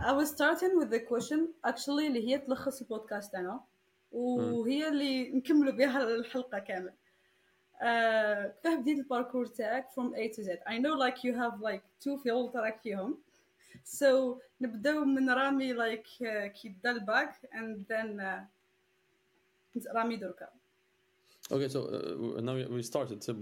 [0.00, 3.60] I was starting with the question actually اللي هي تلخص البودكاست أنا
[4.12, 6.92] وهي اللي نكملوا بها الحلقة كامل
[7.82, 11.82] آه، كيفاه بديت الباركور تاعك from A to Z I know like you have like
[12.04, 13.18] two fields راك فيهم
[13.84, 18.48] so نبداو من رامي like آه، كي بدا الباك and then آه،
[19.94, 20.48] رامي دركا
[21.50, 23.22] Okay, so uh, now we started.
[23.22, 23.34] C'est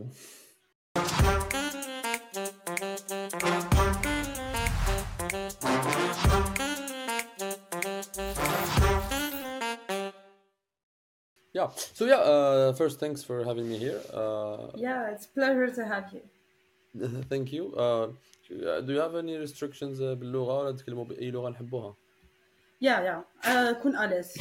[11.57, 11.69] Yeah.
[11.97, 12.21] So yeah.
[12.31, 14.01] Uh, first, thanks for having me here.
[14.13, 16.23] Uh, yeah it's pleasure to have you
[17.29, 17.75] thank you.
[17.75, 18.07] Uh,
[18.85, 21.95] do you have any restrictions uh, باللغة ولا تتكلموا بأي لغة نحبوها؟
[22.81, 24.37] yeah yeah آه، كون أليس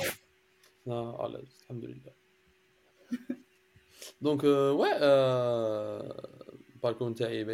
[0.86, 2.12] لا على الحمد لله.
[4.20, 6.26] Donc euh, ouais, euh,
[6.74, 7.44] الباركور نتاعي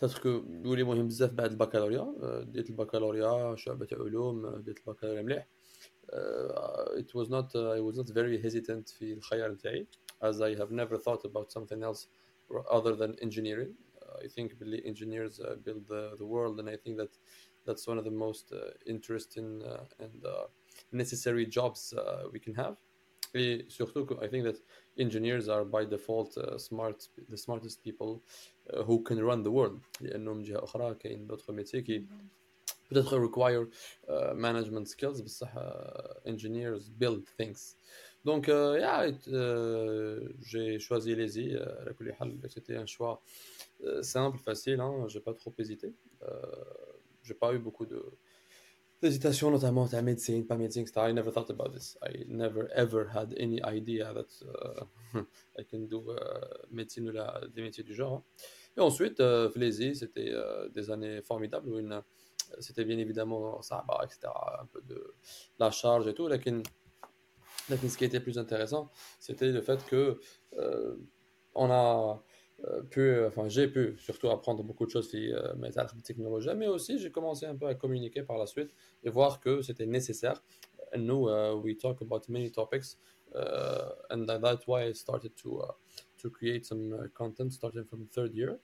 [0.00, 5.22] peut-être que يولي مهم بزاف بعد البكالوريا آه، ديت البكالوريا شعبة علوم آه، ديت البكالوريا
[5.22, 5.55] مليح uh,
[6.97, 9.87] it was not uh, I was not very hesitant في الخيار نتاعي
[10.21, 12.07] as I have never thought about something else
[12.69, 16.75] other than engineering uh, I think really engineers uh, build the, the world and I
[16.75, 17.13] think that
[17.65, 20.47] that's one of the most uh, interesting uh, and uh,
[20.91, 22.75] necessary jobs uh, we can have
[23.33, 24.57] et surtout que I think that
[24.97, 28.21] engineers are by default uh, smart the smartest people
[28.73, 32.07] uh, who can run the world لأنه من جهة أخرى كاين d'autres métiers qui
[32.88, 33.66] peut-être require
[34.08, 37.76] euh, management skills, mais uh, engineers build things.
[38.26, 41.54] Donc, euh, yeah, euh, j'ai choisi Lazy.
[42.48, 43.22] C'était un choix
[44.02, 44.80] simple, facile.
[44.80, 45.94] Hein, j'ai pas trop hésité.
[47.22, 48.02] j'ai pas eu beaucoup de
[49.02, 51.10] d'hésitation, notamment à médecine, pas médecine, etc.
[51.10, 51.98] I never thought about this.
[52.02, 54.42] I never ever had any idea that
[55.58, 56.02] I can do
[56.70, 58.14] médecine ou la, des métiers du genre.
[58.14, 58.24] Hein.
[58.78, 60.32] Et ensuite, Flézy, c'était
[60.74, 62.02] des années formidables où une
[62.60, 65.14] c'était bien évidemment Sahaba, etc., un peu de
[65.58, 66.28] la charge et tout.
[67.68, 70.20] Mais ce qui était plus intéressant, c'était le fait que
[70.58, 70.96] euh,
[71.54, 72.22] on a
[72.64, 75.70] euh, pu, enfin j'ai pu surtout apprendre beaucoup de choses sur euh, mes
[76.02, 78.70] technologies, mais aussi j'ai commencé un peu à communiquer par la suite
[79.04, 80.42] et voir que c'était nécessaire.
[80.94, 82.96] And nous, uh, we talk about many topics,
[83.34, 85.72] uh, and that's why I started to uh,
[86.18, 88.60] to create some uh, content starting from third year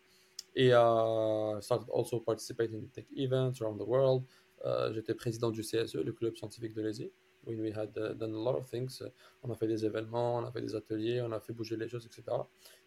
[0.56, 4.24] et uh, started also participating in tech events around the world.
[4.66, 7.12] Uh, J'étais président du CSE, le club scientifique de l'ESI.
[7.46, 9.02] When we had uh, done a lot of things.
[9.02, 9.10] Uh,
[9.44, 11.88] on a fait des événements, on a fait des ateliers, on a fait bouger les
[11.88, 12.24] choses, etc.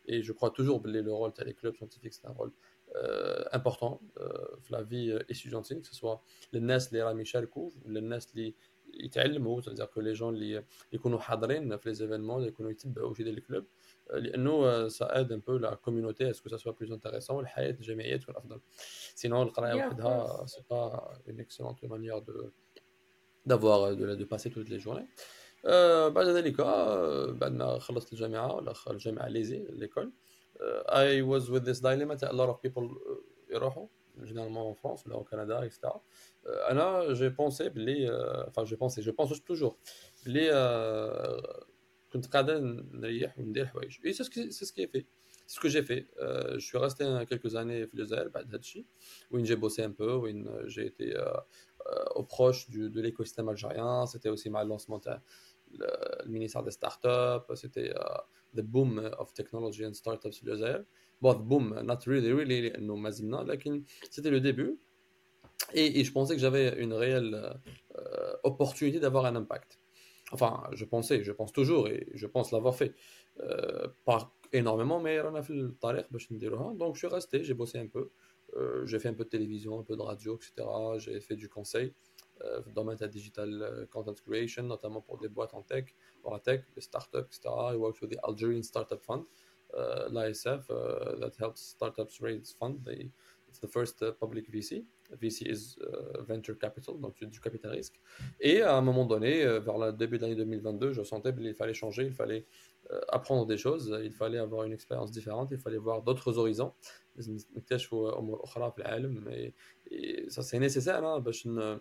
[0.06, 2.52] Et je crois toujours que le rôle des clubs scientifiques, c'est un rôle
[2.96, 4.26] euh, important euh,
[4.68, 8.18] dans la vie euh, étudiantine, que ce soit les NES, les رامي يشاركوا, les NES
[8.34, 8.54] اللي
[8.94, 13.24] يتعلموا, c'est-à-dire que les gens اللي يكونوا حاضرين في les événements, اللي يكونوا يتبعوا في
[13.24, 13.66] les clubs,
[14.10, 17.70] لانه ça aide un peu la communauté à ce que ça soit plus intéressant والحياه
[17.70, 18.60] الجامعيه تكون افضل
[19.14, 22.52] سينو القرايه Yeah, of وحدها c'est pas une excellente manière de
[23.46, 25.08] d'avoir de, de passer toutes les journées
[25.66, 30.12] آه، بعد ذلك آه، بعد ما خلصت الجامعه ولا خ- الجامعه ليزي ليكول
[30.88, 33.20] I was with this dilemma that a lot of people آه،
[33.50, 33.86] يروحوا
[34.22, 35.86] généralement en France ولا au Canada etc
[36.46, 39.74] آه، انا j'ai pensé بلي آه، enfin j'ai pensé je pense toujours
[40.26, 41.64] بلي آه،
[42.12, 42.58] كنت قاعده
[42.92, 45.06] نريح وندير حوايج et c'est ce qui c'est ce qui est fait
[45.46, 48.46] c'est ce que j'ai fait Euh, je suis resté euh, quelques années في الجزائر بعد
[48.48, 48.84] هذا الشيء
[49.30, 51.24] وين j'ai bossé un peu وين euh, j'ai été euh,
[51.86, 55.22] euh, au proche du, de l'écosystème algérien c'était aussi مع lancement تاع
[55.72, 55.86] le,
[56.24, 58.02] le ministère des startups c'était euh,
[58.56, 60.84] the boom of technology and startups في الجزائر
[61.22, 64.78] bon the boom not really really لانه ما زلنا لكن c'était le début
[65.74, 67.34] et, et je pensais que j'avais une réelle
[67.98, 69.78] euh, opportunité d'avoir un impact
[70.31, 72.93] enfin, je pensais, je pense toujours et je pense l'avoir fait.
[73.41, 76.19] Euh, pas énormément, mais on a fait le tarif, bah,
[76.75, 78.11] donc je suis resté, j'ai bossé un peu.
[78.55, 80.67] Euh, j'ai fait un peu de télévision, un peu de radio, etc.
[80.97, 81.93] J'ai fait du conseil
[82.43, 86.39] euh, dans ma digital euh, content creation, notamment pour des boîtes en tech, pour la
[86.39, 87.49] tech, des startups, etc.
[87.73, 89.23] I worked with the Algerian Startup Fund,
[89.73, 92.79] euh, l'ASF, that helps startups raise funds.
[93.47, 94.85] It's the first uh, public VC.
[95.20, 98.00] VC is uh, venture capital, donc c'est du capital risque.
[98.40, 101.54] Et à un moment donné, euh, vers le début de l'année 2022, je sentais qu'il
[101.54, 102.46] fallait changer, il fallait
[102.90, 106.72] euh, apprendre des choses, il fallait avoir une expérience différente, il fallait voir d'autres horizons.
[107.16, 109.52] لازم نكتشفوا امور اخرى في العالم et,
[109.90, 111.80] et ça c'est nécessaire hein, باش ن...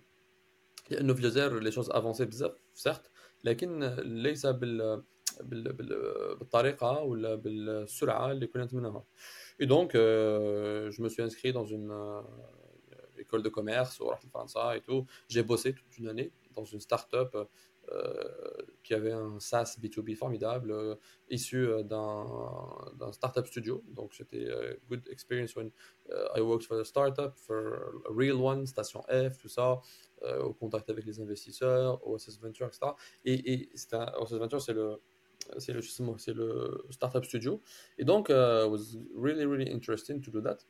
[0.89, 3.11] لانه في الجزائر لي شوز افونسي بزاف سيرت
[3.44, 5.03] لكن ليس بال...
[5.41, 5.73] بال...
[5.73, 5.88] بال...
[6.39, 9.03] بالطريقه ولا بالسرعه اللي كنا نتمناها
[9.61, 12.21] et donc euh, je me suis inscrit dans une euh,
[13.19, 15.06] école de commerce au et tout.
[15.28, 17.37] J'ai bossé toute une année dans une start-up
[17.93, 18.12] euh,
[18.82, 20.94] qui avait un SaaS B2B formidable, euh,
[21.31, 23.82] issu euh, d'un startup studio.
[23.88, 25.70] Donc c'était une good experience when
[26.34, 29.81] I worked for a startup, for a real one, Station F, tout ça,
[30.40, 32.93] au contact avec les investisseurs, OSS Venture, etc.
[33.25, 35.00] Et, et c'est OSS Venture, c'est le
[35.58, 35.81] c'est le,
[36.87, 37.60] le startup studio.
[37.99, 38.34] Et donc, it
[38.70, 40.64] was really, really interesting to do that.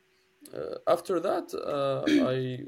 [0.86, 2.02] after that uh,
[2.34, 2.64] I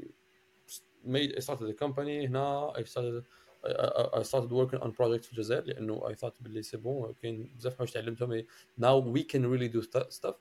[1.03, 3.25] made I started a company now I started
[3.65, 7.53] I, I started working on projects في الجزائر لانه I thought باللي سي بون كاين
[7.57, 8.43] بزاف حوايج تعلمتهم
[8.79, 10.37] now we can really do stuff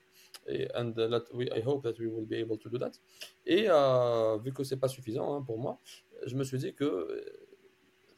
[0.75, 2.99] and that we, I hope that we will be able to do that
[3.46, 5.79] et uh, vu que c'est pas suffisant hein, pour moi
[6.26, 6.88] je me suis dit que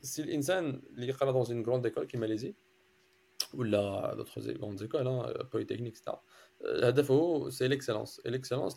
[0.03, 2.55] si l'insan اللي يقرا dans une grande école qui est Malaisie
[3.55, 6.17] ou d'autres grandes écoles, hein, polytechniques, etc.
[6.65, 8.21] Euh, c'est l'excellence.
[8.25, 8.77] Et l'excellence,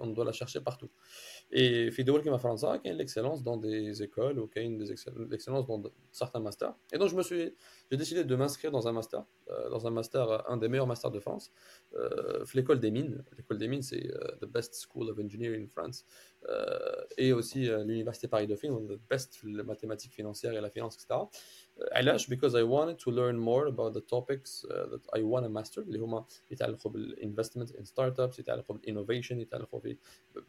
[0.00, 0.90] on doit la chercher partout.
[1.50, 4.78] Et في دول كيما فرنسا كاين l'excellence dans des écoles ou كاين
[5.30, 5.82] l'excellence dans
[6.12, 6.74] certains masters.
[6.92, 7.54] Et donc je me suis
[7.90, 11.10] j'ai décidé de m'inscrire dans un master, euh, dans un master un des meilleurs masters
[11.10, 11.50] de France,
[11.94, 13.24] euh, l'école des mines.
[13.36, 16.04] L'école des mines c'est euh, the best school of engineering in France
[16.48, 21.20] euh, et aussi l'université Paris Dauphine, the best la mathématiques financières et la finance etc.
[21.92, 25.48] علاش because I wanted to learn more about the topics uh, that I want to
[25.48, 29.96] master اللي هما يتعلقوا بالinvestment in startups يتعلقوا بالinnovation يتعلقوا في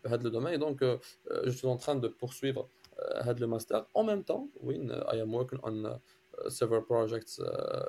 [0.04, 0.98] بهذا le domaine et donc uh,
[1.46, 2.68] je suis en train de poursuivre
[3.22, 6.00] هذا le master en même temps when I am working on
[6.48, 7.42] several projects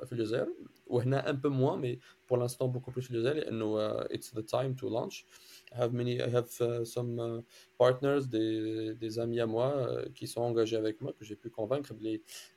[0.05, 0.47] في الجزائر
[0.87, 4.75] وهنا un peu moins mais pour l'instant beaucoup plus في الجزائر لانه it's the time
[4.81, 7.40] to launch I have many, I have uh, some uh,
[7.78, 11.50] partners, des, des, amis à moi uh, qui sont engagés avec moi, que j'ai pu
[11.50, 11.92] convaincre.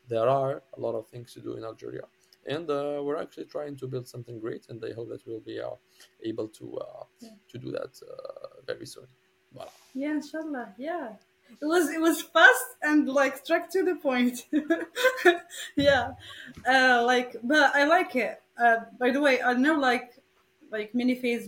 [0.07, 2.03] There are a lot of things to do in Algeria.
[2.47, 5.59] And uh, we're actually trying to build something great, and I hope that we'll be
[5.59, 5.75] uh,
[6.23, 7.29] able to uh, yeah.
[7.49, 7.99] to do that
[8.65, 9.07] very soon.
[9.53, 9.69] Voilà.
[9.93, 10.73] Yeah, inshallah.
[10.77, 11.13] Yeah.
[11.61, 14.45] It was it was fast and like struck to the point.
[15.75, 16.11] yeah,
[16.65, 18.41] like but I like it.
[18.99, 20.13] by the way, I know like
[20.71, 21.47] like many phase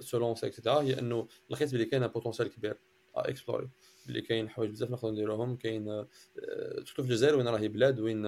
[0.00, 2.78] سو لونسي اكسيتيرا هي انه لقيت بلي كاين بوتونسيال كبير
[3.16, 3.70] اكسبلوري
[4.06, 6.06] بلي كاين حوايج بزاف نقدروا نديروهم كاين
[6.74, 8.26] سورتو في الجزائر وين راهي بلاد وين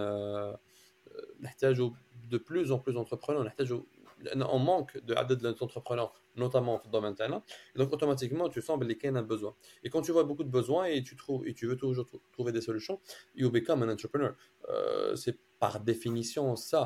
[1.41, 1.91] نحتاجوا
[2.31, 3.81] دو بلوز اون بلوز انتربرونور نحتاجوا
[4.21, 7.43] لان اون مانك دو عدد لونتربرونور notamment dans le domaine تاعنا
[7.79, 9.55] donc automatiquement tu sens qu'il y a un besoin
[9.85, 12.53] et quand tu vois beaucoup de besoins et tu trouves et tu veux toujours trouver
[12.53, 12.99] des solutions
[13.35, 14.33] you become an entrepreneur
[14.69, 16.83] euh, c'est par définition ça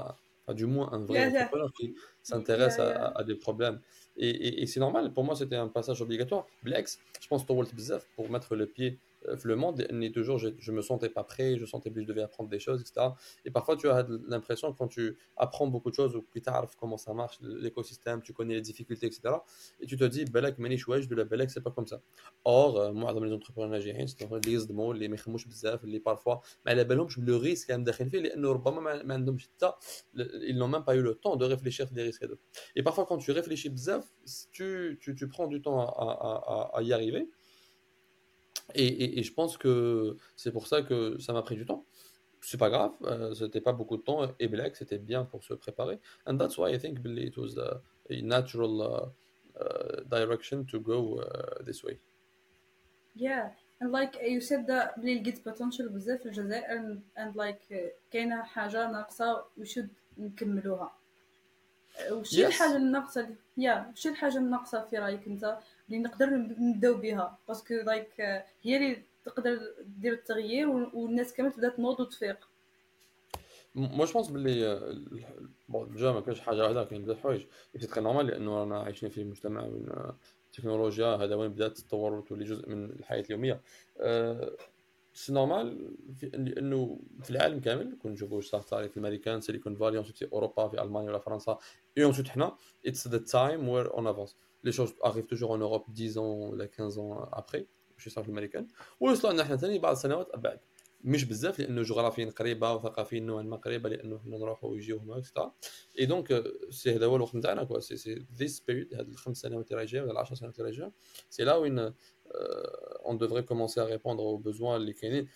[0.50, 3.80] du moins, un vrai entrepreneur qui s'intéresse à, des problèmes.
[4.18, 6.46] Et, c'est normal, pour moi, c'était un passage obligatoire.
[6.64, 10.38] Blex, je pense que tu bizarre pour mettre le pied euh, le monde n'est toujours,
[10.38, 13.08] je, je, me sentais pas prêt, je sentais que je devais apprendre des choses, etc.
[13.46, 16.98] Et parfois, tu as l'impression, quand tu apprends beaucoup de choses, ou plus tard, comment
[16.98, 19.22] ça marche, l'écosystème, tu connais les difficultés, etc.
[19.80, 22.02] Et tu te dis, Belek, Mani Chouaj, de la Belek, c'est pas comme ça.
[22.46, 26.42] Or, euh, moi, dans les entrepreneurs nigériens, c'est les Zdmo, les Mechmouch Bzaf, les parfois,
[26.66, 28.32] mais le risque, quand même, les
[30.48, 32.26] ils n'ont même pas eu le temps de réfléchir sur les risques.
[32.76, 34.06] Et parfois, quand tu réfléchis Bzaf,
[34.52, 37.30] tu, tu, tu prends du temps à y arriver.
[38.75, 41.85] et, et, et, je pense que c'est pour ça que ça m'a pris du temps.
[42.41, 45.55] C'est pas grave, euh, c'était pas beaucoup de temps et Black c'était bien pour se
[45.55, 45.99] préparer.
[46.27, 51.21] And that's why I think it was a, a natural uh, uh, direction to go
[51.21, 51.99] uh, this way.
[53.17, 53.51] Yeah,
[53.81, 57.75] and like you said that بلي لقيت potential بزاف في الجزائر and, and like
[58.11, 59.89] كاينه حاجه ناقصه we should
[60.19, 60.93] نكملوها.
[62.11, 62.39] وش yes.
[62.39, 65.59] الحاجه الناقصه يا وش الحاجه الناقصه في رايك انت
[65.92, 66.30] اللي نقدر
[66.60, 67.38] نبداو بها.
[67.48, 68.22] باسكو لايك
[68.62, 72.38] هي اللي تقدر دير التغيير والناس كامل تبدأ تنوض وتفيق.
[73.76, 74.80] مو جو بونس باللي
[75.70, 77.46] بون ديجا ما كانش حاجة واحدة كاين بزاف حوايج.
[77.80, 79.90] سي تري نورمال لأنه رانا عايشين في مجتمع وين
[80.48, 83.62] التكنولوجيا هذا وين بدأت تتطور وتولي جزء من الحياة اليومية.
[85.14, 85.96] سي نورمال
[86.34, 91.10] لأنه في العالم كامل كون نشوفوا واش في الأمريكان سيليكون فالي في أوروبا في ألمانيا
[91.10, 91.58] ولا فرنسا
[91.98, 92.56] اي اونسيت حنا
[92.86, 96.67] اتس ذا تايم وير اون افونس les choses arrivent toujours en Europe 10 ans ولا
[96.67, 97.67] 15 ans après
[97.99, 98.69] شي صار في الامريكان
[99.01, 100.61] ويوصلوا لنا حنا ثاني بعض السنوات بعد
[101.05, 105.55] مش بزاف لانه جغرافيا قريبه وثقافيا نوعا ما قريبه لانه حنا نروحوا ويجيو هما اكسترا
[105.99, 109.71] اي دونك سي هذا هو الوقت نتاعنا كوا سي سي ذيس بيريود هاد الخمس سنوات
[109.71, 110.93] اللي راجعين ولا 10 سنوات اللي راجعين
[111.31, 115.29] سي لا وين اون devrait commencer à répondre aux besoins اللي كاينين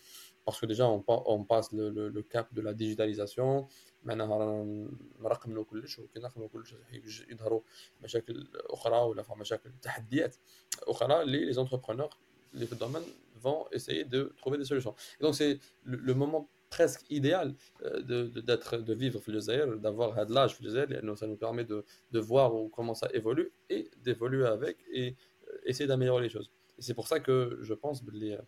[0.47, 3.69] parce que déjà on, on passe le, le, le, cap de la digitalisation
[4.05, 4.65] معناها
[5.21, 6.75] نرقموا كلش وكي نرقموا كلش
[7.29, 7.61] يظهروا
[8.03, 10.37] مشاكل اخرى ولا مشاكل تحديات
[10.83, 12.19] اخرى اللي les entrepreneurs
[12.55, 13.11] les domaines
[13.45, 18.01] vont essayer de trouver des solutions et donc c'est le, le moment presque idéal euh,
[18.11, 21.65] de, de, d'être, de vivre في الجزائر d'avoir هذا l'âge في الجزائر ça nous permet
[21.65, 25.17] de, de voir comment ça évolue et d'évoluer avec et
[25.49, 28.39] euh, essayer d'améliorer les choses et c'est pour ça que je pense les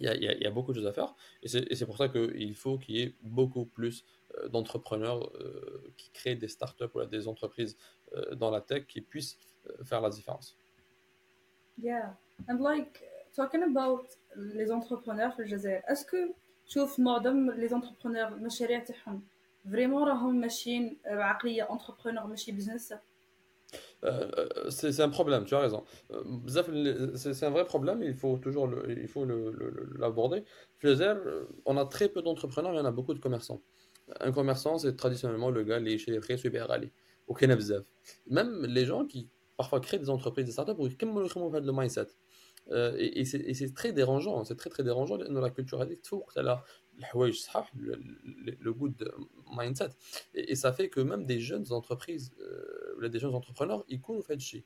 [0.00, 1.14] il y, a, il y, a, beaucoup de choses à faire.
[1.42, 6.10] Et c'est pour ça qu'il faut qu'il y ait beaucoup plus euh, d'entrepreneurs euh, qui
[6.10, 7.76] créent des startups ou des entreprises
[8.14, 9.38] euh, dans la tech qui puissent
[9.84, 10.56] faire la différence.
[11.78, 12.16] Yeah,
[12.48, 16.34] and like talking about les entrepreneurs في الجزائر, est-ce que
[16.66, 19.22] تشوف معظم les entrepreneurs المشاريع تاعهم
[19.64, 22.94] vraiment راهم ماشيين بعقلية entrepreneur ماشي business
[24.04, 25.84] euh, euh, c'est un problème, tu as raison.
[26.10, 28.68] Euh, c'est un vrai problème, il faut toujours
[29.98, 30.44] l'aborder.
[30.82, 33.60] Le, on a très peu d'entrepreneurs, il y en a beaucoup de commerçants.
[34.19, 36.91] un commerçant, c'est traditionnellement le gars, les chefs super allés.
[37.27, 37.85] Au Kenabzaf.
[38.27, 42.07] Même les gens qui parfois créent des entreprises, des startups, ou qui ont le mindset.
[42.71, 46.09] Euh, et, et c'est très dérangeant, c'est très très dérangeant dans la culture addict,
[47.75, 47.99] le,
[48.59, 49.11] le, goût de
[49.57, 49.89] mindset.
[50.33, 54.21] Et, ça fait que même des jeunes entreprises, euh, des jeunes entrepreneurs, ils courent au
[54.21, 54.65] fait chier.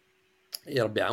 [0.67, 1.07] et alors, ben,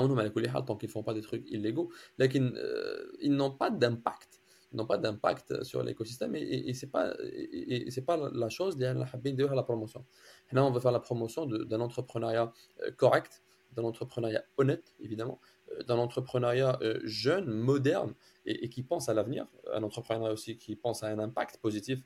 [0.66, 4.40] tant qu'ils ne font pas des trucs illégaux, mais euh, ils n'ont pas d'impact
[4.72, 8.76] n'ont pas d'impact sur l'écosystème et, et, ce n'est pas, et, c'est pas la chose
[8.76, 10.04] liée à la promotion.
[10.52, 12.52] Là, on veut faire la promotion d'un entrepreneuriat
[12.82, 15.40] euh, correct, d'un entrepreneuriat honnête, évidemment,
[15.72, 18.14] euh, d'un entrepreneuriat jeune, moderne,
[18.50, 22.00] et, qui pense à l'avenir, un entrepreneuriat aussi qui pense à un impact positif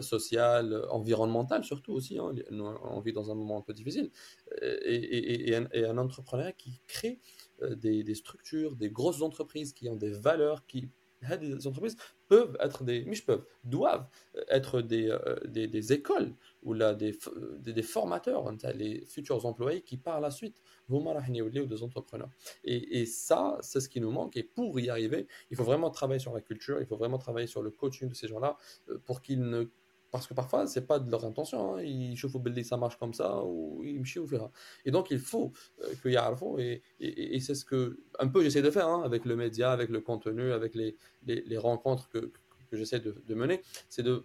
[0.00, 2.18] social, environnemental surtout aussi.
[2.18, 2.34] Hein.
[2.50, 4.10] on vit dans un moment un peu difficile
[4.62, 7.20] et, un, entrepreneuriat qui crée
[7.62, 10.88] des, des, structures, des grosses entreprises qui ont des valeurs, qui
[11.40, 11.96] les entreprises
[12.28, 14.08] peuvent être des, mais peuvent, doivent
[14.48, 17.16] être des, euh, des, des, écoles ou là des,
[17.60, 22.30] des, formateurs, hein, les futurs employés qui par la suite vont ou des entrepreneurs.
[22.64, 24.36] Et, et ça, c'est ce qui nous manque.
[24.36, 27.46] Et pour y arriver, il faut vraiment travailler sur la culture, il faut vraiment travailler
[27.46, 28.56] sur le coaching de ces gens-là
[28.88, 29.70] euh, pour qu'ils ne
[30.10, 31.74] parce que parfois, c'est pas de leur intention.
[31.76, 31.82] Hein.
[31.82, 34.50] Ils chauffent au ça marche comme ça, ou ils me verra.
[34.84, 35.52] Et donc, il faut
[36.02, 36.18] qu'il y ait
[36.58, 39.70] et, et, et c'est ce que, un peu, j'essaie de faire hein, avec le média,
[39.70, 40.96] avec le contenu, avec les,
[41.26, 42.32] les, les rencontres que,
[42.70, 43.60] que j'essaie de, de, mener.
[43.88, 44.24] C'est de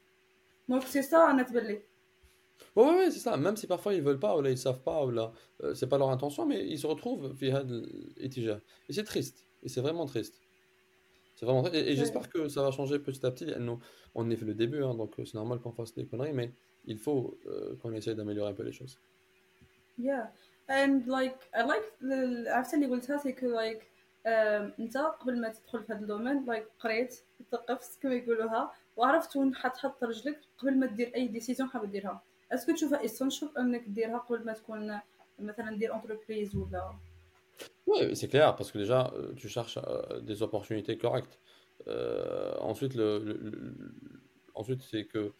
[0.68, 1.78] دونك سي سا انا تبان
[2.74, 3.36] Oui, oui, c'est ça.
[3.36, 5.32] Même si parfois ils veulent pas, ou là ils savent pas, ou là
[5.62, 7.62] euh, c'est pas leur intention, mais ils se retrouvent via
[8.18, 9.38] Et c'est triste.
[9.62, 10.40] Et c'est vraiment triste.
[11.34, 13.46] C'est vraiment Et, et j'espère que ça va changer petit à petit.
[13.58, 13.78] Nous,
[14.14, 16.52] on est fait le début, hein, donc euh, c'est normal qu'on fasse des conneries, mais
[16.84, 18.98] il faut euh, qu'on essaye d'améliorer un peu les choses.
[19.98, 20.24] Yeah,
[20.68, 21.86] and like I like
[22.48, 23.82] عرفت اللي قلتها سي كو like
[24.26, 27.14] انت قبل ما تدخل في هذا الدومين like قريت
[27.52, 32.72] ثقفت كما يقولوها وعرفت وين حتحط رجلك قبل ما دير اي ديسيزيون حاب ديرها اسكو
[32.72, 35.00] تشوفها اسونشال انك ديرها قبل ما تكون
[35.38, 36.94] مثلا دير انتربريز ولا
[37.86, 41.40] Oui, c'est clair, parce que déjà, euh, tu cherches euh, des opportunités correctes.
[41.88, 43.74] Euh, ensuite, le, le- le-
[44.54, 45.32] ensuite c'est que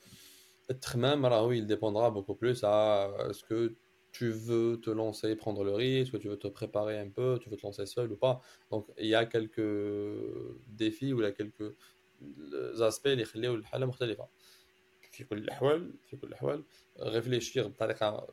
[0.68, 3.74] être même, alors oui, il dépendra beaucoup plus à est-ce que
[4.12, 7.56] tu veux te lancer, prendre le risque, tu veux te préparer un peu, tu veux
[7.56, 8.40] te lancer seul ou pas.
[8.70, 9.70] Donc, il y a quelques
[10.66, 11.74] défis ou il y a quelques
[12.80, 14.28] aspects اللي يخليو الحالة مختلفة.
[15.10, 16.64] في كل الأحوال في كل الأحوال
[16.98, 18.26] réfléchir بطريقة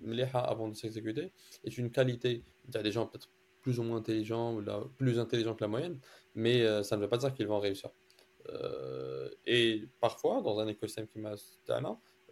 [0.00, 1.32] مليحة avant de s'exécuter
[1.64, 2.42] est une qualité.
[2.68, 5.64] Il y a des gens peut-être plus ou moins intelligents, ou la, plus intelligents que
[5.64, 5.98] la moyenne,
[6.36, 7.90] mais euh, ça ne veut pas dire qu'ils vont réussir.
[8.48, 11.34] Euh, et parfois, dans un écosystème qui m'a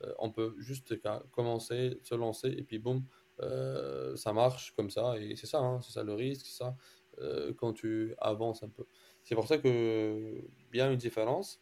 [0.04, 0.94] euh, on peut juste
[1.32, 3.04] commencer, se lancer, et puis boum,
[3.40, 6.76] euh, ça marche comme ça, et c'est ça, hein, c'est ça le risque, c'est ça
[7.18, 8.84] euh, quand tu avances un peu.
[9.28, 11.60] C'est pour ça que, bien une différence,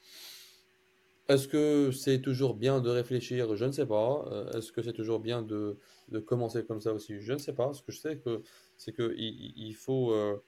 [1.28, 3.56] Est-ce que c'est toujours bien de réfléchir?
[3.56, 4.24] Je ne sais pas.
[4.30, 7.20] Euh, Est-ce que c'est toujours bien de, de commencer comme ça aussi?
[7.20, 7.72] Je ne sais pas.
[7.72, 8.42] Ce que je sais que
[8.76, 10.42] c'est que il, il- il faut euh,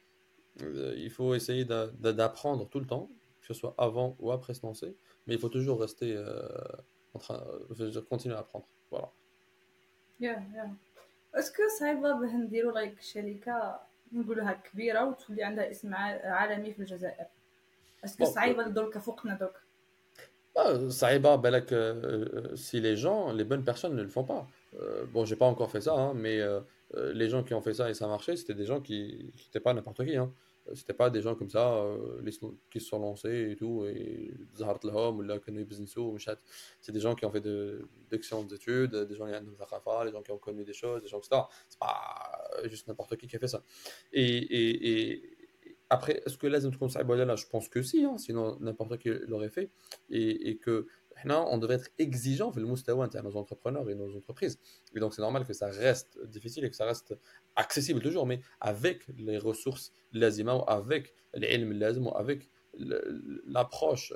[0.62, 3.10] euh, il faut essayer d'a- d'a- d'apprendre tout le temps,
[3.40, 4.96] que ce soit avant ou après se lancer,
[5.26, 6.48] mais il faut toujours rester euh,
[7.14, 8.68] en train, je veux dire, continuer à apprendre.
[8.90, 9.12] Voilà.
[10.20, 10.74] يا يا
[11.34, 13.80] اسكو صعيبة باه نديرو لايك شركة
[14.12, 17.26] نقولوها كبيرة وتولي عندها اسم ع- عالمي في الجزائر
[18.04, 19.54] اسكو Bon, صعيبة درك فوقنا درك
[20.56, 21.76] Ah, Saïba, Balak, euh,
[22.52, 24.46] euh, si les gens, les bonnes personnes ne le font pas.
[24.80, 26.60] Euh, bon, j'ai pas encore fait ça, hein, mais euh,
[26.96, 29.32] euh, les gens qui ont fait ça et ça a marché, c'était des gens qui
[29.46, 30.16] n'étaient pas n'importe qui.
[30.16, 30.32] Hein.
[30.69, 32.21] Euh, C'était pas des gens comme ça euh,
[32.71, 35.67] qui se sont lancés et tout, et Zahart Lahom, ou là, Kanoui.
[36.81, 40.21] C'est des gens qui ont fait de- d'excellentes études, des gens qui ont les gens
[40.21, 41.41] qui ont connu des choses, des gens, etc.
[41.67, 43.63] C'est pas juste n'importe qui qui a fait ça.
[44.13, 45.38] Et, et,
[45.91, 49.71] après, est-ce que là, je pense que si, hein, sinon n'importe qui l'aurait fait
[50.11, 50.85] et, et que
[51.25, 54.59] on devrait être exigeant vers le mustawa à nos entrepreneurs et nos entreprises.
[54.95, 57.15] Et donc, c'est normal que ça reste difficile et que ça reste
[57.55, 64.13] accessible toujours, mais avec les ressources lazima avec l'ilm lazim ou avec l'approche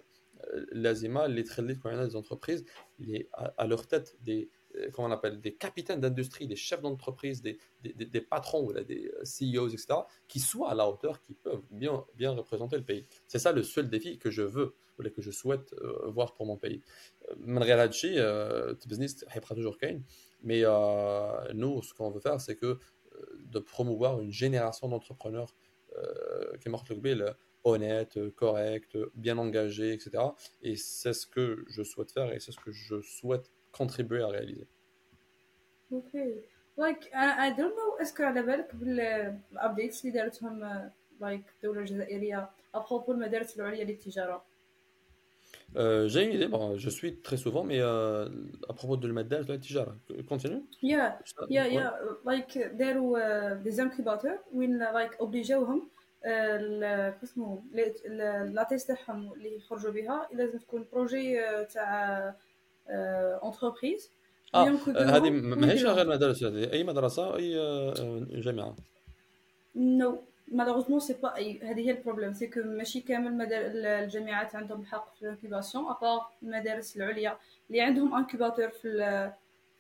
[0.54, 2.66] euh, lazima, les y en a des entreprises,
[3.00, 6.82] les, à, à leur tête des, euh, comment on appelle, des capitaines d'industrie, des chefs
[6.82, 11.22] d'entreprise, des, des, des, des, patrons, des euh, CEOs, etc., qui soient à la hauteur,
[11.22, 13.06] qui peuvent bien, bien représenter le pays.
[13.28, 14.76] C'est ça le seul défi que je veux,
[15.16, 16.82] que je souhaite euh, voir pour mon pays.
[17.38, 17.88] Malgré là
[18.86, 19.26] business
[19.56, 20.04] toujours Kane,
[20.44, 20.64] mais
[21.54, 22.80] nous, ce qu'on veut faire, c'est que
[23.46, 25.56] de promouvoir une génération d'entrepreneurs
[26.60, 26.96] qui est morte le
[27.64, 30.24] honnête, correct, bien engagé, etc.
[30.62, 34.29] Et c'est ce que je souhaite faire et c'est ce que je souhaite contribuer à
[34.29, 34.67] réaliser.
[35.93, 36.35] اوكي
[36.79, 43.57] لايك اي دونت نو اسكو على بالك بالابديتس اللي دارتهم لايك الدولة الجزائرية ابروبو المدارس
[43.59, 44.45] العليا للتجارة
[45.77, 48.29] Euh, j'ai une idée, bon, je suis très souvent, mais euh,
[48.71, 49.97] à propos de المدارس la التجارة,
[50.31, 50.63] continue.
[50.83, 51.67] يا Ça- يا ouais.
[51.67, 55.89] يا لايك داروا دي زانكوباتور وين لايك اوبليجاوهم
[57.23, 57.63] اسمه
[58.45, 62.37] لا تيست تاعهم اللي يخرجوا بها لازم تكون بروجي تاع
[62.90, 64.10] انتربريز
[64.56, 67.94] آه هذه ما ما هيش غير مدارس هذه اي مدرسه اي آه،
[68.30, 68.76] جامعه
[69.76, 75.22] نو مالوغوزمون سي با هذه هي البروبليم سي كو ماشي كامل الجامعات عندهم الحق في
[75.22, 77.38] الانكوباسيون ابار المدارس العليا
[77.70, 79.32] اللي عندهم انكوباتور في ال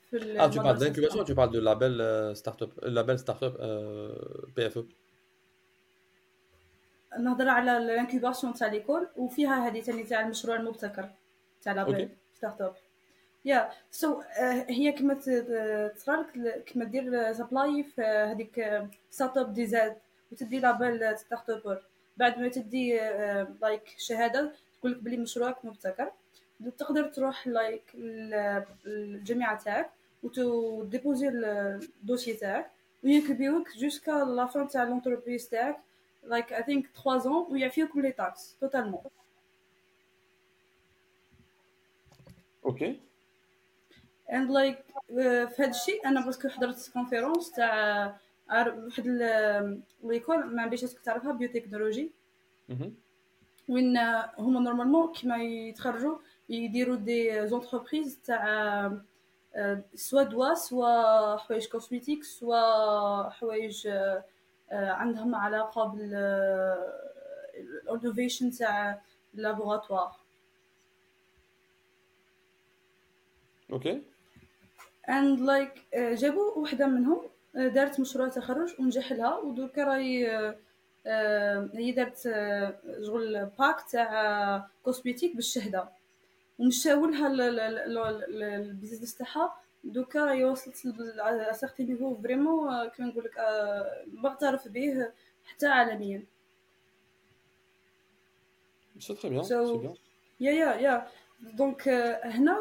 [0.09, 4.11] في Ah, tu parles d'incubation tu parles de label euh, start-up, label start-up euh,
[4.55, 4.83] PFE?
[7.19, 11.09] نهضر على الانكوباسيون تاع ليكول وفيها هذه ثاني تاع المشروع المبتكر
[11.61, 12.09] تاع لابيل
[12.43, 12.73] ستارت اب
[13.45, 14.21] يا سو
[14.69, 15.13] هي كما
[15.95, 19.97] تصرالك كما دير سابلاي في هذيك ستارت اب دي زاد
[20.31, 21.81] وتدي لابيل ستارت اب
[22.17, 22.99] بعد ما تدي
[23.61, 26.11] لايك شهادة تقول لك بلي مشروعك مبتكر
[26.77, 27.83] تقدر تروح لايك
[28.85, 29.89] الجامعة تاعك
[30.23, 32.71] وتديبوزي الدوسي تاعك
[33.03, 35.77] وينكبيوك جوسكا لا فان تاع لونتربريز تاعك
[36.25, 39.01] like I think 3 ans ويعفيوك لي تاكس توتالمون
[44.29, 48.17] And like uh, في هذا الشيء أنا باسكو حضرت كونفيرونس تاع
[48.49, 49.07] واحد
[50.03, 52.11] ليكول ما اسكو تعرفها بيوتكنولوجي.
[53.69, 53.97] وين
[54.37, 56.17] هما نورمالمون كيما يتخرجوا
[56.49, 58.91] يديروا دي زونتربريز تاع
[59.95, 64.23] سوا دوا سوا حوايج كوسميتيك سوا حوايج آه،
[64.71, 66.13] آه، عندهم علاقة بال
[67.83, 69.01] الانوفيشن تاع
[69.33, 70.15] اللابوراتوار
[75.07, 77.21] Like آه، جابوا وحدة منهم
[77.55, 80.27] آه، دارت مشروع تخرج ونجح لها ودركا راهي
[81.07, 82.17] آه، هي دارت
[83.07, 85.89] شغل باك تاع كوسميتيك بالشهدة
[86.59, 92.89] ومشاو لها ال- ال- ال- ال- البيزنس تاعها دوكا راهي وصلت ل سيغتي نيفو فريمون
[92.89, 93.33] كيما نقول لك
[94.13, 95.11] معترف به
[95.45, 96.23] حتى عالميا
[98.99, 99.43] très bien.
[99.43, 99.93] So- c'est bien.
[100.39, 101.07] يا يا يا
[101.53, 102.57] دونك آه، هنا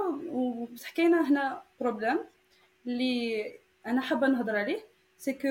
[0.96, 2.18] كاينة هنا بروبليم
[2.86, 3.44] اللي
[3.86, 4.84] أنا حابة نهضر عليه
[5.18, 5.48] سي كو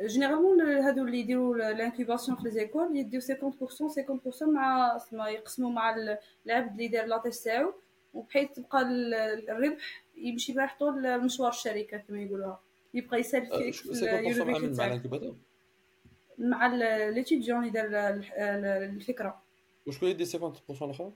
[0.00, 6.18] جينيرالمون هادو اللي يديروا لانكوباسيون في ليزيكول يديو 50% 50% مع اسمها يقسموا مع ال-
[6.46, 7.72] العبد اللي دار لاطيس تاعو
[8.14, 9.14] وبحيث تبقى ال-
[9.50, 12.60] الربح يمشي بها حتى لمشوار الشركة كما يقولوها.
[12.94, 13.94] يبقى يسال فيك je- في
[16.38, 16.66] مع
[17.08, 18.64] ليتيديون اللي دار ال- ال-
[18.96, 19.42] الفكرة.
[19.86, 21.12] وشكون يدي 50% الأخرى؟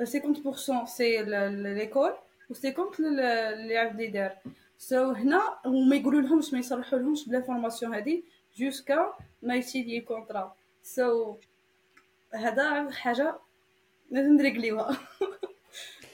[0.00, 2.12] 50% سي ليكول
[2.50, 4.36] و 50 لل- اللي عبد يدار
[4.78, 8.22] سو so, هنا وما يقولوا لهمش ما يصرحوا لهمش بلا فورماسيون هذه
[8.56, 11.36] جوسكا ما يسيدي كونترا سو so,
[12.36, 13.38] هذا حاجه
[14.10, 14.98] لازم نريقليوها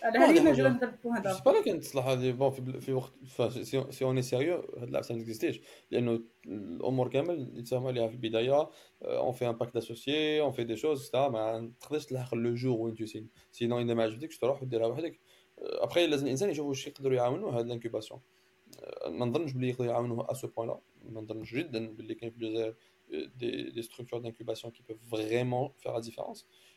[0.03, 3.13] على هذه مجال نهضر بوان جو سي با لا كانت تصلح هذه بون في, وقت
[3.89, 5.61] سي اوني سيريو هاد العفسه ما تكزيستيش.
[5.91, 8.69] لأنه الأمور كامل يتساهموا عليها في البداية
[9.01, 12.95] اون في ان باك داسوسيي اون في دي شوز ما تقدرش تلحق لو جور وين
[12.95, 15.19] تو سين سينو إذا ما عجبتكش تروح وديرها وحدك.
[15.57, 18.21] ابخي لازم الإنسان يشوف واش يقدروا يعاونوه هاد الانكوباسيون
[19.07, 22.37] ما نظنش بلي يقدروا يعاونوه ا سو بوان لا ما نظنش جدا بلي كاين في
[22.37, 22.75] الجزائر
[23.09, 26.41] دي دي ستركتور qui peuvent vraiment faire la différence.
[26.41, 26.74] euh,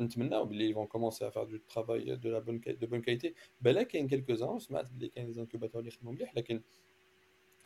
[0.00, 3.34] نتمناو بلي ils vont commencer à faire du travail de la bonne de bonne qualité
[3.60, 6.62] بلا كاين quelques uns سمعت بلي كاين des incubateurs اللي يخدموا مليح لكن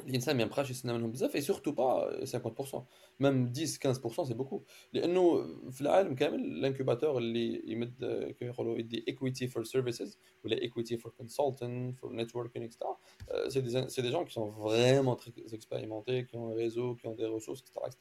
[0.00, 2.82] الانسان ما يبقاش يستنى منهم بزاف اي سورتو با 50%
[3.20, 4.62] ميم 10 15% سي بوكو
[4.92, 8.04] لانه في العالم كامل الانكوباتور اللي يمد
[8.38, 12.78] كيما يقولوا يدي equity for services ولا equity for consultant for networking etc
[13.30, 16.94] euh, c'est des c'est des gens qui sont vraiment très expérimentés qui ont un réseau
[16.98, 17.98] qui ont des ressources etc etc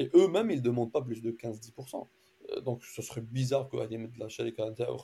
[0.00, 2.31] et eux-mêmes ils demandent pas plus de 15 10% Euh,
[2.66, 5.02] donc ce serait bizarre que يمد الشركه نتاعو 50%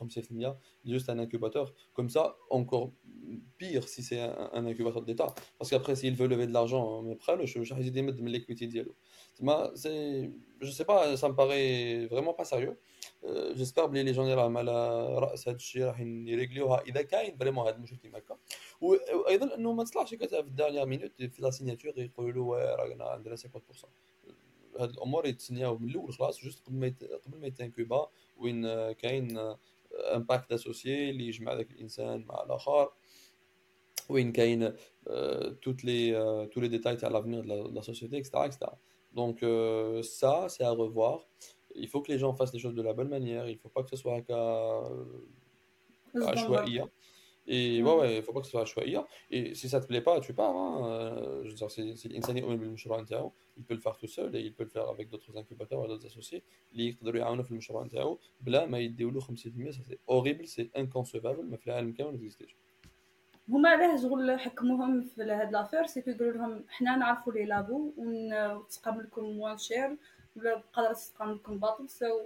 [0.87, 2.91] juste un incubateur comme ça encore
[3.59, 7.13] pire si c'est un, un incubateur d'État parce qu'après s'il veut lever de l'argent mais
[7.13, 8.95] après le je vais يزيد يمد من l'équity ديالو
[9.37, 10.31] تما c'est
[10.63, 12.77] je sais pas ça me paraît vraiment pas sérieux
[13.25, 17.67] Euh, j'espère بلي لي جون راهم على راس هذا الشيء راح يريغليوها اذا كاين فريمون
[17.67, 18.37] هذا المشكل كيما هكا
[18.81, 22.77] و- وايضا انه ما تصلحش كتاب في الدارنيير مينوت في لا سيناتور يقولوا له واه
[22.77, 23.39] رانا عندنا 50%
[24.81, 27.05] هاد الامور يتسنياو من الاول خلاص جوست قبل ما يت...
[27.05, 29.55] قبل ما يتانكوبا وين آه، كاين
[29.93, 32.93] امباكت اسوسيي اللي يجمع ذاك الانسان مع الاخر
[34.09, 34.73] وين كاين
[35.63, 38.59] توت لي tous les détails تاع l'avenir de la, de la société etc etc
[39.15, 41.27] donc euh, ça c'est à revoir
[41.75, 43.83] il faut que les gens fassent les choses de la bonne manière il faut pas
[43.83, 44.35] que ce soit هكا
[46.15, 46.91] زبون برك عشوائيه
[47.47, 50.01] et ouais ouais il faut pas que ce soit عشوائيه et si ça te plaît
[50.01, 50.73] pas tu pars hein.
[50.85, 54.12] Euh, je veux dire c'est c'est الانسان يؤمن بالمشروع نتاعو il peut le faire tout
[54.18, 56.44] seul et il peut le faire avec d'autres incubateurs et d'autres associés.
[56.72, 59.24] اللي يقدروا يعاونوا في المشروع نتاعو بلا ما يديو له 50%
[59.72, 62.56] ça c'est horrible c'est inconcevable ما في العالم كامل ما تكزيستيش
[63.50, 69.04] هما علاه شغل حكموهم في هاد لافير سي يقولوا لهم حنا نعرفوا لي لابو ونتقابل
[69.04, 69.98] لكم موان شير
[70.36, 72.22] ولا بقدر تتقابل لكم باطل سو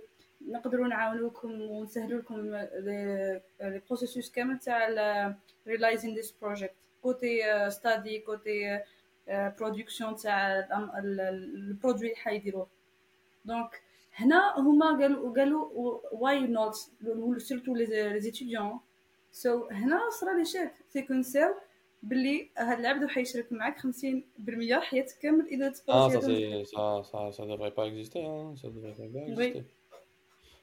[0.48, 5.36] نقدروا نعاونوكم ونسهلوا لكم لي بروسيسوس كامل تاع
[5.67, 8.80] ريلايزين ذيس بروجيكت كوتي ستادي كوتي
[9.29, 10.59] برودكسيون تاع
[10.99, 12.66] البرودوي اللي حيديروه
[13.44, 13.83] دونك
[14.14, 16.75] هنا هما قالوا قالوا واي نوت
[17.38, 18.81] سيرتو لي زيتيديون
[19.33, 21.55] سو هنا صرا لي شيك سي نساو
[22.03, 23.87] باللي هاد العبد حيشرك معاك 50%
[24.73, 28.55] حياتك كامل اذا Ah, تبروجي ça, c'est, ça, ça, ça devrait pas exister, hein.
[28.62, 29.38] Ça devrait pas exister.
[29.38, 29.64] وي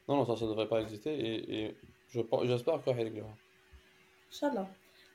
[0.07, 1.75] Non, non, ça, ça devrait pas exister et, et
[2.13, 3.29] je pense, j'espère que هيرجعوا.
[4.27, 4.67] ان شاء الله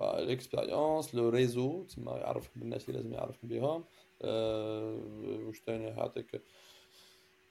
[0.00, 3.84] euh, l'expérience, le réseau, تسمى يعرفك بالناس اللي لازم يعرفك بهم.
[4.22, 4.26] Euh,
[5.46, 6.42] واش تاني يعطيك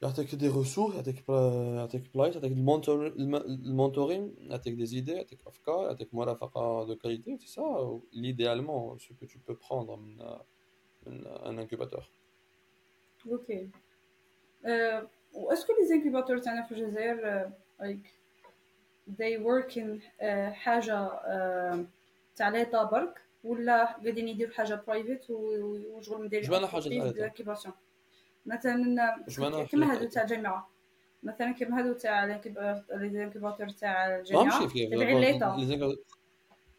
[0.01, 5.86] يعطيك دي ريسورس يعطيك يعطيك بلايص يعطيك المونتور الم- المونتورينغ يعطيك دي زيدي يعطيك افكار
[5.86, 10.17] يعطيك مرافقه دو كاليتي سي سا ليديالمون سو كو تو بو بروندر من
[11.08, 12.03] من ان انكوباتور
[13.27, 13.69] أوكي
[15.34, 18.13] واسكو لي زانكوباتور تاعنا في الجزائر لايك
[19.10, 20.01] they work in
[20.53, 21.86] حاجة آه،
[22.37, 27.16] تاع ليطا برك ولا قاعدين يديروا حاجه برايفت وشغل مديرين اش معنى حاجه تاع entreprise
[27.16, 27.70] ليطا d'incubation.
[28.46, 30.70] مثلا اش معنى كيما حاجه هادو تاع الجامعه
[31.22, 35.94] مثلا كيما هادو تاع لي زانكوباتور تاع ما الجامعه ماشي كيف تابعين ليطا لي زانكو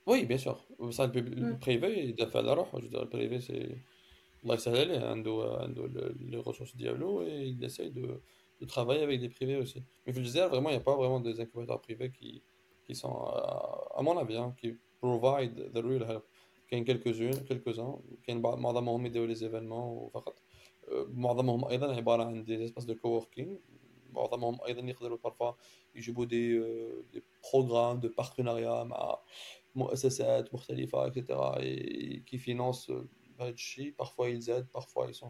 [0.06, 1.60] وي بيان سور بصح مم.
[1.68, 3.78] البريفي يدافع على روحه جو البريفي سي
[4.44, 5.88] الله يسهل عليه عنده عنده
[6.20, 8.22] لي ريسورس ديالو et il essaye de
[8.62, 9.84] de travailler avec des privés aussi.
[10.08, 12.42] Mais في الجزائر vraiment il n'y a pas vraiment des incubateurs privés qui
[12.88, 16.24] qui sont euh, à mon avis hein, qui provide the real help.
[16.68, 20.42] كاين quelques-uns quelques-uns كاين بعض- معظمهم يديروا لي زيفينمون فقط
[20.88, 23.58] أه، معظمهم ايضا عباره عن دي اسباس دو كووركينغ
[24.10, 25.54] معظمهم ايضا يقدروا parfois
[25.96, 26.60] يجيبوا دي
[27.02, 29.20] دي بروغرام دو بارتناريا مع
[29.76, 31.18] مؤسسات مختلفة etc
[31.60, 32.92] et qui financent
[33.40, 35.30] هذا الشيء parfois ils aident parfois ils s'en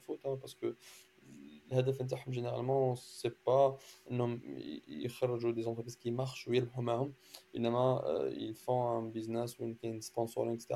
[1.71, 3.77] الهدف نتاعهم généralement c'est pas
[4.11, 7.13] انهم ي- يخرجوا des entreprises qui marchent ويربحوا معهم
[7.55, 10.67] انما euh, ils font un business وين كاين sponsoring etc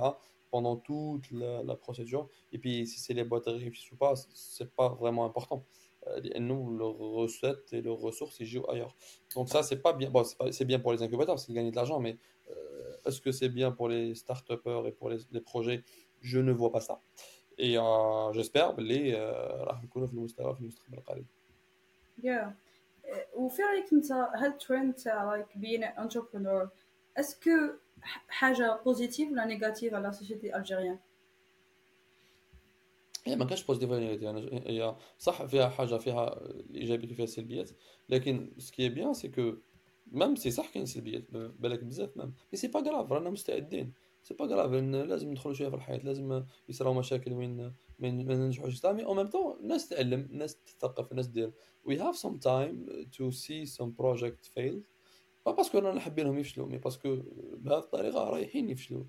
[0.52, 4.72] pendant toute la, la procédure et puis si c'est les boîtes réussissent ou pas c'est
[4.76, 5.64] pas vraiment important
[6.08, 8.94] Euh, لانه leurs recettes et leurs ressources ils jouent ailleurs
[9.36, 11.56] donc ça c'est pas bien bon c'est pas- c'est bien pour les incubateurs parce qu'ils
[11.60, 12.14] gagnent de l'argent mais
[12.52, 15.80] euh, est-ce que c'est bien pour les start-upers et pour les, les projets
[16.34, 16.96] Je ne vois pas ça.
[18.33, 21.27] J'espère باللي euh, راح نكونوا في المستوى في المستقبل القريب.
[22.23, 22.49] Yeah.
[23.35, 26.69] وفي رايك انت هاد ترند تاع لايك بين انتربرونور
[27.17, 27.51] اسكو
[28.29, 30.99] حاجة بوزيتيف ولا نيجاتيف على السوسيتي الجيريان
[33.25, 37.71] هي ما كانش بوزيتيف ولا نيجاتيف يعني هي صح فيها حاجة فيها الايجابيات وفيها السلبيات؟
[38.09, 39.53] لكن سكي بيان سي كو
[40.13, 41.31] ميم سي صح كاين سلبيات.
[41.31, 43.93] بالك بزاف ميم مي سي با غراف رانا مستعدين.
[44.29, 49.05] سي با غراف لازم ندخلوا شوية في الحياة لازم يصراو مشاكل وين ما ننجحوش مي
[49.05, 51.53] اون ميم طون الناس تتعلم الناس تثقف الناس دير
[51.85, 52.87] وي هاف سم تايم
[53.17, 54.83] تو سي سم بروجيكت فيل
[55.47, 57.17] با باسكو رانا حابينهم يفشلوا مي باسكو
[57.57, 59.05] بهذه الطريقة رايحين يفشلوا.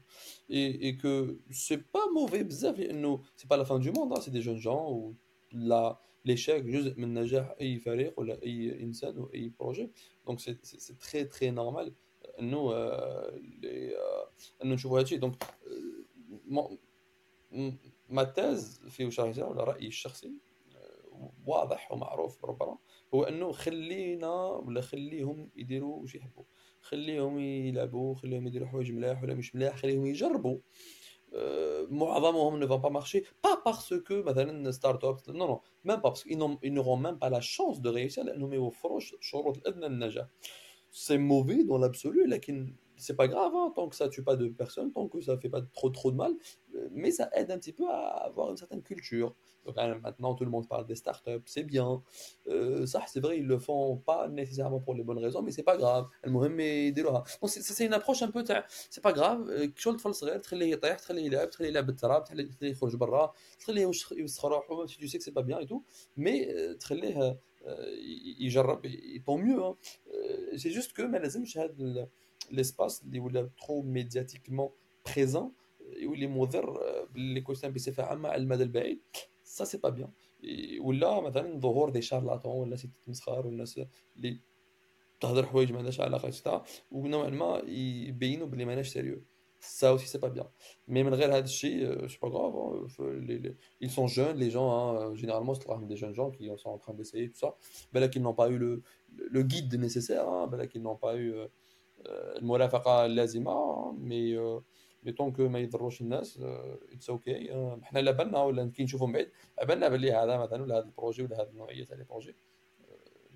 [0.51, 4.32] اي اي كو سي با موفي بزاف لأنه سي با لا فان دو موند سي
[4.32, 5.15] دي جون جون
[5.51, 9.91] لا ليشيك جزء من نجاح أي فريق ولا أي إنسان ou اي بروجي
[10.25, 11.95] دونك سي تري تري نورمال
[12.39, 12.73] انه
[14.63, 15.43] انه نشوفوا هادشي دونك
[18.09, 20.33] ما تاز في وشاهي ولا رايي الشخصي
[21.45, 22.77] واضح ومعروف ربما
[23.13, 26.43] هو انه خلينا ولا خليهم يديروا واش يحبوا
[26.81, 30.59] خليهم يلعبوا خليهم يديروا حوايج ملاح ولا مش ملاح خليهم يجربوا
[31.89, 36.11] معظمهم ne va pas marcher pas parce que مثلا ستارت اب non non même pas
[36.11, 40.27] parce qu'ils n'auront même pas la chance de réussir لانهم يوفروش الشروط الادنى للنجاح
[40.91, 42.32] c'est mauvais dans l'absolu,
[43.02, 45.62] c'est pas grave, tant que ça tue pas de personnes, tant que ça fait pas
[45.62, 46.34] trop trop de mal,
[46.91, 49.34] mais ça aide un petit peu à avoir une certaine culture.
[49.65, 52.04] Donc, maintenant, tout le monde parle des startups, c'est bien.
[52.86, 55.78] Ça, c'est vrai, ils le font pas nécessairement pour les bonnes raisons, mais c'est pas
[55.78, 56.08] grave.
[57.45, 58.43] C'est une approche un peu,
[58.89, 59.49] c'est pas grave.
[59.73, 59.82] Tu
[65.08, 65.86] sais que c'est pas bien et tout,
[66.17, 66.54] mais
[68.39, 68.88] يجرب
[69.27, 69.75] mieux hein.
[70.58, 72.10] c'est juste que ما لازمش هذا
[72.51, 74.69] l'espace اللي ولا trop médiatiquement
[75.10, 75.51] présent
[76.05, 76.79] واللي مضر
[77.13, 79.01] بالليكوسيستم بصفه عامه على المدى البعيد
[79.43, 80.12] سا سي با بيان
[80.82, 83.82] ولا مثلا ظهور دي شارلاتون ولا سي تتمسخر والناس
[84.17, 84.39] اللي
[85.19, 89.23] تهضر حوايج ما عندهاش علاقه اكسترا ونوعا ما يبينوا بلي ماناش سيريو
[89.61, 90.46] ça aussi c'est pas bien
[90.88, 92.54] mais من غير هذا الشيء c'est pas grave
[93.80, 96.94] ils sont jeunes les gens hein, généralement c'est des jeunes gens qui sont en train
[96.94, 97.57] d'essayer tout ça
[97.92, 98.83] بالك ils n'ont pas eu le,
[99.37, 101.48] le guide nécessaire hein, بالك ils n'ont pas eu
[102.07, 104.37] المرافقه اللازمه mais
[105.04, 106.40] مي طونك ما يضروش الناس
[106.92, 107.48] اتس اوكي
[107.83, 109.30] حنا لا بالنا ولا كي نشوفوا من بعيد
[109.62, 112.35] بالنا باللي هذا مثلا ولا هذا البروجي ولا هذه النوعيه تاع لي بروجي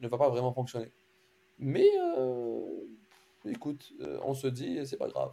[0.02, 0.92] ne va pas vraiment fonctionner
[1.58, 5.32] mais euh, écoute euh, on se dit c'est pas grave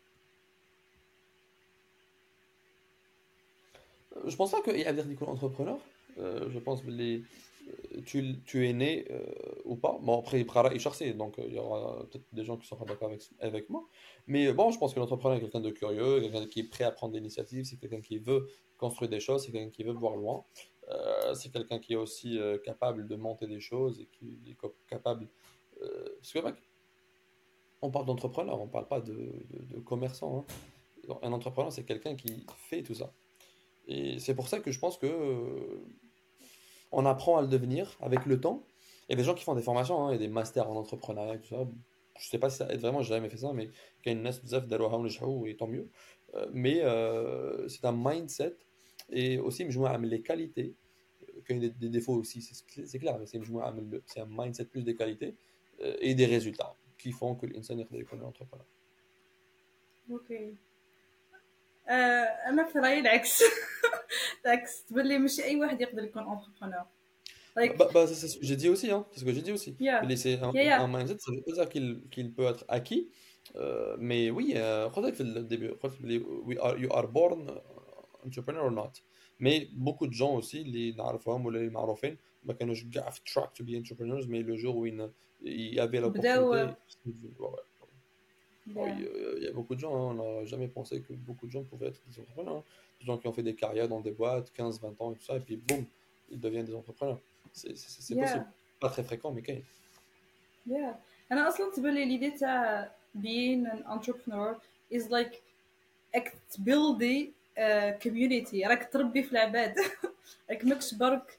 [4.25, 5.79] Je pense pas que y a dire qu'on entrepreneur.
[6.19, 7.23] Euh, je pense les,
[8.05, 9.23] tu, tu es né euh,
[9.65, 9.97] ou pas.
[10.01, 13.09] Bon, après, il prendra y donc il y aura peut-être des gens qui seront d'accord
[13.09, 13.87] avec, avec moi.
[14.27, 16.91] Mais bon, je pense que l'entrepreneur est quelqu'un de curieux, quelqu'un qui est prêt à
[16.91, 20.43] prendre l'initiative, c'est quelqu'un qui veut construire des choses, c'est quelqu'un qui veut voir loin.
[20.89, 24.57] Euh, c'est quelqu'un qui est aussi euh, capable de monter des choses et qui est
[24.87, 25.29] capable.
[25.81, 26.55] Euh, parce que, mec,
[27.81, 30.45] on parle d'entrepreneur, on parle pas de, de, de commerçant.
[31.09, 31.15] Hein.
[31.21, 33.13] Un entrepreneur, c'est quelqu'un qui fait tout ça.
[33.87, 35.83] Et c'est pour ça que je pense que euh,
[36.91, 38.65] on apprend à le devenir avec le temps.
[39.07, 41.37] Il y a des gens qui font des formations hein, et des masters en entrepreneuriat,
[41.37, 41.67] tout ça.
[42.19, 43.69] Je sais pas si ça aide vraiment, j'ai jamais fait ça, mais
[44.05, 45.89] et tant mieux.
[46.35, 48.55] Euh, mais euh, c'est un mindset
[49.09, 50.75] et aussi je vois les qualités,
[51.47, 53.39] qu'il y a des défauts aussi, c'est clair, mais c'est
[54.19, 55.35] un mindset plus des qualités
[55.99, 58.65] et des résultats qui font que l'insan est entrepreneur.
[60.09, 60.33] Ok.
[61.87, 63.43] أنا في رايي العكس
[64.45, 66.85] العكس تبان لي ماشي اي واحد يقدر يكون entrepreneur
[67.53, 67.77] Like...
[67.77, 69.05] Bah, bah c'est ce que j'ai dit aussi, hein.
[69.11, 69.75] c'est ce que j'ai dit aussi.
[69.77, 70.01] Yeah.
[70.15, 70.81] C'est un, yeah, yeah.
[70.81, 73.09] un mindset, ça veut pas dire qu'il qu peut être acquis,
[73.57, 75.75] euh, mais oui, euh, في الديبي
[76.45, 77.51] we are, you are born
[78.25, 78.93] entrepreneur or not
[79.41, 83.49] mais beaucoup de gens aussi اللي نعرفهم ولا اللي معروفين ما كانوش كاع في track
[83.57, 85.09] to be entrepreneurs mais le jour où il
[85.41, 86.39] y avait l'opportunité
[88.66, 91.62] il y a beaucoup de gens, hein, on n'a jamais pensé que beaucoup de gens
[91.64, 92.56] pouvaient être des entrepreneurs.
[92.56, 92.64] Hein.
[93.00, 95.24] Des gens qui ont fait des carrières dans des boîtes, 15, 20 ans et tout
[95.24, 95.84] ça, et puis boum,
[96.30, 97.20] ils deviennent des entrepreneurs.
[97.52, 97.70] C'est
[98.10, 98.22] yeah.
[98.22, 98.46] possible.
[98.80, 99.62] Pas très fréquent, mais quand même.
[100.66, 100.98] Yeah.
[101.32, 104.56] أنا أصلا تبان لي l'idée تاع being an entrepreneur
[104.90, 105.42] is like
[106.14, 107.32] act building
[108.02, 109.74] كوميونيتي راك تربي في العباد
[110.50, 111.38] راك ماكش برك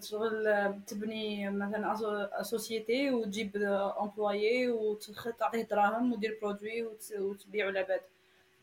[0.00, 3.56] تشغل تبني مثلا سوسيتي وتجيب
[4.00, 8.00] امبلويي وتعطيه دراهم ودير برودوي وتبيعو العباد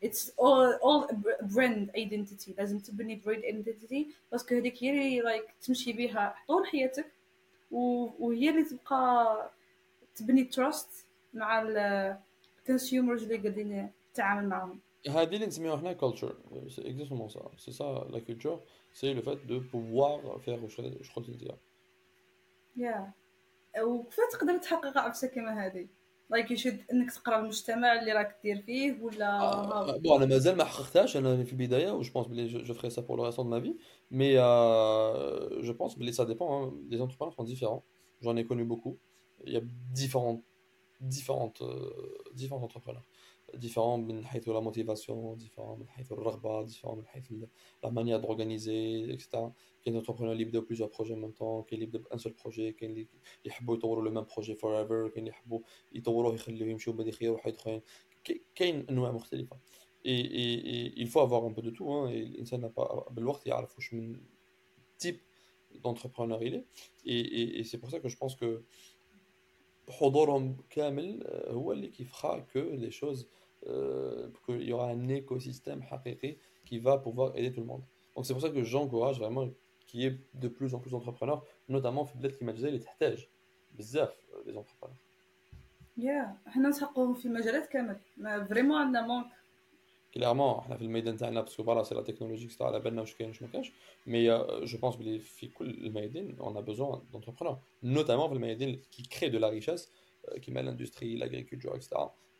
[0.04, 1.06] اتس all
[1.42, 2.58] brand identity.
[2.58, 7.06] لازم تبني brand identity باسكو هذيك هي اللي لايك تمشي بها طول حياتك.
[7.70, 9.50] وهي اللي تبقى
[10.16, 10.88] تبني تراست
[11.34, 14.80] مع الكونسيومرز اللي قاعدين تتعامل معاهم.
[15.08, 16.34] هذه اللي نسميوها culture.
[16.68, 17.40] C'est exactement ça.
[17.58, 18.58] C'est ça la culture.
[18.95, 20.81] c'est le fait de pouvoir faire واش
[21.15, 21.55] قلت انت
[22.77, 23.13] يا
[23.81, 25.87] وكيف تقدر تحقق عفسه كما هذه
[26.31, 31.17] لايك يشد انك تقرا المجتمع اللي راك دير فيه ولا بون انا مازال ما حققتهاش
[31.17, 33.59] انا في البدايه و جو بونس بلي جو ferai ça pour le restant de ma
[33.59, 33.77] vie
[34.11, 36.73] mais euh, je pense بلي ça dépend hein.
[36.89, 37.83] les entrepreneurs sont différents
[38.21, 38.97] j'en ai connu beaucoup
[39.45, 39.61] il y a
[39.93, 40.43] différentes
[41.01, 43.07] différentes euh, différents entrepreneurs
[43.55, 47.33] différents من حيث la motivation différents من حيث الرغبه différents من حيث
[47.85, 49.51] la manière d'organiser etc
[49.83, 52.71] كاين انتربرونور اللي يبداو بليزيور بروجي ان ميم طون كاين اللي يبدا بان سول بروجي
[52.71, 53.07] كاين اللي
[53.45, 55.59] يحبوا يطوروا لو ميم بروجي فور ايفر كاين اللي يحبوا
[55.91, 57.81] يطوروه يخليوه يمشيو بعد يخيروا واحد اخرين
[58.55, 59.57] كاين انواع مختلفه
[60.05, 62.09] اي اي il faut avoir un peu de tout hein.
[62.09, 62.71] et الانسان
[63.11, 64.21] بالوقت يعرف واش من
[64.99, 65.19] تيب
[65.83, 66.65] d'entrepreneur il est
[67.05, 68.63] et, et, et c'est pour ça que je pense que
[69.89, 73.25] حضورهم كامل هو اللي كيفخا que les choses
[73.67, 77.83] euh, qu'il y aura un écosystème حقيقي qui va pouvoir aider tout le monde
[78.15, 79.47] donc c'est pour ça que j'encourage vraiment
[79.87, 83.27] qu'il y ait de plus en plus d'entrepreneurs, notamment في البلاد كيما الجزائر اللي تحتاج
[83.71, 84.13] بزاف
[84.45, 84.97] دي زونتربرونور.
[85.97, 87.99] يا حنا نسحقوهم في المجالات كامل
[88.49, 89.27] فريمون عندنا مونك
[90.13, 93.29] كليرمون حنا في الميدان تاعنا باسكو فوالا سي لا تكنولوجي كستا على بالنا واش كاين
[93.29, 93.71] واش ما كاينش
[94.07, 94.27] مي
[94.65, 99.29] جو بونس بلي في كل الميادين اون ا بوزون دونتربرونور نوتامون في الميادين كي كري
[99.29, 99.89] دو لا ريشيس
[100.32, 101.90] Euh, qui mêle l'industrie, l'agriculture, etc.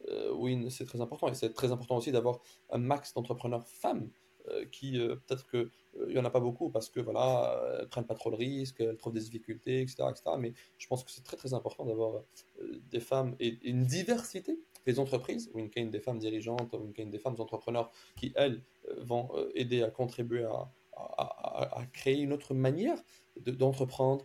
[0.08, 1.28] Euh, oui, c'est très important.
[1.28, 4.10] Et c'est très important aussi d'avoir un max d'entrepreneurs femmes
[4.48, 8.06] euh, qui peut-être que il euh, y en a pas beaucoup parce que voilà prennent
[8.06, 10.04] pas trop le risque elles trouvent des difficultés etc
[10.38, 12.22] mais je pense que c'est très très important d'avoir
[12.90, 17.18] des femmes et, une diversité des entreprises ou une des femmes dirigeantes ou une des
[17.18, 18.62] femmes entrepreneurs qui elles
[18.98, 20.44] vont aider à contribuer
[20.94, 23.02] à, créer une autre manière
[23.36, 24.24] d'entreprendre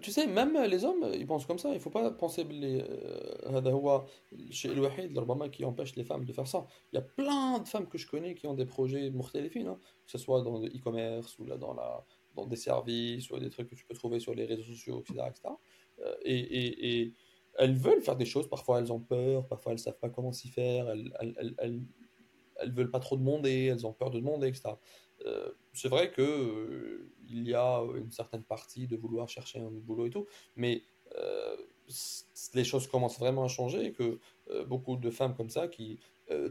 [0.00, 1.70] Tu sais, même les hommes, ils pensent comme ça.
[1.70, 2.52] Il ne faut pas penser que
[4.50, 6.66] c'est le qui empêche les femmes de faire ça.
[6.92, 9.78] Il y a plein de femmes que je connais qui ont des projets mortéléphiles, hein,
[10.04, 13.50] que ce soit dans le e-commerce ou là dans, la, dans des services ou des
[13.50, 15.28] trucs que tu peux trouver sur les réseaux sociaux, etc.
[15.28, 15.54] etc.
[16.00, 17.14] Euh, et, et,
[17.58, 18.48] elles veulent faire des choses.
[18.50, 19.46] Parfois, elles ont peur.
[19.48, 20.90] Parfois, elles ne savent pas comment s'y faire.
[20.90, 21.82] Elles, elles, elles,
[22.58, 23.70] elles, veulent pas trop demander.
[23.72, 24.74] Elles ont peur de demander, etc
[25.24, 29.70] euh, c'est vrai que euh, il y a une certaine partie de vouloir chercher un
[29.70, 30.26] boulot et tout,
[30.56, 30.82] mais
[31.16, 31.56] euh,
[32.54, 34.18] les choses commencent vraiment à changer et que
[34.66, 36.00] beaucoup de femmes comme ça qui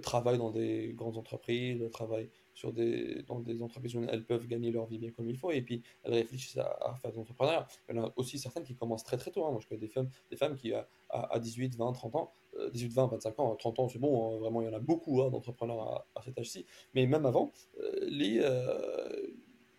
[0.02, 4.71] travaillent dans des grandes entreprises, travaillent sur des, dans des entreprises où elles peuvent gagner
[4.71, 7.67] leur vie bien comme il faut et puis elles réfléchissent à, faire des entrepreneurs.
[7.89, 9.45] Il y en a aussi certaines qui commencent très très tôt.
[9.47, 9.53] Hein.
[9.53, 12.33] Moi, je connais des femmes, des femmes qui, à, à 18, 20, 30 ans,
[12.73, 14.39] 18, 20, 25 ans, 30 ans, c'est bon, hein.
[14.39, 16.67] vraiment, il y en a beaucoup hein, d'entrepreneurs à, cet âge-ci.
[16.95, 18.41] Mais même avant, euh, les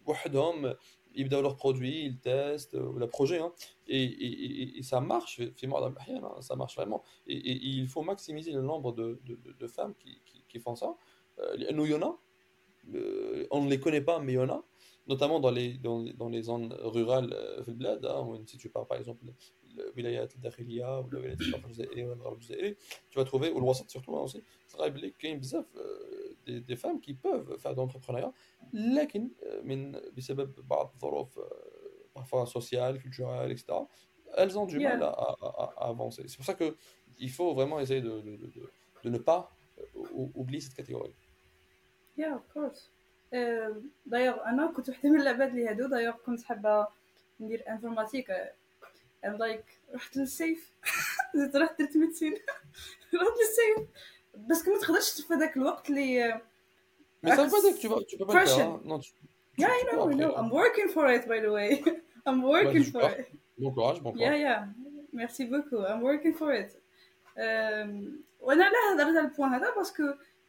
[0.08, 0.76] وحدهم
[1.16, 3.52] يبداو leurs produits, ils testent euh, le projet hein.
[3.88, 7.38] et, et, et, ça marche hein, ça marche vraiment et,
[7.82, 10.96] il faut maximiser le nombre de, de, de femmes qui, qui, qui, font ça
[11.40, 12.18] euh, nous il y en a
[12.96, 14.64] euh, on ne les connaît pas, mais il y en a,
[15.08, 17.64] notamment dans les, dans, dans les zones rurales euh,
[18.04, 19.26] hein, si tu pars par exemple
[19.76, 20.30] le wilayat al
[21.06, 22.76] ou le wilayat
[23.10, 24.44] tu vas trouver, ou le wasat surtout hein, aussi,
[25.20, 25.66] qu'il y a
[26.46, 28.34] des, des femmes qui peuvent faire de l'entrepreneuriat,
[28.74, 29.30] لكن
[29.64, 31.40] من بسبب بعض الظروف
[32.14, 33.66] parfois sociales, culturelles, etc.
[34.38, 36.24] Elles ont du mal à, à, à avancer.
[36.28, 36.76] C'est pour ça que
[37.20, 38.72] il faut vraiment essayer de, de, de,
[39.04, 39.52] de ne pas
[40.14, 41.14] oublier cette catégorie.
[42.19, 42.91] يا اوف كورس
[44.07, 46.87] دايوغ أنا كنت وحده من العباد اللي هادو دايوغ كنت حابه
[47.41, 48.31] ندير انفورماتيك
[49.25, 49.65] اند لايك
[49.95, 50.73] رحت للسيف
[51.35, 52.35] زدت رحت درت ميدسين
[53.15, 53.89] رحت للسيف
[54.51, 56.41] بس كنت تقدرش في ذاك الوقت اللي
[57.23, 58.17] بس أنا فاضي تو تو
[58.85, 59.01] نو
[61.27, 61.85] باي ذا واي
[62.29, 64.19] ام وركينغ فور ات بون كوراج بون
[68.41, 70.03] وأنا لا هضرت على البوان هذا باسكو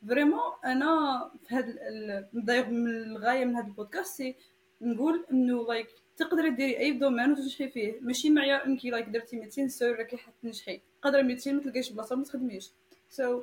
[0.08, 4.36] فريمون أنا في هذا دايوغ من الغاية من هذا البودكاست سي
[4.82, 5.88] نقول إنه لايك
[6.18, 7.96] تقدري ديري أي دومين وتنجحي فيه.
[8.02, 12.24] ماشي معيار انك لايك درتي ميديسين سور راكي حتنجحي تقدر ميديسين ما تلقايش بلاصة ما
[12.24, 12.72] تخدميش.
[13.10, 13.42] سو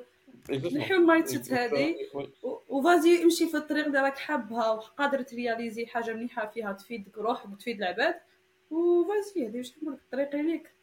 [0.51, 1.97] نحيو المايند سيت هذه
[2.69, 7.77] وفازي امشي في الطريق اللي راك حابها وقادر ترياليزي حاجة مليحة فيها تفيدك روحك وتفيد
[7.77, 8.15] العباد.
[8.71, 10.75] وفازي هذه واش نقول الطريق ليك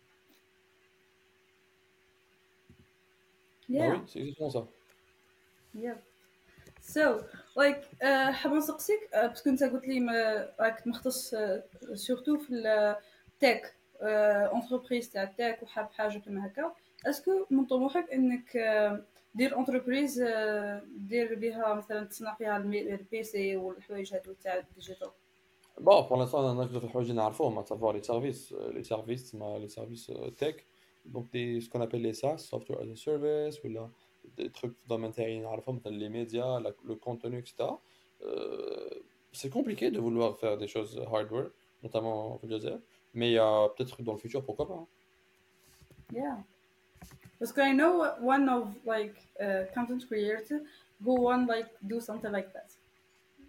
[3.69, 3.93] Yeah.
[3.93, 4.67] Oui, c'est exactement ça.
[6.81, 7.19] سو
[7.57, 9.99] لايك uh, حاب نسقسيك؟ uh, باسكو انت قلت لي
[10.59, 16.71] راك مختص uh, سورتو في التك اونتربريز تاع التك وحاب حاجة كيما هكا.
[17.05, 18.57] اسكو من طموحك إنك
[19.35, 20.23] دير اونتربريز
[20.97, 25.09] دير بها مثلا تصنع فيها البي سي والحوايج هادو تاع الديجيتال
[25.77, 29.67] بون بور لانستون أنا في الحوايج اللي نعرفوهم سافوار لي سيرفيس لي سيرفيس تسمى لي
[29.67, 30.65] سيرفيس تيك
[31.05, 33.89] دونك دي سكون ابيل لي ساس سوفتوير از سيرفيس ولا
[34.37, 37.69] des trucs dans l'intérieur les médias, le contenu, etc.
[38.23, 38.89] Euh,
[39.31, 41.49] c'est compliqué de vouloir faire des choses hardware,
[41.83, 42.79] notamment en dire,
[43.13, 44.73] mais euh, peut-être dans le futur, pourquoi pas.
[44.73, 44.87] Hein.
[46.13, 46.43] Yeah.
[47.39, 50.51] Parce que I know one of like uh, content creators
[51.03, 52.71] who want like do something like that.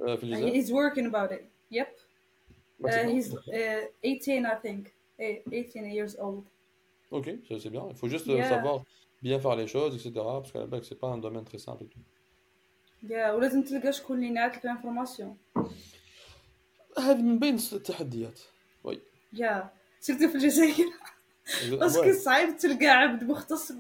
[0.01, 1.45] Uh, he's working about it.
[1.71, 1.89] Yep.
[2.83, 4.93] Uh, he's uh, 18, I think.
[5.19, 6.45] 18 years old.
[7.11, 7.87] Ok, c'est bien.
[7.91, 8.49] Il faut juste yeah.
[8.49, 8.83] savoir
[9.23, 10.11] bien faire les choses, etc.
[10.41, 12.01] Parce qu'à la base, c'est pas un domaine très simple et tout.
[13.11, 15.39] يا ولازم تلقى شكون اللي ينعطيك الانفورماسيون
[16.99, 18.41] هذه من بين التحديات
[18.85, 19.01] وي.
[19.33, 19.71] يا
[20.01, 20.87] سيرتو في الجزائر؟
[21.71, 23.73] باسكو صعيب تلقى عبد مختص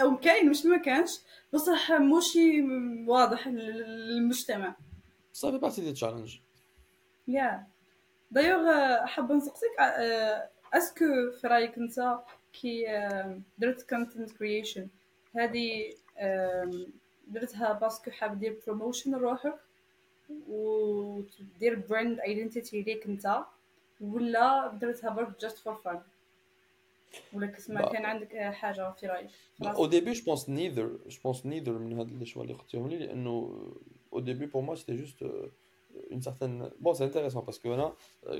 [0.00, 1.10] أو كاين مش ما كانش
[1.52, 2.62] بصح موشي
[3.06, 4.76] واضح للمجتمع.
[5.32, 6.36] صافي بارتي دي تشالنج
[7.28, 7.66] يا.
[8.30, 8.64] دايوغ
[9.06, 9.70] حابه نسقسيك
[10.74, 11.04] أسكو
[11.40, 12.18] في رأيك أنت؟
[12.52, 12.86] كي
[13.58, 14.88] درت كونتنت كرييشن
[15.36, 15.94] هذه
[17.28, 19.58] درتها باسكو حاب دير بروموشن لروحك
[20.48, 23.44] ودير براند ايدنتيتي ليك انت
[24.00, 26.00] ولا درتها برك جاست فور فان
[27.32, 29.30] ولا كسما كان عندك حاجة في رأيك؟
[29.62, 32.98] Au début je pense neither je pense neither من هاد لي شوا اللي اختيهم لي
[32.98, 33.62] لأنه
[34.14, 35.24] au début pour moi c'était juste
[36.09, 37.95] une certaine bon c'est intéressant parce que là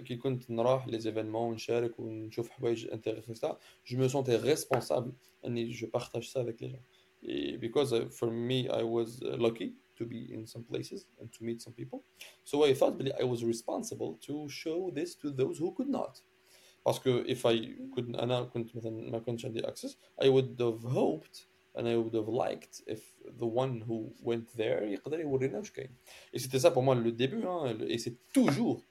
[0.06, 5.12] qui كنت نروح les événements ونشارك ونشوف حوايج intéressant je me sentais responsable
[5.46, 6.84] اني je partage ça avec les gens
[7.24, 11.62] et because for me I was lucky to be in some places and to meet
[11.62, 12.00] some people
[12.44, 16.14] so I thought I was responsible to show this to those who could not
[16.84, 17.56] parce que if I
[17.94, 22.16] could انا كنت مثلا ما كنتش عندي access I would have hoped and I would
[22.16, 23.02] have liked if
[23.42, 25.90] the one who went there يقدر يورينا واش كاين
[26.36, 28.82] et c'était ça pour moi le début hein, et c'est toujours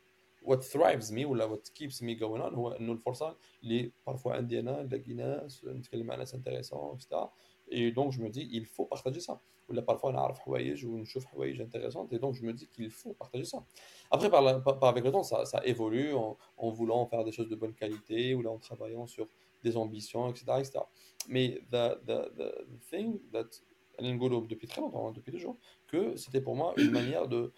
[0.43, 4.61] what thrives me ولا what keeps me going on هو انه الفرصه اللي parfois عندي
[4.61, 7.29] انا نلاقي ناس نتكلم مع ناس intéressants etc
[7.71, 9.35] et donc je me dis il faut partager ça
[9.69, 13.45] ولا parfois نعرف حوايج ونشوف حوايج intéressantes et donc je me dis qu'il faut partager
[13.45, 13.65] ça
[14.11, 17.33] après par, la, par, avec le temps ça, ça évolue en, en voulant faire des
[17.33, 19.27] choses de bonne qualité ou là en travaillant sur
[19.64, 20.46] des ambitions, etc.
[20.60, 20.80] etc.
[21.28, 22.52] Mais the, the, the,
[22.90, 23.50] thing that
[23.98, 25.58] Alain depuis très longtemps, hein, depuis toujours,
[25.88, 27.52] que c'était pour moi une manière de,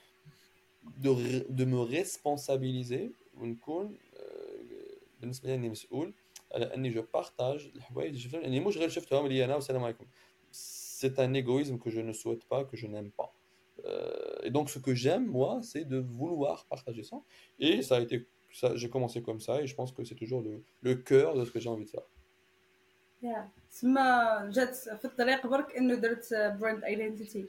[0.97, 3.89] de, de me responsabiliser, une cool,
[4.19, 4.51] euh,
[5.23, 7.71] euh, je partage
[10.51, 13.33] c'est un égoïsme que je ne souhaite pas que je n'aime pas
[13.85, 17.21] euh, et donc ce que j'aime moi c'est de vouloir partager ça
[17.59, 18.27] et ça a été
[18.74, 21.50] j'ai commencé comme ça et je pense que c'est toujours le, le cœur de ce
[21.50, 22.06] que j'ai envie de faire.
[23.22, 23.50] Yeah.
[23.70, 27.46] تسمى جات في الطريق برك انه درت براند ايدنتيتي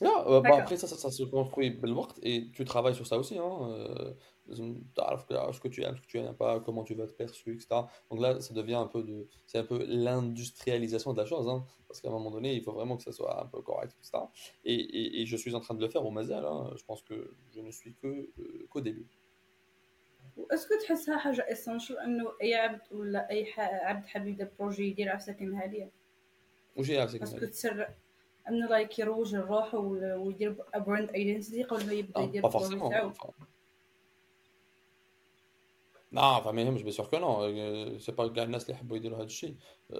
[0.00, 3.38] لا bah, après ça, ça, ça se construit بالوقت et tu travailles sur ça aussi
[3.38, 4.14] hein.
[4.50, 7.16] euh, تعرف ce que tu aimes ce que tu n'aimes pas comment tu vas être
[7.16, 7.66] perçu etc
[8.10, 11.64] donc là ça devient un peu de c'est un peu l'industrialisation de la chose hein,
[11.86, 14.24] parce qu'à un moment donné il faut vraiment que ça soit un peu correct etc
[14.64, 16.70] et, et, et je suis en train de le faire au Mazal hein.
[16.80, 17.16] je pense que
[17.54, 19.06] je ne suis que euh, qu'au début
[20.51, 25.19] اسكو تحسها حاجة اسونشال انه اي عبد ولا اي عبد حاب يبدا بروجي يدير على
[25.19, 25.91] ساكن هاديه
[26.75, 27.87] وش هي ساكن اسكو تسر
[28.49, 33.11] انه لايك يروج لروحه ويدير براند ايدنتيتي قبل ما يبدأ يدير البروجي تاعو.
[36.11, 39.25] لا فما يهمش بيان سور كو نو سي با كاع الناس اللي يحبوا يديروا هذا
[39.25, 39.55] الشيء
[39.89, 39.97] سي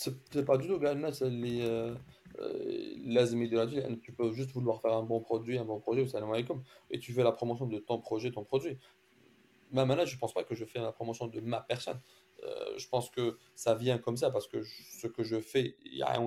[0.00, 1.94] c'est pas du tout euh,
[2.40, 6.06] euh, tu peux juste vouloir faire un bon produit, un bon projet,
[6.90, 8.78] et tu fais la promotion de ton projet, ton produit.
[9.72, 12.00] Même là, je pense pas que je fais la promotion de ma personne.
[12.42, 15.98] Euh, je pense que ça vient comme ça parce que ce que je fais, il
[15.98, 16.18] y a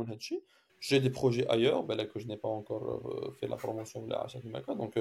[0.80, 4.12] j'ai des projets ailleurs ben là, que je n'ai pas encore fait la promotion de
[4.12, 4.28] la
[4.68, 5.00] là, donc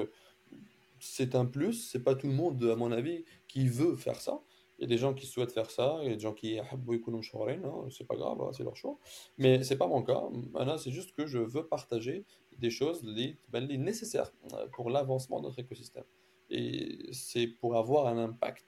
[0.99, 1.89] c'est un plus.
[1.91, 4.41] C'est pas tout le monde, à mon avis, qui veut faire ça.
[4.78, 6.54] Il y a des gens qui souhaitent faire ça, il y a des gens qui
[6.54, 8.96] يحبوا يكونوا مشهورين, hein, c'est pas grave, hein, c'est leur choix.
[9.36, 10.22] Mais c'est pas mon cas.
[10.52, 12.24] Maintenant, c'est juste que je veux partager
[12.58, 16.04] des choses les, ben, les nécessaires euh, pour l'avancement de notre écosystème.
[16.50, 18.66] Et c'est pour avoir un impact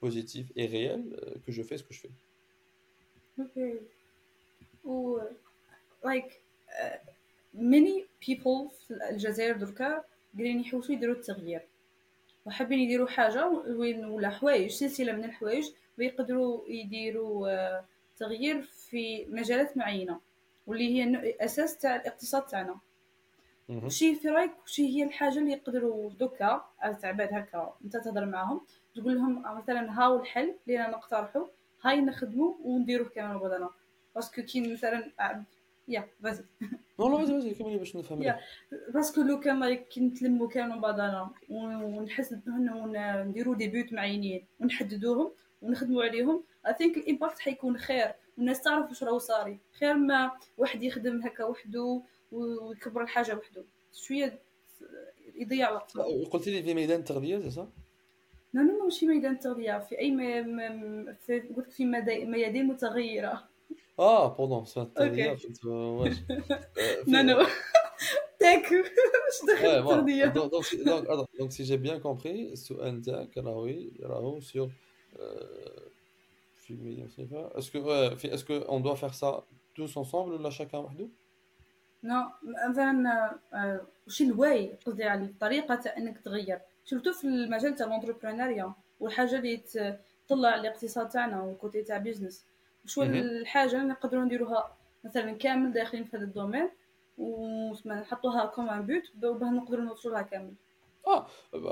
[0.00, 2.14] positif et réel euh, que je fais ce que je fais.
[3.38, 3.56] Ok.
[4.84, 5.18] و
[6.04, 6.98] like uh,
[7.54, 10.04] many people في الجزائر دركا
[10.34, 11.62] قاعدين يحوسوا يديروا التغيير
[12.47, 15.69] وحابين يديروا حاجة وين ولا حوايج سلسلة من الحوايج
[15.99, 17.85] ويقدروا يديروا آه،
[18.17, 20.19] تغيير في مجالات معينة
[20.67, 22.79] واللي هي أساس تاع الاقتصاد تاعنا.
[23.87, 26.65] شي في رايك شي هي الحاجة اللي يقدروا دوكا
[27.01, 28.61] تاع بعد هكا أنت تهضر معاهم
[28.95, 31.47] تقول لهم مثلا هاو الحل اللي أنا نقترحه
[31.83, 33.69] هاي نخدمه ونديروه كامل بدنا
[34.15, 35.11] باسكو كي مثلا
[35.87, 36.43] يا فازي
[36.99, 38.39] نو لا فازي كملي باش نفهم يا
[38.93, 42.35] باسكو لو كان كي نتلموا كانوا بعضنا ونحس
[43.25, 45.31] نديروا دي بوت معينين ونحددوهم
[45.61, 50.83] ونخدموا عليهم اي ثينك الامباكت حيكون خير والناس تعرف واش راهو صاري خير ما واحد
[50.83, 53.63] يخدم هكا وحده ويكبر الحاجة وحده
[53.93, 54.39] شوية
[55.35, 55.97] يضيع وقت
[56.31, 57.67] قلت لي في ميدان التغذيه صح
[58.53, 61.13] لا لا ماشي ميدان التغذيه في اي م...
[61.13, 61.85] في قلت في
[62.25, 63.49] ميادين متغيره
[63.98, 66.16] اه بوردون c'est التغذيه كنت واش
[67.06, 67.46] non non
[68.42, 68.86] d'accord
[69.36, 70.50] je دخلت التغذيه donc
[70.84, 73.70] donc donc si j'ai bien compris السؤال نتاعك راهو
[74.02, 74.68] راهو sur
[77.58, 81.08] est-ce que ouais, est-ce que on doit faire ça tous ensemble ولا chacun وحده
[82.04, 82.30] نو
[82.68, 83.38] مثلا
[84.06, 89.62] وش الواي قصدي يعني الطريقه تاع انك تغير سورتو في المجال تاع لونتربرونيريا والحاجه اللي
[90.28, 92.44] تطلع الاقتصاد تاعنا والكوتي تاع بيزنس
[92.87, 96.69] شو الحاجة اللي نقدروا نديروها مثلا كامل داخلين في هذا الدومين
[97.17, 100.53] ونحطوها كوم ان بوت باه نقدروا نوصلوا لها كامل.
[101.07, 101.27] آه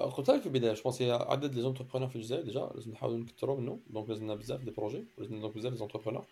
[0.08, 3.60] قلت لك في البداية جو بونس عدد لي زونتربرونور في الجزائر ديجا لازم نحاولوا نكثروا
[3.60, 6.26] منه دونك لازمنا بزاف دي بروجي ولازم بزاف دي زونتربرونور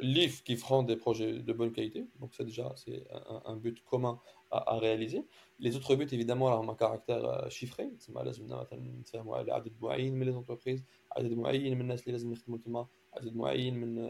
[0.00, 2.06] LIF qui feront des projets de bonne qualité.
[2.20, 5.26] Donc, ça, déjà, c'est un, un, but commun à, à, réaliser.
[5.58, 7.90] Les autres buts, évidemment, ont un caractère euh, chiffré.
[7.98, 12.58] C'est لازم مثلا عدد معين من les entreprises, عدد معين من الناس اللي لازم يخدموا
[12.58, 14.08] تما, عدد معين من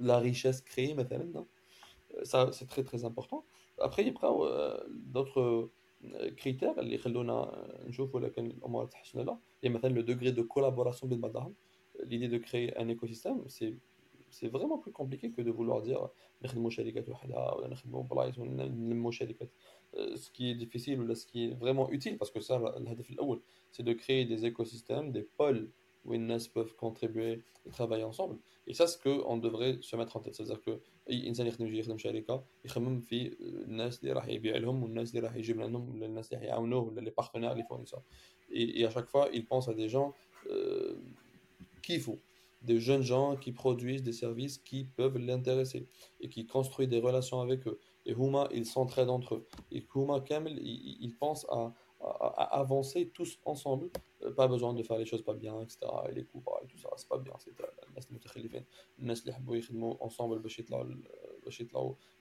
[0.00, 1.44] la richesse créée مثلا.
[2.24, 3.44] Ça, c'est très très important.
[3.78, 5.70] Après, il y a d'autres
[6.36, 9.40] critères اللي يخلونا نشوفوا لكن الامور تحسن لها.
[9.62, 11.54] Il y a مثلا le degré de collaboration بين بعضهم
[12.04, 13.74] l'idée de créer un écosystème, c'est
[14.32, 16.08] c'est vraiment plus compliqué que de vouloir dire
[16.44, 16.54] ce
[20.30, 22.58] qui est difficile ou ce qui est vraiment utile parce que ça
[23.70, 25.70] c'est de créer des écosystèmes des pôles
[26.04, 29.96] où les gens peuvent contribuer et travailler ensemble et ça c'est ce qu'on devrait se
[29.96, 34.00] mettre en tête c'est à dire que الانسان يخدم يجي يخدم شركه يخمم في الناس
[34.00, 37.10] اللي راح يبيع لهم والناس اللي راح يجيب لهم ولا الناس اللي يعاونوه ولا les
[37.10, 38.04] partenaires les fournisseurs
[38.50, 40.14] et, et à chaque fois il pense à des gens
[40.50, 40.94] euh,
[41.99, 42.21] faut.
[42.61, 45.87] Des jeunes gens qui produisent des services qui peuvent l'intéresser
[46.19, 47.79] et qui construisent des relations avec eux.
[48.05, 49.47] Et Huma, ils s'entraident entre eux.
[49.71, 53.89] Et Huma Kamel, ils, ils pensent à, avancer tous ensemble.
[54.23, 55.79] Euh, pas besoin de faire les choses pas bien, etc.
[56.09, 57.33] Et les coups et tout ça, c'est pas bien.
[57.39, 57.53] C'est
[59.99, 60.41] ensemble,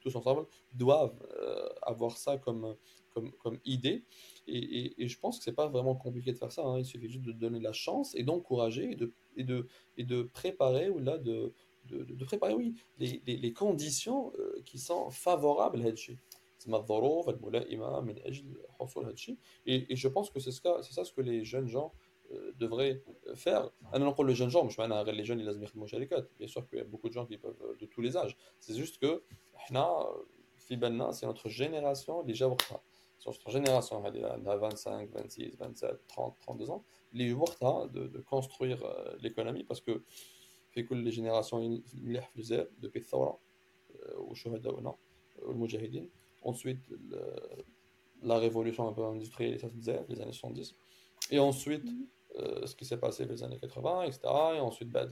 [0.01, 2.77] tous ensemble, doivent euh, avoir ça comme,
[3.13, 4.05] comme, idée.
[4.47, 6.65] Et, je pense que c'est pas vraiment compliqué de faire ça.
[6.65, 6.79] Hein.
[6.79, 9.67] Il suffit juste de donner la chance et d'encourager et de, et de,
[9.97, 11.53] et de préparer, ou là, de,
[11.85, 16.19] de, de préparer, oui, les, les, conditions euh, qui sont favorables à Hedji.
[19.67, 21.93] Et, et je pense que c'est ça, c'est ça ce que les jeunes gens
[22.33, 23.71] euh, devraient euh, faire.
[23.93, 24.81] Ah le jeune genre, je
[25.13, 25.49] les jeunes, ils
[26.39, 28.37] Bien sûr qu'il y a beaucoup de gens qui peuvent de tous les âges.
[28.59, 29.23] C'est juste que,
[31.13, 32.57] c'est notre génération, les gens
[33.33, 38.19] sur notre génération, elle a 25, 26, 27, 30, 32 ans, les jours hein, de,
[38.21, 40.03] construire euh, l'économie parce que
[40.71, 41.59] fait les générations
[42.05, 43.39] les faisaient depuis Thora,
[44.19, 44.97] ou Shohada ou non,
[45.43, 46.09] ou le Mujahideen.
[46.43, 46.81] Ensuite,
[48.23, 49.59] la révolution un peu industrielle,
[50.09, 50.75] les années 70.
[51.31, 52.07] Et ensuite, mhm.
[52.37, 54.21] euh, ce qui s'est passé les années 80, etc.
[54.57, 55.07] Et ensuite, bah,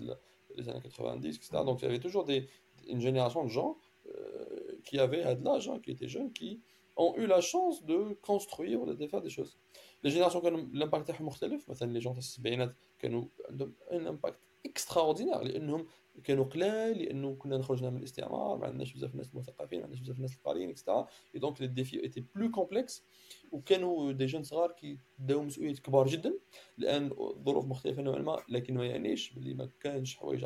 [0.57, 1.65] les années 90, etc.
[1.65, 2.49] Donc, il y avait toujours des,
[2.89, 6.61] une génération de gens euh, qui avaient de l'âge, hein, qui étaient jeunes, qui
[6.98, 9.58] ont eu la chance de construire ou de faire des choses.
[10.04, 15.44] Les générations qui ont l'impact مختلف مثلا les gens السبعينات كانوا عندهم un impact extraordinaire
[15.44, 15.88] لانهم
[16.24, 20.20] كانوا قلال لانه كنا خرجنا من الاستعمار ما عندناش بزاف ناس مثقفين ما عندناش بزاف
[20.20, 23.04] ناس القاريين اكسترا اي دونك لي ديفي ايتي بلو كومبلكس
[23.52, 26.34] وكانوا دي جون صغار كي داو مسؤوليات كبار جدا
[26.78, 27.10] لان
[27.46, 30.46] ظروف مختلفه نوعا ما لكن ما يعنيش باللي ما كانش حوايج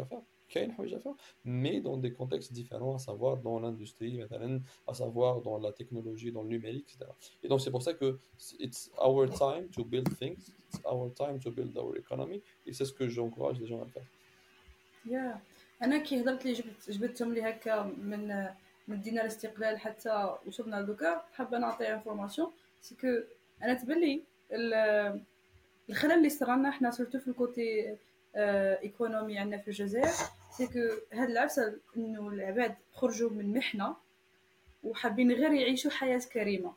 [0.49, 1.15] افير
[1.45, 4.21] mais dans des contextes différents, à savoir dans l'industrie,
[4.87, 7.11] à savoir dans la technologie, dans le numérique, etc.
[7.43, 8.19] Et donc c'est pour ça que
[8.59, 12.85] it's our time to build things, it's our time to build our economy et c'est
[12.85, 14.07] ce que j'encourage les gens à faire
[15.05, 15.41] yeah.
[15.83, 18.47] انا كي هضرت لي جبت جبتهم لي هكا من
[18.87, 23.07] من دينا الاستقلال حتى وصلنا لدوكا حابه نعطي انفورماسيون سي كو
[23.63, 24.23] انا تبان لي
[25.89, 27.97] الخلل اللي صرالنا حنا سورتو في الكوتي
[28.35, 30.13] ايكونومي عندنا في الجزائر
[30.50, 30.78] سي كو
[31.12, 33.96] هاد العفسه إنه العباد خرجوا من محنة
[34.84, 36.72] وحابين غير يعيشوا حياة كريمة.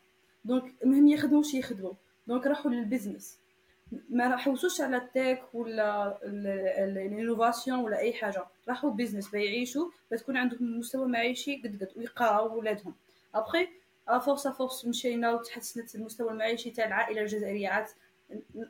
[0.46, 1.94] دونك المهم يخدموا واش يخدموا.
[2.28, 3.38] دونك راحوا للبزنس.
[4.10, 8.46] ما حوسوش على التك ولا الإنوفاسيون ولا أي حاجة.
[8.68, 12.96] راحوا بيزنس بيعيشوا بتكون عندهم مستوى معيشي قد قد ويقراو ولادهم.
[13.36, 13.68] ابخي
[14.08, 17.70] افورس افورس مشينا وتحسنت المستوى المعيشي تاع العائلة الجزائرية.
[17.70, 17.86] عاد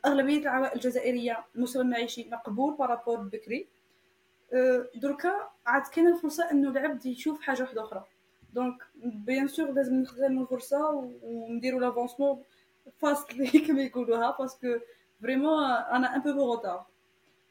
[0.05, 3.67] أغلبية العوائل الجزائرية المستوى المعيشي مقبول بارابور بكري.
[4.94, 5.30] دركا
[5.66, 8.04] عاد كاينه الفرصه انه العبد يشوف حاجه واحده اخرى
[8.52, 10.90] دونك بيان سور لازم نخدموا الفرصه
[11.22, 12.42] ونديروا لافونسمون
[12.98, 13.32] فاست
[13.66, 14.66] كما يقولوها باسكو
[15.22, 16.86] فريمون انا ان بو روتار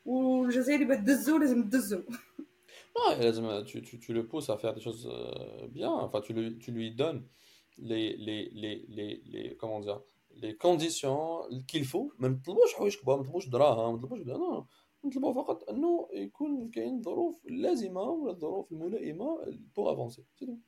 [0.05, 2.01] والجزائري بدزو لازم تدزو
[2.97, 6.31] Ouais, لازم tu, tu, tu le pousses à faire des choses euh, bien, enfin tu
[6.33, 7.23] lui, tu lui donnes
[7.77, 9.99] les, les, les, les, les, comment dire,
[10.43, 12.75] les conditions qu'il faut ما نطلبوش
[15.01, 18.01] حوايج كبار ما نطلبوش دراهم ما نطلبوش لا نطلبوا فقط انه يكون كاين الظروف اللازمه
[18.01, 19.39] ولا الظروف الملائمه
[19.75, 20.59] pour avancer c'est tout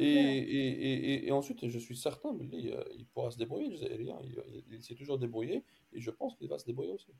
[0.00, 3.76] et, et, et, et, ensuite, je suis certain qu'il euh, il pourra se débrouiller, le
[3.76, 4.16] Zaïrien.
[4.22, 7.12] Il, il, s'est toujours débrouillé et je pense qu'il va se débrouiller aussi.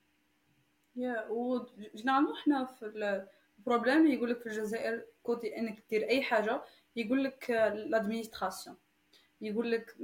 [0.97, 3.27] Yeah, وجنرالمون حنا في
[3.59, 6.63] البروبليم يقول لك في الجزائر كوتي انك دير اي حاجه
[6.97, 8.77] يقول لك لادمينستراسيون
[9.41, 9.97] يقول لك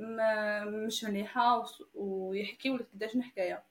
[0.86, 1.64] مش مليحه
[1.94, 3.64] ويحكيو لك قداش الحكايه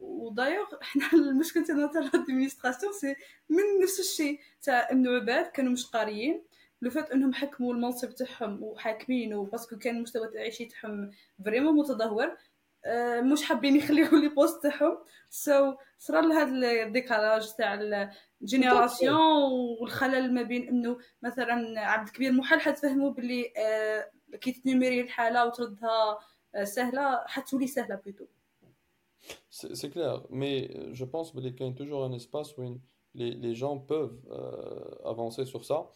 [0.00, 3.16] ودايوغ حنا المشكل تاعنا تاع لادمينستراسيون سي
[3.48, 6.44] من نفس الشيء تاع انه عباد كانوا مش قاريين
[6.82, 11.10] لو فات إنهم حكموا المنصب تاعهم وحاكمينه باسكو كان المستوى التعيشي تاعهم
[11.44, 12.36] فريمون متدهور
[12.84, 14.98] آه، مش حابين يخليو لي بوست تاعهم.
[15.30, 17.74] سو so, صرا لهذا الديكالاج تاع
[18.42, 25.46] الجينيراسيون والخلل ما بين إنه مثلا عبد الكبير محال حتفهموا باللي آه، كي تنيميري الحالة
[25.46, 26.18] وتردها
[26.54, 28.26] آه، سهلة حتولي سهلة بلوتو
[29.50, 32.80] C'est clair, mais je pense qu'il y a toujours un espace où
[33.14, 35.90] les, gens peuvent euh, avancer sur ça.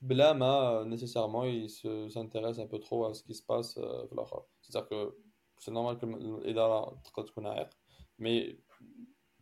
[0.00, 1.70] Blama, nécessairement, il
[2.10, 3.76] s'intéresse un peu trop à ce qui se passe.
[3.78, 4.06] Euh,
[4.60, 5.16] C'est-à-dire que
[5.58, 6.06] c'est normal que
[6.46, 6.94] l'Idara
[8.18, 8.58] mais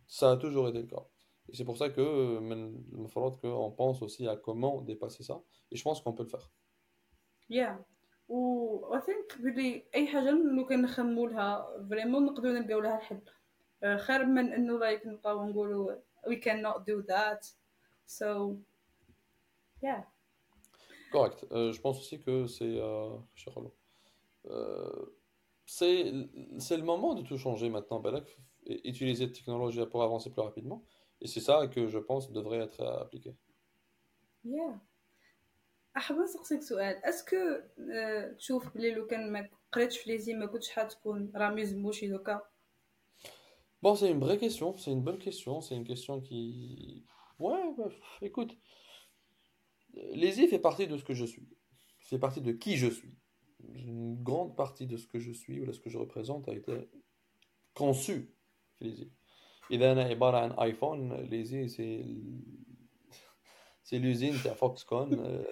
[0.07, 1.05] ça a toujours été le cas.
[1.53, 2.39] C'est pour ça que
[3.41, 5.43] qu'on pense aussi à comment dépasser ça.
[5.71, 6.51] Et je pense qu'on peut le faire.
[7.49, 7.85] Yeah
[8.30, 13.22] و I think بلي اي حاجه لو كان نخمو لها فريمون نقدروا نلقاو لها الحل
[14.00, 15.96] خير من انه لايك نبقاو نقولوا
[16.28, 17.46] we cannot do that
[18.06, 18.58] so
[19.84, 20.04] yeah
[21.12, 21.46] Correct.
[21.52, 23.18] Euh, je pense aussi que c'est euh,
[24.46, 25.06] euh,
[25.66, 26.14] c'est
[26.60, 28.00] c'est le moment de tout changer maintenant.
[28.00, 30.84] Balak, et utiliser la technologie pour avancer plus rapidement.
[31.22, 33.36] Et c'est ça que je pense devrait être appliqué.
[34.44, 34.80] Yeah.
[35.98, 37.36] احب نسقسيك سؤال اسكو
[38.38, 42.42] تشوف بلي لو كان ما قريتش في ليزي ما كنتش حتكون راميز موشي دوكا
[43.82, 47.06] Bon, c'est une vraie question, c'est une bonne question, c'est une question qui...
[47.40, 47.90] Ouais, bah,
[48.22, 48.58] écoute,
[49.94, 51.48] Lézy fait partie de ce que je suis.
[52.02, 53.16] Fait partie de qui je suis.
[53.64, 56.54] Une grande partie de ce que je suis ou de ce que je représente a
[56.54, 56.90] été
[57.74, 58.34] conçu
[58.82, 59.14] Lézy.
[59.70, 62.04] Et d'un un iPhone, Lézy, c'est
[63.85, 65.15] c'est l'usine c'est Foxconn.
[65.15, 65.45] Euh,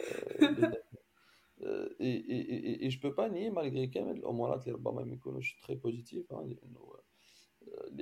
[1.62, 6.24] euh, et, et, et, et, je peux pas nier, malgré que je suis très positif.
[6.33, 6.43] Hein,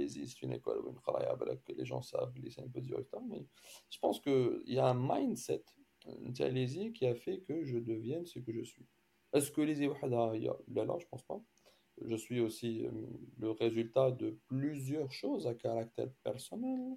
[0.09, 0.95] c'est une école où
[1.69, 2.81] les gens savent, c'est un peu
[3.29, 3.45] mais
[3.91, 5.65] je pense qu'il y a un mindset
[6.93, 8.87] qui a fait que je devienne ce que je suis.
[9.33, 11.41] Est-ce que les Là, là, je pense pas.
[12.03, 12.91] Je suis aussi euh,
[13.39, 16.97] le résultat de plusieurs choses à caractère personnel,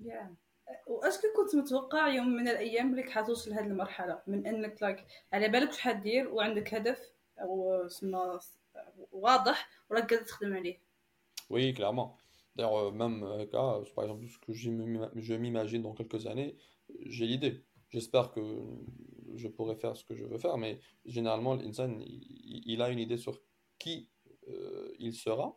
[0.00, 0.26] yeah.
[0.86, 5.68] واسكو كنت متوقع يوم من الايام بليك حتوصل لهذه المرحله من انك لايك على بالك
[5.68, 8.40] واش حدير وعندك هدف او سما
[9.12, 10.86] واضح وراك قاعد تخدم عليه
[11.48, 12.16] Oui, clairement.
[12.56, 16.56] D'ailleurs, euh, même euh, cas, par exemple, ce que je m'imagine dans quelques années,
[17.04, 17.64] j'ai l'idée.
[17.90, 18.42] J'espère que
[19.36, 22.98] je pourrai faire ce que je veux faire, mais généralement, l'insan, il, il, a une
[22.98, 23.40] idée sur
[23.78, 24.08] qui
[24.48, 25.56] euh, il sera.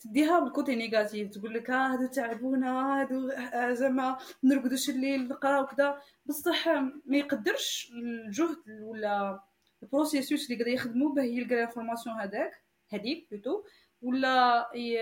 [0.00, 6.02] تديها بالكوتي نيجاتيف تقول لك ها هادو تعبونا هادو آه، زعما نرقدوش الليل نقرا وكذا
[6.26, 6.68] بصح
[7.06, 9.40] ما يقدرش الجهد ولا
[9.82, 12.52] البروسيسوس اللي قاعد يخدموا باه يلقى الانفورماسيون هذاك
[12.88, 13.62] هذيك بلوتو
[14.02, 14.98] ولا ي...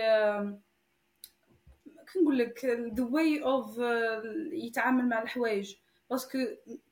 [2.13, 3.77] كنقول لك ذا واي اوف
[4.51, 5.75] يتعامل مع الحوايج.
[6.09, 6.37] باسكو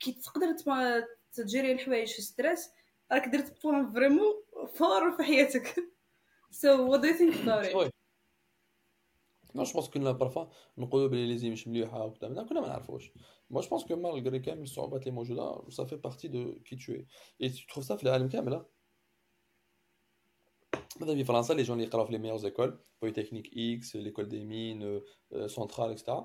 [0.00, 0.56] كي تقدر
[1.32, 2.70] تجيري الحوايج في ستريس
[3.12, 4.34] راك درت بوان فريمون
[4.74, 5.74] فور في حياتك.
[6.62, 7.90] So what do you think about
[9.55, 12.67] Non, je pense que là, parfois, نقولوا بلي ليزي مش مليحة وكذا منا كنا ما
[12.67, 13.11] نعرفوش.
[13.53, 16.93] Moi, je pense que malgré كامل الصعوبات اللي موجودة, ça fait partie de qui tu
[16.93, 17.05] es.
[17.39, 18.65] Et tu trouves ça في العالم كامل, ها؟
[21.01, 24.43] مثلا في فرنسا les gens اللي يقراو في les meilleures écoles, Polytechnique X, l'école des
[24.43, 25.01] mines,
[25.33, 26.23] euh, centrale, etc.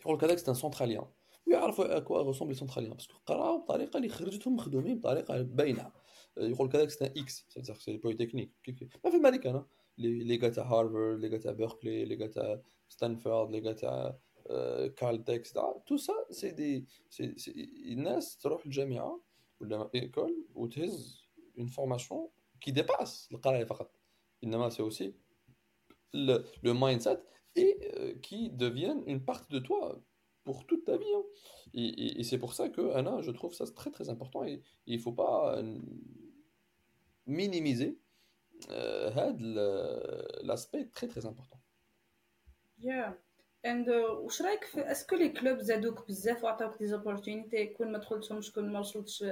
[0.00, 1.06] يقول لك هذاك c'est un centralien.
[1.46, 5.92] ويعرفوا à quoi ressemblent les centraliens parce que قراو بطريقة اللي خرجتهم مخدومين بطريقة باينة.
[6.36, 8.52] يقول لك هذاك c'est un X, c'est-à-dire que c'est Polytechnique.
[9.04, 9.66] ما في الأمريكان, ها؟
[9.97, 13.75] les, les, gars à Harvard, les gars à Berkeley, les gars à Stanford, les gars
[13.83, 14.17] à
[14.49, 15.47] euh, Caltech,
[15.85, 16.85] tout ça, c'est des.
[17.19, 19.05] Ils naissent, tu le jamia
[19.59, 20.89] ou l'école, ou tu
[21.55, 23.65] une formation qui dépasse le qaraï
[24.71, 25.15] c'est aussi
[26.13, 27.19] le, le, mindset
[27.55, 30.01] et euh, qui deviennent une partie de toi
[30.43, 31.13] pour toute ta vie.
[31.15, 31.23] Hein.
[31.73, 34.61] Et, et, et c'est pour ça que, Anna, je trouve ça très très important et
[34.85, 35.77] il ne faut pas euh,
[37.25, 37.97] minimiser
[38.68, 41.58] euh, هاد ال- l'aspect très très important.
[42.80, 43.12] yeah
[43.66, 47.98] and uh, واش رايك في اسكو لي كلوب زادوك بزاف وعطاوك دي زوبورتونيتي كون ما
[47.98, 49.22] دخلتهمش كون ما وصلتش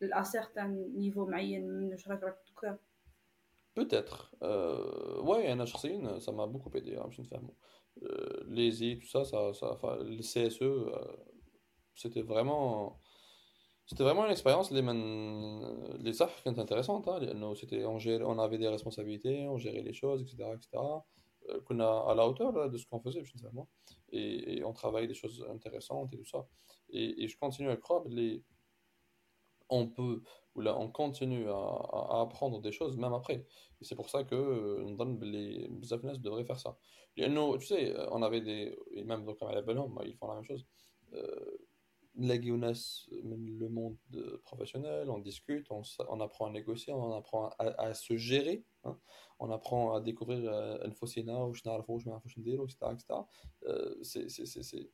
[0.00, 2.78] لا سيغتان نيفو معين من واش راك راك دوكا
[3.74, 4.30] Peut-être.
[4.42, 6.96] Euh, ouais, Anna شخصيا, ça m'a beaucoup aidé.
[6.96, 7.54] hein, باش نتفاهموا.
[8.02, 11.16] Euh, les I, tout ça, ça, ça, enfin, le CSE, euh,
[11.94, 13.00] c'était vraiment
[13.89, 15.97] c'était vraiment une expérience, les man...
[15.99, 17.07] les qui était intéressante.
[17.07, 17.19] Hein.
[17.55, 20.51] C'était, on, on avait des responsabilités, on gérait les choses, etc.
[20.53, 20.83] etc.
[21.49, 23.67] Euh, qu'on a à la hauteur là, de ce qu'on faisait, finalement.
[24.11, 26.45] Et, et, on travaillait des choses intéressantes et tout ça.
[26.91, 28.43] Et, je continue à croire les...
[29.69, 30.21] on peut,
[30.53, 33.47] ou là, on continue à, apprendre des choses même après.
[33.81, 36.77] Et c'est pour ça que euh, les Zafnes devraient faire ça.
[37.17, 38.77] Nous, tu sais, on avait des.
[38.91, 39.73] Et même donc, à la bah,
[40.05, 40.63] ils font la même chose.
[41.13, 41.57] Euh,
[42.18, 46.92] نلاقيو ناس من le monde de- professionnel, on discute, on, s- on apprend à négocier,
[46.92, 48.96] on apprend à, à se gérer, hein.
[49.40, 53.04] on apprend à découvrir euh, انفسنا واش نعرفوا واش ما نعرفوش نديروا etc etc
[53.66, 54.90] Euh, c'est c'est- c'est- c'est-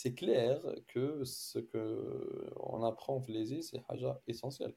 [0.00, 0.54] c'est clair
[0.92, 1.84] que ce que
[2.56, 4.74] on apprend في ليزي c'est حاجة essentielle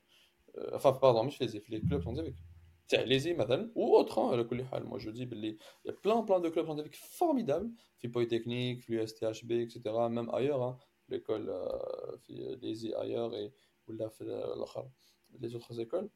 [0.57, 2.41] Euh, enfin pardon مش في ليزي في les clubs scientifiques
[2.87, 5.91] تاع ليزي مثلا ou autre hein, على كل حال moi je dis باللي il y
[5.91, 10.77] a plein plein de clubs scientifiques formidables في Polytechnique في l'USTHB etc même ailleurs hein,
[11.10, 11.46] ليكول
[12.18, 13.52] في ليزي ايور اي
[13.88, 14.88] ولا في الآخر
[15.40, 16.10] لي زوتر ايكول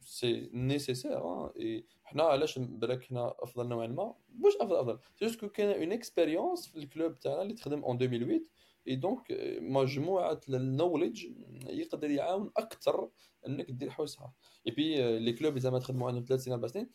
[0.00, 5.40] سي نيسيسير اي حنا علاش بالك حنا افضل نوعا ما مش افضل افضل سي جوست
[5.40, 8.44] كو كاين اون اكسبيريونس في الكلوب تاعنا اللي تخدم اون 2008
[8.88, 9.26] اي دونك
[9.60, 11.26] مجموعه النولج
[11.66, 13.10] يقدر يعاون أكثر
[13.46, 14.32] انك دير حوسها
[14.66, 16.90] اي بي لي كلوب زعما تخدموا عندهم ثلاث سنين أربع سنين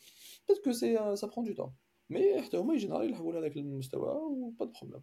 [0.48, 1.72] باسكو سي سا برون دو طون
[2.10, 5.02] مي حتى هما يجي نهار يلحقوا لهذاك المستوى وبا دو بروبليم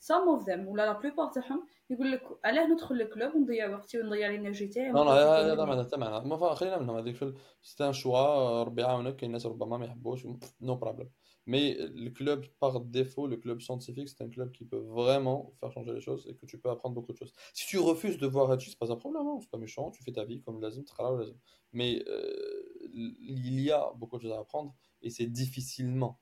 [0.00, 4.30] سام اوف ذيم ولا لا بلوبار تاعهم يقول لك علاه ندخل الكلوب ونضيع وقتي ونضيع
[4.30, 7.34] الانرجي تاعي non non هذا هذا معناتها حتى معناتها ما فا- خلينا منهم هذيك في
[7.62, 10.26] سي ان شوا ربي يعاونك كاين ناس ربما ما يحبوش
[10.60, 11.10] نو بروبليم
[11.54, 11.66] mais
[12.06, 15.92] le club par défaut le club scientifique c'est un club qui peut vraiment faire changer
[15.98, 18.46] les choses et que tu peux apprendre beaucoup de choses si tu refuses de voir
[18.52, 20.84] Hachi c'est pas un problème hein, c'est pas méchant tu fais ta vie comme lazim
[20.84, 21.36] تقرا ولا لازم
[21.78, 24.70] mais euh, il y a beaucoup de choses à apprendre
[25.04, 26.12] et c'est difficilement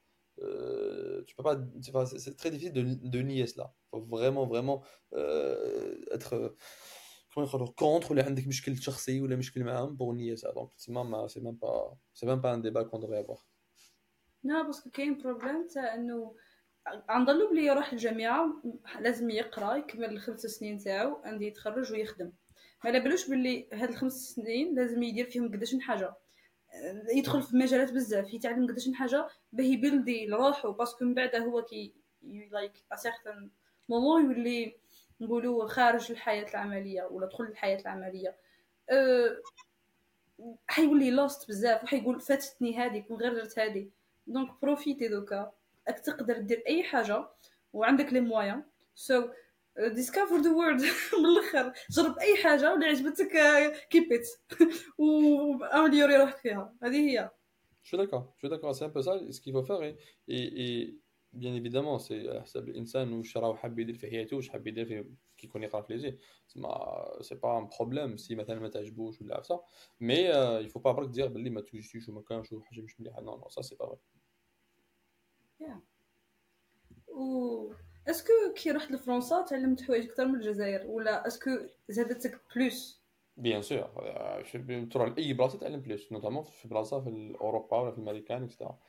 [0.42, 1.58] euh, tu peux pas
[2.06, 2.84] c'est très difficile de,
[3.16, 3.74] de nier cela.
[3.90, 4.84] Faut vraiment vraiment
[5.14, 6.56] euh, être
[7.38, 10.52] يقولوا contre ولا عندك مشكل شخصي ولا مشكل معاهم pour nier ça.
[10.54, 13.46] Donc c'est même c'est même pas c'est même pas un débat qu'on devrait avoir.
[14.44, 16.36] لا باسكو كاين بروبليم تاع انه
[17.12, 18.62] غنظنوا بلي يروح الجامعة
[19.00, 24.14] لازم يقرا يكمل الخمس سنين تاعو عندي يتخرج ويخدم ما على بالوش باللي هاد الخمس
[24.14, 26.16] سنين لازم يدير فيهم قداش من حاجة
[27.10, 31.62] يدخل في مجالات بزاف يتعلم قداش من حاجة باه يبلدي لروحو باسكو من بعد هو
[31.62, 31.94] كي
[32.52, 33.50] لايك ا سيغتان
[33.90, 34.76] مومون يولي
[35.22, 38.36] نقولوا خارج الحياة العملية ولا دخل الحياة العملية.
[38.90, 39.42] أه
[40.68, 43.90] حيولي لوست بزاف وحيقول فاتتني هذه كون غير درت هذه
[44.28, 45.52] دونك بروفيتي دوكا.
[45.88, 47.28] راك تقدر دير أي حاجة
[47.74, 48.64] وعندك لي موايان
[48.96, 49.28] سو
[49.78, 50.82] ديسكفر ذا وورد
[51.20, 51.74] من الأخر.
[51.90, 53.32] جرب أي حاجة اللي عجبتك
[53.90, 54.28] كيب ات
[54.98, 56.76] وامليوري روحك فيها.
[56.84, 57.32] هذه هي.
[57.84, 59.96] Je suis d'accord, je suis d'accord, c'est un peu ça ce qu'il faut faire et,
[60.28, 60.98] et, et
[61.34, 64.86] bien évidemment c'est على حسب الانسان واش راه حاب يدير في حياته واش حاب يدير
[64.86, 65.06] في
[65.38, 66.18] كي يكون يقرا في ليزي
[66.56, 69.64] ما سي با ان بروبليم سي مثلا ما تعجبوش ولا عفسه
[70.00, 70.16] مي
[70.66, 73.22] يفو با برك تدير باللي ما توجديش وما كانش حاجة مش مليحة.
[73.22, 73.96] نو نو سا سي با
[75.60, 75.74] فري
[77.08, 77.74] و
[78.10, 81.50] اسكو كي رحت لفرنسا تعلمت حوايج أكثر من الجزائر ولا اسكو
[81.90, 83.06] زادتك بلوس
[83.38, 83.90] بيان سور
[84.92, 88.80] تروح لاي بلاصه تعلم بلوس نوتامون في بلاصه في اوروبا ولا في الامريكان اكسترا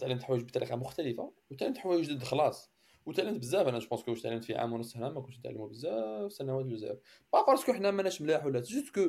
[0.00, 2.70] تعلمت حوايج بطريقه مختلفه وتعلمت حوايج جدد خلاص
[3.06, 6.32] وتعلمت بزاف أنا جو بونس واش تعلمت في عام ونص هنا ما كنتش نتعلمو بزاف
[6.32, 6.98] سنوات بزاف
[7.32, 9.00] با باسكو حنا ماناش ملاح ولا جوست كو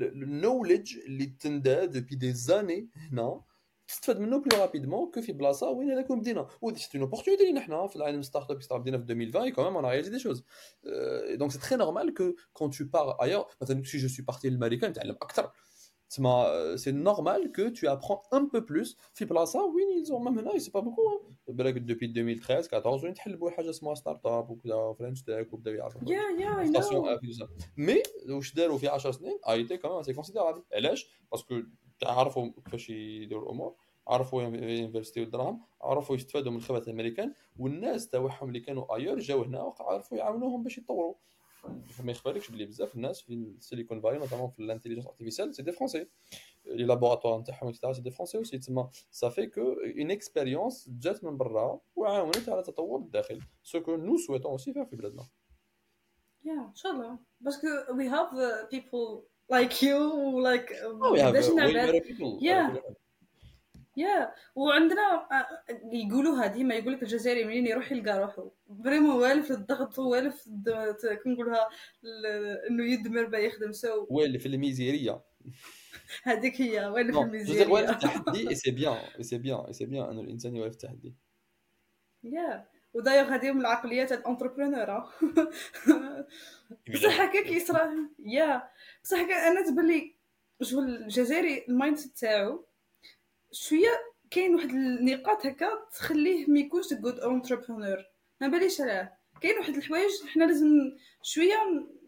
[0.00, 3.40] النوليدج اللي تندى دوبي دي زاني هنا
[3.91, 7.61] تستفاد منه بلو رابيدمون كو في بلاصه وين هذاك بدينا ودي سيت اون اوبورتونيتي لينا
[7.61, 10.43] حنا في العالم ستارت اب ستارت بدينا في 2020 اي كوميم اون رياليزي دي شوز
[11.33, 14.89] دونك سي تري نورمال كو كون تو بار ايور مثلا سي جو سوي بارتي للماريكان
[14.89, 15.51] نتعلم اكثر
[16.09, 16.45] تسمى
[16.75, 20.71] سي نورمال كو تو ابخون ان بو بلوس في بلاصه وين يلزم ميم هنا سي
[20.71, 21.01] با بوكو
[21.47, 26.01] بالك دوبي 2013 14 وين تحلبوا حاجه اسمها ستارت اب وكذا فرنش تاك وبداو يعرفوا
[26.07, 27.17] يا يا اي نو
[27.77, 31.61] مي واش داروا في 10 سنين ايتي كمان سي كونسيديرابل علاش باسكو
[32.00, 33.74] تعرفوا كيفاش يديروا الأمور
[34.08, 39.62] عرفوا ينفستيو الدراهم عرفوا يستفادوا من الخبرات الأمريكان والناس تاعهم اللي كانوا ايور جاو هنا
[39.62, 41.14] وعرفوا يعاونوهم باش يطوروا
[42.04, 46.06] ما يخبركش بلي بزاف الناس في السيليكون فالي نوتامون في الانتيليجنس ارتيفيسيال سي دي فرونسي
[46.66, 51.24] لي لابوراتوار نتاعهم اكسترا سي دي فرونسي اوسي تسمى سا في كو اون اكسبيريونس جات
[51.24, 53.40] من برا وعاونت على تطور الداخل.
[53.62, 55.26] سو كو نو سويتون اوسي فيها في بلادنا.
[56.44, 57.18] يا إن شاء الله.
[57.40, 57.66] باسكو
[57.96, 58.34] وي هاف
[58.70, 60.72] بيبل لايك يو لايك
[61.32, 62.02] باش نعبر
[62.42, 62.82] يا
[63.96, 65.28] يا وعندنا
[65.92, 68.50] يقولوها ديما يقول لك الجزائري منين يروح يلقى روحو
[68.84, 70.48] فريمون والف للضغط والف
[71.24, 71.68] كنقولها
[72.70, 73.72] إنه يدمر با يخدم.
[73.72, 75.24] سو والف الميزيرية.
[76.22, 77.66] هذيك هي والف الميزيرية.
[77.66, 81.14] والف التحدي اي سي بيان اي سي بيان اي سي بيان إنه الإنسان يوالف التحدي
[82.24, 84.90] يا ودايوغ هذه من العقليات الانتربرونور
[86.94, 88.70] بصح هكاك يصرا يا.
[89.04, 90.16] بصح أنا تبان لي
[90.62, 92.64] شغل الجزائري المايند سيت تاعو
[93.52, 93.88] شوية
[94.30, 98.04] كاين واحد النقاط هكا تخليه ما يكونش جود انتربرونور
[98.40, 99.12] ما باليش علاه.
[99.40, 100.66] كاين واحد الحوايج حنا لازم
[101.22, 101.54] شوية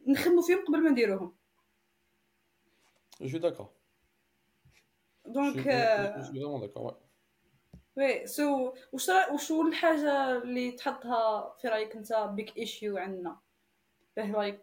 [0.07, 1.37] نخدموا فيهم قبل ما نديروهم.
[3.21, 3.69] جو داكور
[5.27, 7.08] دونك جو فريمون داكور
[7.98, 13.40] وي سو واش وشو الحاجه اللي تحطها في رايك انت بيك ايشيو عندنا
[14.18, 14.62] باه لايك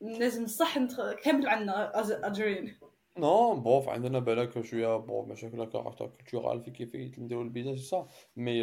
[0.00, 0.78] لازم صح
[1.24, 1.92] كامل عندنا
[2.26, 2.78] اجرين
[3.18, 8.06] نو بوف عندنا بالك شويه بوف مشاكل كاركتر كولتورال في كيفيه نديرو البيزنس صح
[8.36, 8.62] مي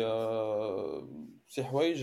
[1.47, 1.97] سي حوايج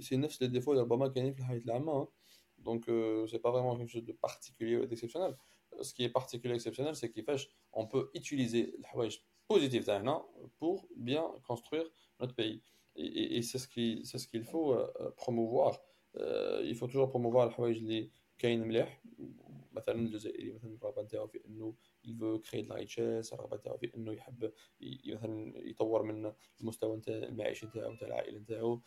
[0.00, 2.08] سي نفس لي ديفو اللي ربما كاينين في الحياه العامه
[2.58, 2.84] دونك
[3.30, 5.34] سي با فريمون كيف شوز دو بارتيكولير ولا ديكسيبسيونيل
[5.80, 9.18] ce qui est particulier exceptionnel c'est كيفاش on peut utiliser الحوايج
[9.52, 10.24] positif تاعنا
[10.60, 11.86] pour bien construire
[12.20, 12.62] notre pays
[12.96, 15.72] et, et, et c'est ce qui c'est ce qu'il faut euh, promouvoir
[16.16, 19.02] euh, il faut toujours promouvoir الحوايج اللي كاين مليح
[19.72, 21.74] مثلا الجزائري مثلا الرغبه نتاعو في انه
[22.04, 24.52] يفو كري دو ريتشيس الرغبه نتاعو في انه يحب
[25.06, 28.80] مثلا يطور من المستوى نتاع المعيشي نتاعو نتاع العائله نتاعو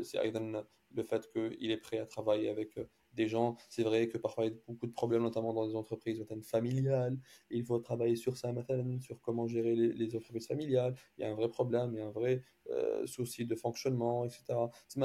[0.00, 2.80] سي ايضا لو فات كو il est prêt à travailler avec
[3.13, 5.75] des gens, c'est vrai que parfois il y a beaucoup de problèmes, notamment dans les
[5.75, 7.17] entreprises familiales.
[7.49, 8.53] Il faut travailler sur ça,
[8.99, 10.95] sur comment gérer les, entreprises familiales.
[11.17, 14.25] Il y a un vrai problème, il y a un vrai euh, souci de fonctionnement,
[14.25, 14.43] etc.
[14.87, 14.99] C'est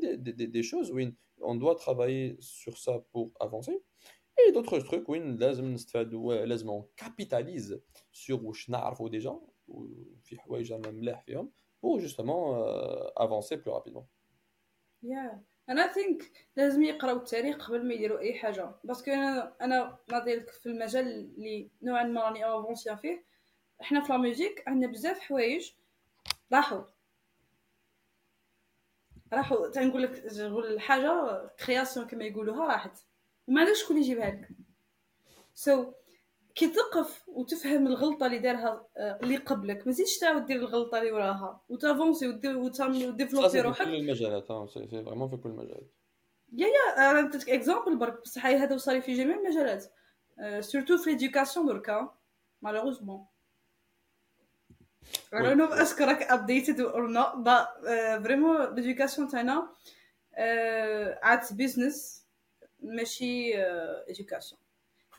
[0.00, 0.98] des, des, des, choses où
[1.40, 3.82] on doit travailler sur ça pour avancer.
[4.46, 7.80] Et d'autres trucs où on capitalise
[8.10, 8.44] sur
[9.00, 9.88] ou des gens, hum,
[11.80, 14.08] pour justement euh, avancer plus rapidement.
[15.02, 15.38] Yeah.
[15.68, 18.70] أنا ثينك لازم يقراو التاريخ قبل ما يديروا أي حاجة.
[18.84, 23.24] باسكو أنا أنا ناضي لك في المجال اللي نوعا ما راني افونسيا فيه.
[23.80, 25.72] إحنا في لا ميوزيك عندنا بزاف حوايج.
[26.52, 26.82] راحوا.
[29.32, 29.68] راحوا.
[29.68, 32.98] تنقول لك نقول الحاجة كرياسيون كما يقولوها راحت.
[33.48, 34.48] وما عندكش شكون يجيبها لك.
[35.54, 36.03] سو so,
[36.54, 39.86] كي تقف وتفهم الغلطة اللي دارها اللي قبلك.
[39.86, 41.60] ما تزيدش تعاود دير الغلطة اللي وراها.
[41.68, 45.90] وتافونسي وديفلوبي روحك في كل المجالات سي فريمون في كل المجالات.
[46.52, 48.22] يا يا أنا نعطيك اكزومبل برك.
[48.22, 49.92] بصح هذا وصاري في جميع المجالات.
[50.60, 52.14] سورتو في ليدوكاسيون دركا
[52.62, 53.26] مالوغوزمون
[55.34, 57.88] I don't know اسكو راك updated or not but
[58.22, 59.68] فريمون ليدوكاسيون تاعنا
[61.22, 62.26] عاد بيزنس
[62.82, 63.52] ماشي
[64.12, 64.63] education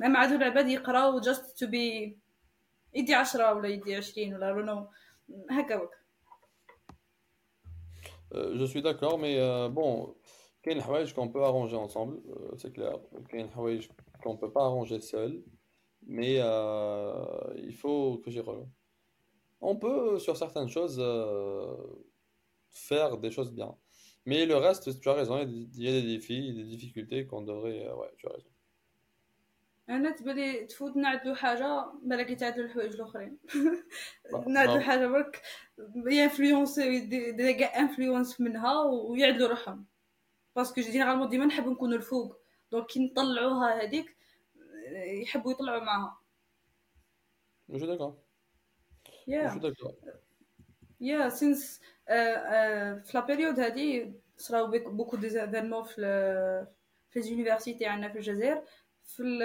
[0.00, 2.12] مام عادو العباد يقراو just to be
[2.94, 4.94] يدي عشرة ولا يدي عشرين ولا I don't know
[5.50, 6.00] هكا بك
[8.32, 10.14] Euh, je suis d'accord, mais euh, bon,
[10.62, 12.98] كاين حوايج qu'on peut arranger ensemble, euh, c'est clair.
[13.28, 13.88] كاين حوايج
[14.22, 15.42] qu'on peut pas arranger seul,
[16.06, 18.70] mais euh, il faut que j'y revienne.
[19.60, 21.76] On peut, sur certaines choses, euh,
[22.70, 23.74] faire des choses bien.
[24.26, 27.84] Mais le reste, tu as raison, il y a des défis, des difficultés qu'on devrait...
[27.86, 28.50] euh, ouais, tu as raison.
[29.89, 33.37] أنا تبالي تفوت نعدلو حاجة بالك يتعدلو الحوايج الأخرين.
[34.47, 35.41] نعدلو حاجة برك
[35.95, 39.85] ينفلونسي يدير كاع انفلونس منها ويعدلو روحهم.
[40.55, 42.37] باسكو جينيرالمون ديما نحب نكونوا الفوق
[42.71, 44.17] دونك كي نطلعوها هذيك
[45.21, 46.21] يحبوا يطلعوا معاها.
[47.69, 48.15] D'accord.
[49.27, 49.61] Je يا.
[51.01, 55.95] يا سينس في لا بيريود هذه صراو بوكو دي زيفينمون في
[57.09, 58.63] في ليزونيفرسيتي عندنا في الجزائر.
[59.07, 59.43] في ال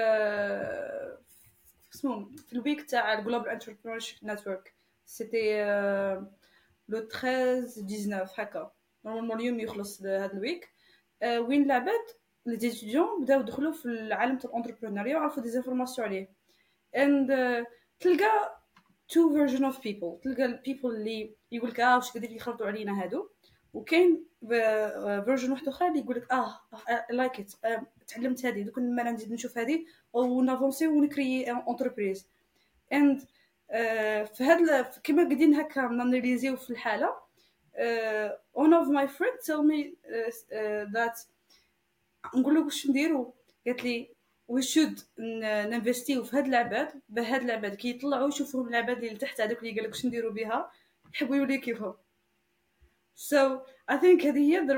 [1.95, 4.75] اسمه في الويك تاع الجلوبال انتربرونورشيب نتورك
[5.07, 5.65] سيتي
[6.89, 8.71] لو 13 19 هكا.
[9.05, 10.69] نورمالمون اليوم يخلص هذا الويك.
[11.23, 12.05] آه، وين العباد
[12.47, 16.29] لي ديتيديون بداو يدخلوا في العالم تاع الانتربرونوريا وعرفوا دي زانفورماسيون عليه.
[16.97, 17.29] اند
[18.01, 18.61] تلقى
[19.09, 23.29] تو فيرجن اوف بيبل تلقى البيبل اللي يقول لك آه واش قاعدين يخلطوا علينا هادو؟
[23.75, 26.61] وكاين فيرجن واحد أخرى اللي يقول لك آه
[27.11, 27.53] لايك ات
[28.09, 32.27] تعلمت هذه دوك ما نزيد نشوف هذه أو نافونسي ونكري انتربريز
[32.93, 33.21] اند
[34.35, 37.15] في هاد كيما قاعدين هكا ناناليزيو في الحالة
[38.57, 41.27] one of my friends tell me uh, that
[42.35, 43.35] نقول له واش نديرو؟
[43.67, 44.09] قالت لي
[44.53, 49.59] should ن- ننفستيو في هاد العباد بهاد العباد كي يطلعوا يشوفوهم العباد اللي تحت هذوك
[49.59, 50.71] اللي قالك واش نديرو بها
[51.15, 51.95] يحبوا يوليو كيفهم.
[53.29, 53.39] So
[53.89, 54.77] I think هذه هي the,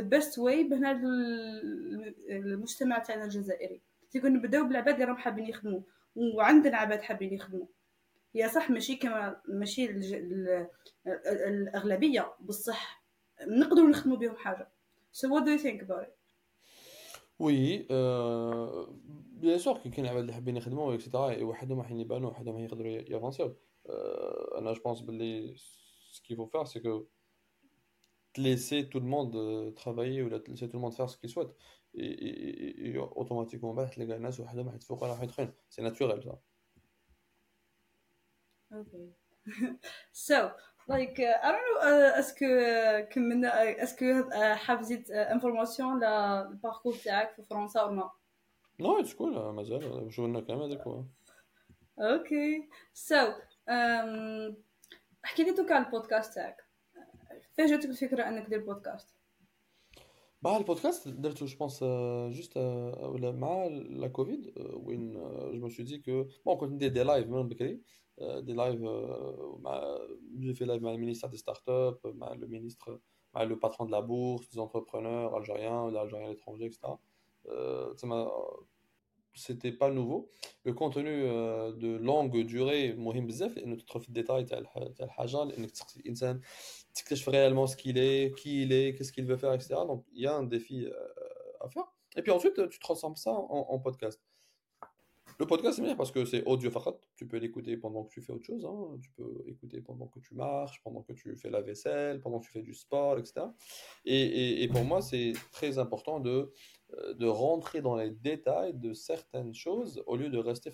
[0.00, 3.80] the best way بهنا ال- المجتمع تاعنا الجزائري.
[4.10, 5.80] تيكون نبداو بالعباد اللي راهم حابين يخدموا
[6.16, 7.66] وعندنا عباد حابين يخدموا.
[8.34, 10.14] هي صح ماشي كما ماشي الج...
[10.14, 10.66] ال...
[11.06, 13.04] ال- الأغلبية بصح
[13.46, 14.68] نقدروا نخدموا بهم حاجة.
[15.12, 16.18] So what do you think about it?
[17.38, 18.94] وي آه
[19.32, 23.56] بيان سور كي كاين عباد اللي حابين يخدموا اكسيتيرا وحدهم راح يبانوا وحدهم يقدروا يافونسيو.
[23.86, 25.56] آه أنا جو بونس باللي
[26.52, 27.17] faire c'est que te
[28.37, 31.29] laisser tout le monde euh, travailler ou te laisser tout le monde faire ce qu'il
[31.29, 31.55] souhaite
[31.93, 36.21] et, et, et, et automatiquement بعد تلقى الناس وحدهم راح يتفوقوا راح يدخلون c'est naturel
[36.23, 36.39] ça
[38.75, 39.07] Okay.
[40.11, 40.49] so,
[40.87, 45.07] like, uh, I don't know, uh, est-ce que uh, كملنا uh, est-ce que uh, حافظت
[45.07, 48.09] uh, انفورماسيون للباركور تاعك في فرنسا ولا لا؟
[48.81, 51.03] non it's cool آه، مازال شو لنا كلام هذاك هو
[51.99, 53.31] اوكي سو
[53.69, 54.53] um,
[55.25, 56.63] احكي لي دوكا على البودكاست تاعك
[57.57, 59.15] فين جاتك الفكرة انك دير بودكاست؟
[60.45, 63.67] bah le podcast درته je pense euh, juste euh, ولا مع
[64.01, 67.27] la Covid euh, وين euh, je me suis dit que bon كنت ندير des lives
[67.29, 67.81] من بكري
[68.21, 69.97] euh, des lives euh, مع
[70.41, 72.99] j'ai fait live مع le ministère des startups مع le ministre
[73.35, 76.79] مع le patron de la bourse des entrepreneurs algériens ou algériens à l'étranger etc
[77.47, 78.27] euh, ça m'a
[79.35, 80.29] c'était pas nouveau
[80.65, 85.05] le contenu euh, de longue durée مهم بزاف لانه تدخل في الديتاي تاع الح- تاع
[85.05, 86.41] الحاجه لانك تسقسي الانسان
[87.04, 89.74] Que je fais réellement ce qu'il est, qui il est, qu'est-ce qu'il veut faire, etc.
[89.86, 90.92] Donc il y a un défi euh,
[91.60, 91.84] à faire.
[92.16, 94.20] Et puis ensuite, tu transformes ça en, podcast.
[95.38, 96.96] Le podcast, c'est bien parce que c'est audio fakat.
[97.14, 98.64] Tu peux l'écouter pendant que tu fais autre chose.
[98.64, 98.98] Hein.
[99.00, 102.46] Tu peux écouter pendant que tu marches, pendant que tu fais la vaisselle, pendant que
[102.46, 103.46] tu fais du sport, etc.
[104.04, 106.52] Et, et pour moi, c'est très important de,
[106.94, 110.72] euh, de rentrer dans les détails de certaines choses au lieu de rester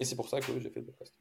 [0.00, 1.14] Et c'est pour ça que j'ai fait le podcast.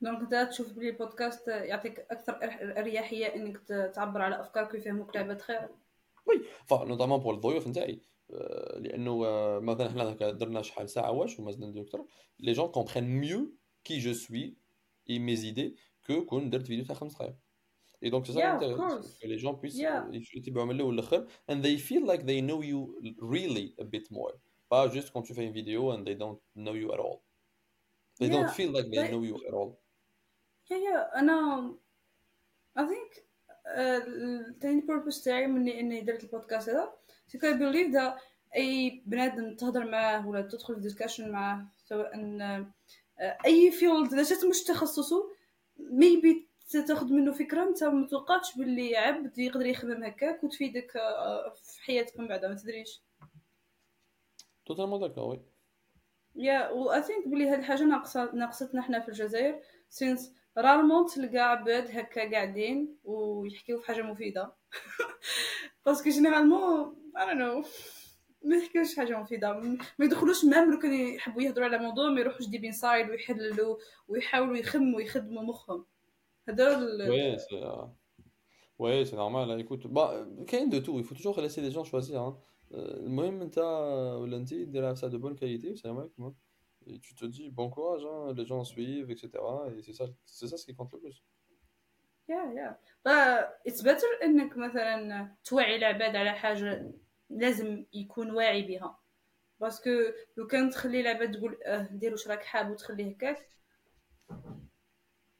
[0.00, 2.38] دونك انت تشوف بلي البودكاست يعطيك أكثر
[2.78, 3.58] اريحية إنك
[3.94, 5.68] تعبر على أفكارك ويفهموك العباد خير.
[6.68, 8.00] enfin نوتامون بور الضيوف نتاعي.
[8.32, 12.04] آه، لأنه آه، مثلا حنا درنا شحال ساعة واش ومازلنا نديرو أكثر.
[12.40, 14.56] لي جون كومبرين ميو كي جو سوي
[15.10, 15.76] إي مي زيدي
[16.06, 17.34] كو كون درت فيديو تاع خمس دقائق
[18.02, 20.04] دونك سي سا Yeah, of l'intérêt, c'est que les gens puissent Yeah.
[21.50, 22.80] and they feel like they know you
[23.34, 24.34] really a bit more.
[24.72, 27.18] Pas juste quand tu fais une vidéo and they don't know you at all.
[28.18, 29.70] They Yeah, don't feel like they but- know you at all.
[30.70, 31.74] يا يا أنا
[32.78, 33.20] I think
[33.66, 36.92] التاني purpose تاعي من اني درت البودكاست هذا
[37.26, 38.18] سي كو بليف دا
[38.56, 42.16] أي بنادم تهضر معاه ولا تدخل في ديسكشن معاه سواء
[43.20, 45.30] آه، أي فيلد إذا جات مش تخصصه
[45.80, 51.82] maybe تاخذ منه فكرة أنت ما توقعتش باللي عبد يقدر يخدم هكاك وتفيدك آه، في
[51.82, 53.02] حياتك من بعد ما تدريش.
[54.66, 55.42] توتالمون داكور وي
[56.34, 61.38] يا و اي ثينك بلي هاد الحاجة ناقصة ناقصتنا حنا في الجزائر سينس رارمون تلقى
[61.38, 64.52] عباد هكا قاعدين ويحكيو في حاجة مفيده
[65.86, 67.64] باسكو جينيرالمون اي نو
[68.44, 69.52] ما يحكيوش حاجة مفيده
[69.98, 73.76] ما يدخلوش مام لو كان يحبوا يهضروا على موضوع ما يروحوش ديب انسايد ويحللوا
[74.08, 75.84] ويحاولوا يخموا ويخدموا مخهم
[76.48, 77.10] هذول
[78.78, 81.94] وي سي نورمال ايكوت با كاين دو تو il faut toujours laisser les gens
[82.74, 83.58] المهم انت
[84.20, 86.34] ولا انت ديرها في دو بون كاليتي السلام عليكم
[86.89, 89.27] et tu te dis bon courage hein, les gens suivent etc
[89.77, 91.23] et c'est ça c'est ça ce qui compte le plus
[92.29, 96.91] يا يا با اتس بيتر انك مثلا توعي العباد على حاجه
[97.29, 98.99] لازم يكون واعي بها
[99.59, 99.89] باسكو
[100.37, 103.49] لو كان تخلي العباد تقول اه دير واش راك حاب وتخليه هكاك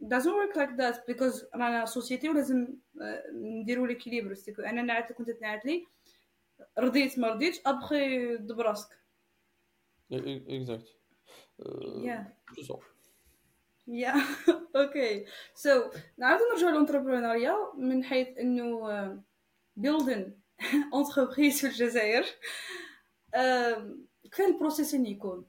[0.03, 2.67] doesn't work like that because رانا سوسيتي ولازم
[3.33, 5.85] نديرو ليكيليبر انا نعت كنت تنعت لي
[6.79, 8.89] رضيت ما رضيتش ابخي دبراسك
[10.11, 10.98] exact euh,
[12.04, 12.24] yeah.
[12.62, 12.74] Ça
[13.88, 14.14] يا
[14.76, 19.22] أوكي سو نعاودو نرجعو للانتربرونيا من حيث إنه
[19.76, 20.40] بيلدين
[20.94, 22.24] اونتربريز في الجزائر.
[24.22, 25.46] كيف البروسيس اللي يكون؟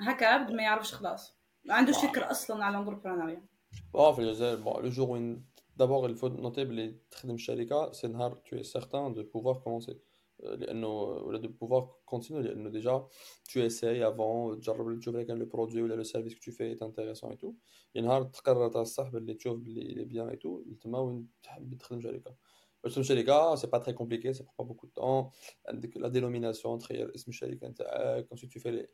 [0.00, 1.36] هكا عبد ما يعرفش خلاص.
[1.64, 3.46] ما عندوش فكرة أصلا على الانتربرونيا
[3.94, 5.40] آه في الجزائر jour où une...
[5.76, 9.96] d'abord il faut noter اللي تخدم الشركة c'est نهار tu es certain de pouvoir commencer.
[10.43, 13.07] لانه ولا de pouvoir continuer لانه déjà
[13.49, 16.81] tu essayes avant تجرب تشوف كان لو برودوي ولا لو سيرفيس que tu fais est
[16.81, 17.55] intéressant et tout
[17.95, 22.01] نهار تقرر تاع الصح باللي تشوف باللي est bien et tout تما وين تحب تخدم
[22.01, 22.35] شركه
[22.83, 25.29] باش تخدم شركه سي با تري كومبليكي سي با بوكو دو طون
[25.67, 28.87] عندك لا دينوميناسيون تخير اسم الشركه نتاعك ensuite tu fais les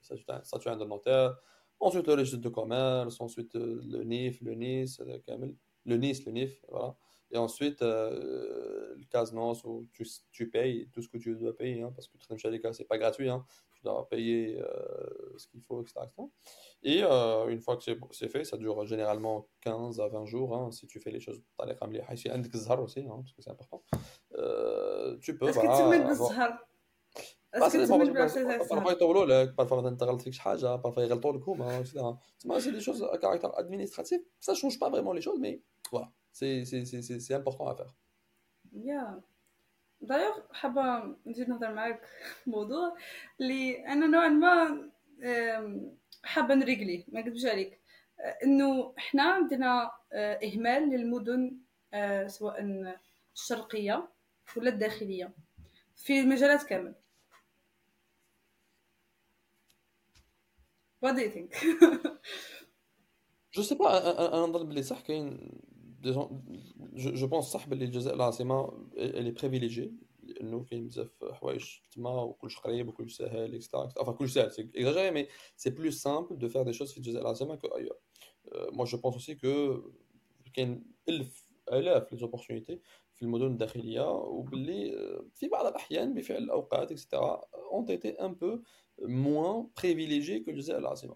[0.43, 1.36] statut عند النوتير
[1.84, 3.56] ensuite le registre de commerce ensuite
[3.93, 6.95] le NIF le NIS كامل le NIS le NIF voilà
[7.32, 11.82] Et ensuite, euh, le CASNOS, où tu, tu, payes tout ce que tu dois payer,
[11.82, 13.43] hein, parce que Trim Shalika, c'est pas gratuit, hein,
[13.74, 16.01] tu dois payer euh, ce qu'il faut, etc.
[16.03, 16.28] etc.
[16.84, 20.72] Et euh, une fois que c'est fait, ça dure généralement 15 à 20 jours, hein,
[20.72, 22.41] si tu fais les choses par les Ramli aussi, hein,
[23.18, 23.84] parce que c'est important.
[24.38, 25.47] Euh, tu peux.
[25.47, 26.16] Est-ce que tu mets le
[28.70, 31.99] parfois يطولوا لك parfois انت غلط فيك شي حاجه parfois يغلطوا لك هما etc.
[32.60, 37.37] c'est des choses à caractère administratif ça change pas vraiment les choses mais voilà سي
[37.37, 37.87] امبورطون افير
[38.72, 39.20] يا
[40.01, 42.01] دايوغ حابه نزيد نهضر معاك
[42.47, 42.97] موضوع
[43.41, 44.91] اللي أنا نوعا ما
[46.24, 47.81] حابه نريقليه ما نكذبش عليك
[48.45, 51.57] انه حنا عندنا اهمال للمدن
[52.26, 52.61] سواء
[53.35, 54.09] الشرقيه
[54.57, 55.33] ولا الداخليه
[55.97, 56.95] في المجالات كامل
[61.07, 61.66] What do you think?
[63.55, 65.51] جو سي با أنا نظن بلي صح كاين
[66.95, 69.89] je pense صح باللي الجزائر العاصمه elle est privilégiée
[70.24, 75.12] لانه كاين بزاف حوايج تما وكلش قريب وكلش ساهل اكسترا enfin كلش ساهل c'est exagéré
[75.12, 75.28] mais
[75.58, 77.99] c'est plus simple de faire des choses في الجزائر العاصمه que ailleurs
[78.72, 79.82] moi je pense aussi que
[80.53, 82.80] كاين الف الاف لي زوبورتونيتي
[83.14, 84.97] في المدن الداخليه وباللي
[85.34, 87.41] في بعض الاحيان بفعل الاوقات اكسترا
[87.72, 88.62] ont été un peu
[89.01, 91.16] moins privilégiés que الجزائر العاصمه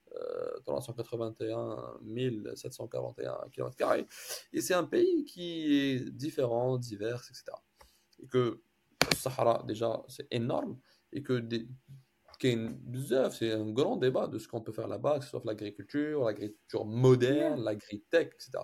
[0.65, 1.99] 381
[2.55, 4.05] 741 km.
[4.53, 7.45] Et c'est un pays qui est différent, divers, etc.
[8.19, 8.61] Et que
[9.09, 10.79] le Sahara, déjà, c'est énorme.
[11.11, 11.67] Et que des,
[13.31, 16.85] c'est un grand débat de ce qu'on peut faire là-bas, que ce soit l'agriculture, l'agriculture
[16.85, 18.63] moderne, l'agritech, etc.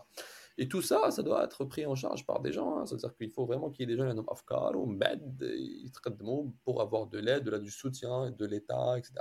[0.57, 2.77] Et tout ça, ça doit être pris en charge par des gens.
[2.77, 2.85] Hein.
[2.85, 5.45] C'est-à-dire qu'il faut vraiment qu'il y ait des gens qui ont afkar ou mbed,
[6.63, 9.13] pour avoir de l'aide, de du soutien de l'État, etc.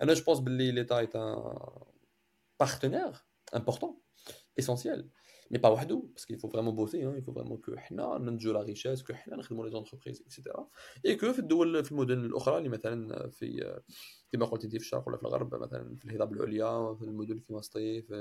[0.00, 1.42] Et là, je pense que l'État est un
[2.58, 4.00] partenaire important.
[4.56, 5.08] essentiel
[5.51, 8.53] Mais pas wahdo, parce qu'il faut vraiment bosser, hein, il faut vraiment que حنا ننتجوا
[8.53, 10.41] la richesse, que حنا نخدموا les entreprises, etc.
[11.05, 13.81] Et que في الدول في المدن الأخرى اللي مثلا في
[14.31, 17.61] كما قلت انت في الشرق ولا في الغرب مثلا في الهضاب العليا في المدن كيما
[17.61, 18.13] سطيف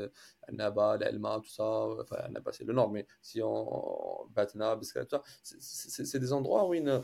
[0.49, 5.11] عنابه العلمه تو سا عنابه سي لو نور مي سي اون باتنا بسكرات
[5.43, 7.03] سي دي زوندروا وين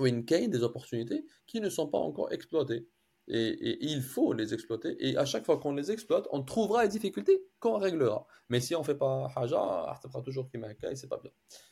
[0.00, 2.86] وين كاين دي opportunités qui ne sont pas encore exploitées
[3.27, 4.95] et, il faut les exploiter.
[4.99, 8.25] Et à chaque fois qu'on les exploite, on trouvera les difficultés qu'on réglera.
[8.49, 11.31] Mais si on ne fait pas haja, ça fera toujours et c'est pas bien.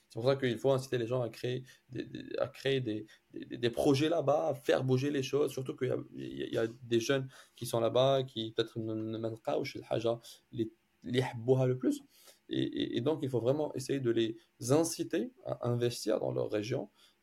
[0.10, 2.08] C'est pour ça qu'il faut inciter les gens à créer des,
[2.38, 5.52] à créer des, des, projets là-bas, à faire bouger les choses.
[5.52, 9.58] Surtout qu'il y, a des jeunes qui sont là-bas, qui peut-être ne mettent pas
[9.90, 10.20] haja,
[10.52, 10.72] les,
[11.04, 12.02] les le plus.
[12.48, 14.38] Et, donc, il faut vraiment essayer de les
[14.70, 16.90] inciter à investir dans leur région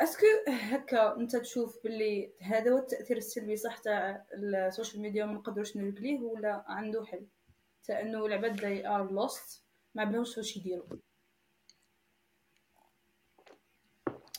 [0.00, 5.76] أسكو هكا أنت تشوف باللي هذا هو التأثير السلبي صح تاع السوشيال ميديا ما نقدروش
[5.76, 7.26] نركليه ولا عنده حل.
[7.84, 9.62] تاع إنه العباد داي ار لوست
[9.94, 10.86] ما بلاوش واش يديروا.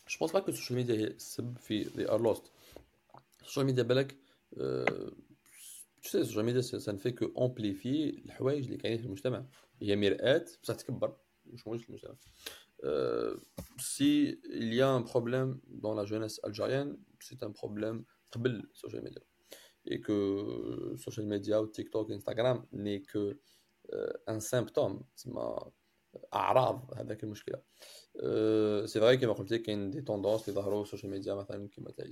[0.08, 2.44] Je pense pas que social media السبب في they are lost.
[3.44, 4.16] Social media بالك
[6.02, 9.46] tu sais social media ça ne fait que amplifier الحوايج اللي كاينين في المجتمع.
[9.82, 12.16] هي مرآة بصح تكبر مش موجود في المجتمع.
[12.84, 13.38] Euh,
[13.78, 14.40] si
[14.74, 18.04] y a un problème dans la jeunesse algérienne, c'est un problème
[18.50, 19.22] le social media.
[19.86, 23.40] Et que social media ou TikTok, Instagram n'est que
[23.94, 25.56] euh, un symptôme, c'est ma
[26.16, 27.34] euh, arabe avec le
[28.22, 29.34] euh, C'est vrai qu'il y a
[29.90, 31.36] des tendances, les dans social media,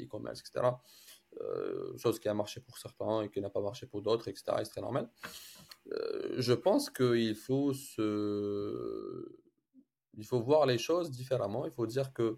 [0.01, 0.67] e-commerce, etc.
[1.41, 4.43] Euh, chose qui a marché pour certains et qui n'a pas marché pour d'autres, etc.
[4.63, 5.09] C'est très normal.
[6.37, 9.44] je pense qu'il faut se
[10.17, 11.65] il faut voir les choses différemment.
[11.65, 12.37] Il faut dire que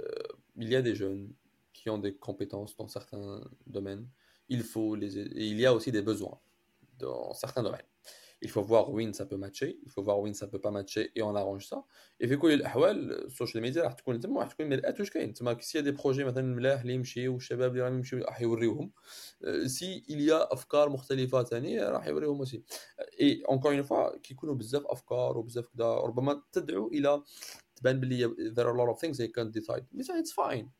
[0.00, 0.08] euh,
[0.56, 1.32] il y a des jeunes
[1.72, 4.08] qui ont des compétences dans certains domaines.
[4.48, 6.40] Il faut les et il y a aussi des besoins
[6.98, 7.86] dans certains domaines.
[8.40, 11.10] Il faut voir où ça peut matcher, il faut voir où ça peut pas matcher
[11.16, 11.84] et on arrange ça.
[12.20, 15.54] Et في كل الاحوال السوشيال ميديا راح تكون تما راح تكون مرآة واش كاين تما
[15.54, 18.92] a des projets مثلا ملاح اللي يمشيو والشباب اللي راهم يمشيو راح يوريوهم
[19.66, 22.62] سي a افكار مختلفه ثاني راح يوريوهم aussi.
[23.18, 27.22] Et encore une fois كيكونوا بزاف افكار وبزاف كذا ربما تدعو إلى
[27.76, 29.84] تبان بلي there are a lot of things they can't decide.
[29.92, 30.70] But it's fine.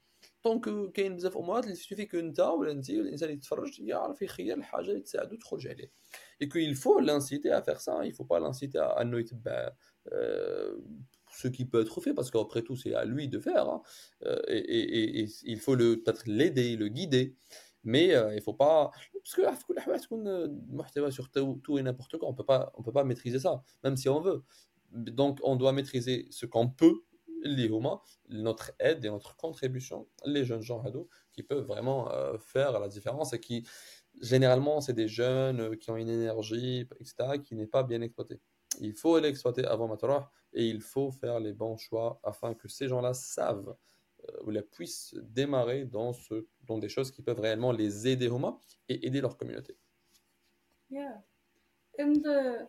[0.44, 4.90] دونك كاين بزاف امورات اللي سوفي كو انت ولا انت الانسان يتفرج يعرف يخير الحاجة
[4.90, 5.92] اللي تساعدو تخرج عليه
[6.40, 7.96] et qu'il faut l'inciter à faire ça.
[7.96, 8.04] Hein.
[8.04, 9.74] Il ne faut pas l'inciter à, à bah,
[10.12, 10.76] euh,
[11.38, 13.68] ce qui peut être fait, parce qu'après tout, c'est à lui de faire.
[13.68, 13.82] Hein.
[14.24, 17.36] Euh, et, il faut peut-être l'aider, le guider.
[17.84, 18.90] Mais euh, il ne faut pas.
[19.12, 19.56] Parce que la
[21.06, 24.20] euh, sur tout et n'importe quoi, on ne peut pas maîtriser ça, même si on
[24.20, 24.42] veut.
[24.90, 27.02] Donc, on doit maîtriser ce qu'on peut
[27.44, 28.00] les humains
[28.30, 33.32] notre aide et notre contribution, les jeunes gens ados, qui peuvent vraiment faire la différence
[33.32, 33.64] et qui,
[34.21, 38.39] généralement, c'est des jeunes euh, qui ont une énergie, etc., qui n'est pas bien exploitée.
[38.79, 42.87] Il faut l'exploiter avant Matarah et il faut faire les bons choix afin que ces
[42.87, 43.75] gens-là savent
[44.29, 48.29] euh, ou la puissent démarrer dans, ce, dans des choses qui peuvent réellement les aider
[48.29, 48.57] Homa
[48.89, 49.77] et aider leur communauté.
[50.89, 51.23] Yeah.
[51.99, 52.67] And uh,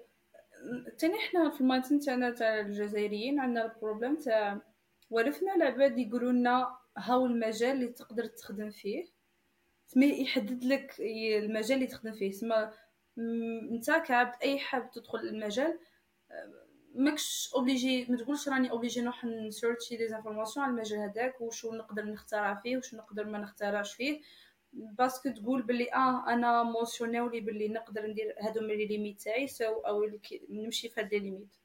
[0.99, 4.61] تاني حنا في المايند تاعنا تاع الجزائريين عندنا البروبليم تاع
[5.11, 9.05] ولفنا العباد يقولوا لنا هاو المجال اللي تقدر تخدم فيه
[9.90, 12.32] تسمى يحدد لك المجال اللي تخدم فيه.
[12.32, 12.72] تسمى
[13.72, 15.80] انت كعبد أي حاب تدخل المجال
[16.96, 22.06] ماكش اوبليجي ما تقولش راني اوبليجي نروح نسيرشي دي انفورماسيون على المجال هذاك وشو نقدر
[22.06, 24.22] نخترع فيه وشو نقدر ما نخترعش فيه.
[24.74, 29.48] باسكو تقول بلي آه أنا موسيونيو لي بلي نقدر ندير هادو من لي ليميت تاعي
[29.48, 30.12] سو أو
[30.50, 31.58] نمشي في هاد لي ليميت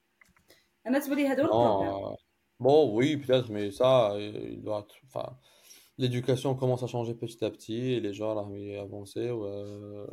[0.86, 2.16] أنا تبلي هادو البروبليم
[2.96, 5.36] oui, peut-être, mais ça, il doit Enfin,
[5.98, 9.30] l'éducation commence à changer petit à petit et les gens à avancer.
[9.30, 10.06] Ouais.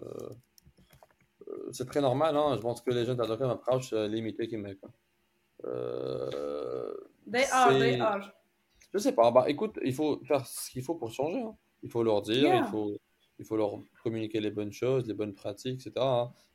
[1.72, 2.56] C'est très normal, hein.
[2.56, 4.78] Je pense que les jeunes d'adopter une approche limitée qui met.
[5.66, 6.94] Euh,
[7.32, 8.32] they are, they are.
[8.94, 9.32] Je sais pas.
[9.32, 11.42] Bah, écoute, il faut faire ce qu'il faut pour changer.
[11.42, 11.56] Hein.
[11.84, 12.96] Il faut leur dire, il, faut,
[13.41, 13.73] il faut leur
[14.05, 15.91] communiquer les bonnes choses les bonnes pratiques etc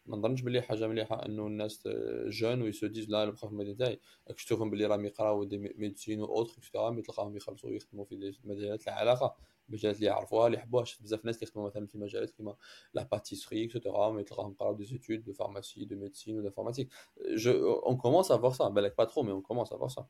[0.05, 1.87] ما نظنش بلي حاجه مليحه انه الناس
[2.27, 6.21] جون ويسو ديز لا نبقى في المدينه تاعي راك تشوفهم بلي راهم يقراو دي ميديسين
[6.21, 9.35] و اوتر اكسترا مي تلقاهم يخلصوا يخدموا في مجالات لا علاقه
[9.69, 12.55] المجالات اللي يعرفوها اللي يحبوها شفت بزاف ناس اللي يخدموا مثلا في مجالات كيما
[12.93, 16.89] لا باتيسري اكسترا مي تلقاهم قراو دي زيتود دو فارماسي دو ميديسين و دانفورماتيك
[17.35, 20.05] جو اون كومونس ا فوار سا بالك با ترو مي اون كومونس ا فوار سا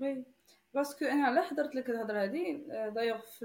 [0.00, 0.24] وي
[0.74, 2.62] باسكو انا على حضرت لك الهضره هذه
[2.94, 3.44] دايوغ في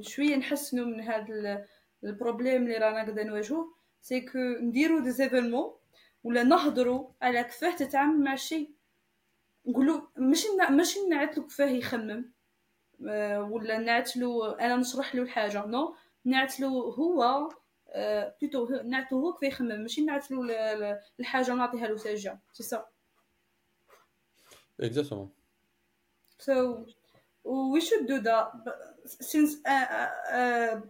[0.00, 1.66] شوية نحسنوا من هذا
[2.04, 5.74] البروبليم اللي رانا قاعدين نواجهوه سي كو نديرو دي زيفينمون
[6.24, 8.70] ولا نهضروا على كيفاه تتعامل مع الشيء.
[9.66, 12.32] نقولوا ماشي ماشي نعتلو كيفاه يخمم
[13.08, 17.48] آه، ولا نعتلو أنا نشرح له الحاجة نو نعتلو هو
[18.42, 20.44] بلوتو آه، نعتلو هو كيفاه يخمم ماشي نعتلو
[21.20, 22.86] الحاجة نعطيها له ساجة سي سا
[24.80, 25.30] اكزاكتومون
[26.38, 26.86] سو
[28.08, 28.52] دو دا
[29.04, 29.62] سينس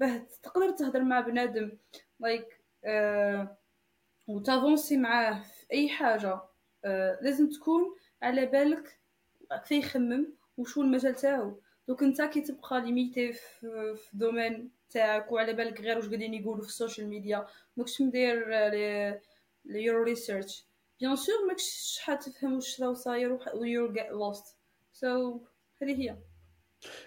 [0.00, 1.72] باه تقدر تهضر مع بنادم
[2.20, 3.56] لايك آه،
[4.26, 6.40] وتافونسي معاه في أي حاجة.
[6.84, 8.98] آه، لازم تكون على بالك
[9.50, 10.26] كيف يخمم
[10.56, 11.60] وشو المجال تاعو.
[11.88, 16.62] دوك انت كي تبقى ليميتي في, في دومين تاعك وعلى بالك غير واش قاعدين يقولوا
[16.62, 17.46] في السوشيال ميديا
[17.76, 18.50] ماكش مدير
[19.64, 20.66] يور ريسيرش
[21.00, 24.56] بيان سور ماكش حتفهم واش راهو صاير و يور لوست
[24.92, 25.40] سو
[25.82, 26.16] هذه هي.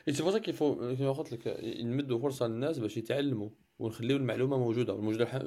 [0.10, 3.50] سي بور سا كيفو كيما قلت لك نمدوا فرصه للناس باش يتعلموا
[3.80, 4.94] ونخليو المعلومة موجودة.
[4.94, 5.38] الموجودة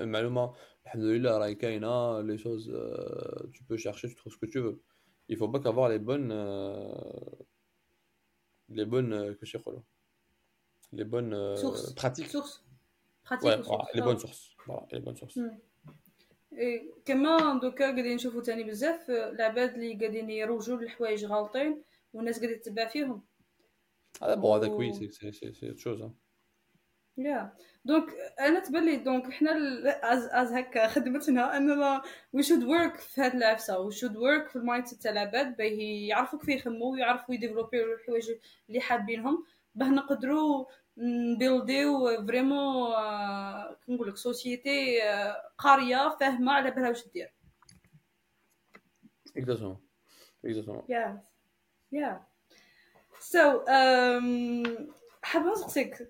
[0.00, 0.54] المعلومة
[0.86, 2.70] الحمد لله راهي كاينة لي شوز
[3.70, 4.82] peux chercher tu trouves ce que tu veux.
[5.28, 6.82] Il faut pas qu'avoir les bonnes euh,
[8.68, 9.82] les bonnes euh, que يقولوا
[10.92, 11.54] les bonnes euh,
[11.94, 12.30] pratiques.
[12.36, 12.64] Sources.
[13.22, 13.60] Pratiques
[13.94, 14.56] les bonnes sources.
[14.66, 15.38] Voilà les bonnes sources.
[17.04, 22.88] كما دوكا قاعدين نشوفوا تاني بزاف العباد اللي قاعدين يروجوا للحوايج غالطين والناس قاعدة تتبع
[22.88, 23.22] فيهم.
[24.22, 26.10] هذا بون هذاك وي سي سي سي سي شوز
[27.18, 27.54] يا
[27.84, 28.10] دونك
[28.40, 29.50] أنا تبان لي دونك حنا
[30.02, 34.56] از از هكا خدمتنا اننا وي شود ورك في هاد العفسة وي شود ورك في
[34.56, 35.64] المايند سيت تاع العباد باه
[36.08, 38.30] يعرفوا كيف يخموا ويعرفوا يديفلوبيو الحوايج
[38.68, 39.44] اللي حابينهم.
[39.74, 40.66] باه نقدروا
[40.98, 42.90] نبيلديو فريمون
[43.86, 45.00] كي نقول لك سوسيتي
[45.58, 47.34] قارية فاهمة على بالها واش دير.
[49.36, 49.80] اكزاكتومون
[50.44, 51.24] اكزاكتومون يا
[51.92, 52.29] يا
[53.19, 53.65] سو
[55.21, 56.09] حابه نسقسيك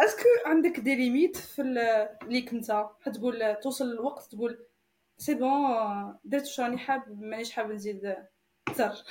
[0.00, 4.66] اسكو عندك دي ليميت في اللي كنت حتقول توصل الوقت تقول
[5.18, 8.16] سي بون درت واش راني حاب مانيش حاب نزيد
[8.68, 9.04] اكثر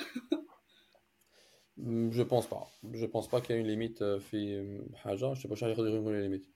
[1.78, 4.64] جو بونس با جو بونس با كاين ليميت في
[4.94, 6.46] حاجه جو باش يقدروا يكونوا ليميت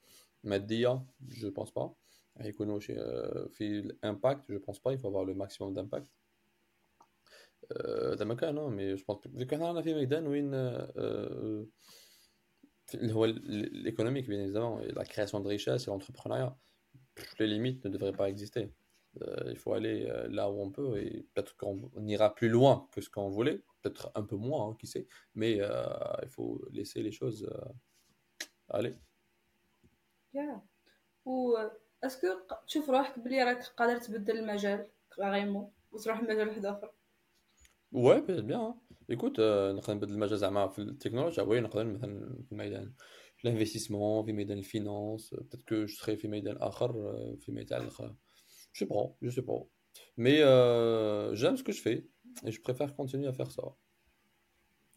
[0.44, 1.94] ماديه جو بونس با
[2.40, 2.94] يكونوا شي
[3.48, 6.10] في الامباكت جو بونس با يفو افوار لو ماكسيموم دامباكت هذا
[8.20, 10.54] ما كان مي جو بونس كان رانا في ميدان وين
[12.94, 16.56] l'économique, bien évidemment, et la création de richesse et l'entrepreneuriat,
[17.38, 18.72] les limites ne devraient pas exister.
[19.22, 22.88] Euh, il faut aller euh, là où on peut et peut-être qu'on ira plus loin
[22.92, 25.84] que ce qu'on voulait, peut-être un peu moins, hein, qui sait, mais euh,
[26.22, 27.48] il faut laisser les choses
[28.68, 28.94] aller.
[30.32, 30.62] Yeah.
[31.24, 31.56] و
[32.04, 32.26] اسكو
[32.66, 34.86] تشوف روحك بلي راك قادر تبدل المجال
[35.16, 36.92] كاريمون وتروح لمجال واحد اخر
[37.95, 38.73] واي بيان
[39.09, 41.43] ايكوت نقدر نبدل المجال زعما في التكنولوجيا.
[41.43, 42.93] وي نقدر مثلا في ميدان
[43.45, 45.33] الانفستيسمون في ميدان الفينانس.
[45.33, 46.93] بتات كو جو سخي في ميدان آخر
[47.39, 48.15] فيما يتعلق
[48.75, 49.65] جو با جو سي با
[50.17, 50.35] مي
[51.35, 51.89] جام سكو جو في
[52.45, 53.73] اي جو بريفير كونتيني ا فير سا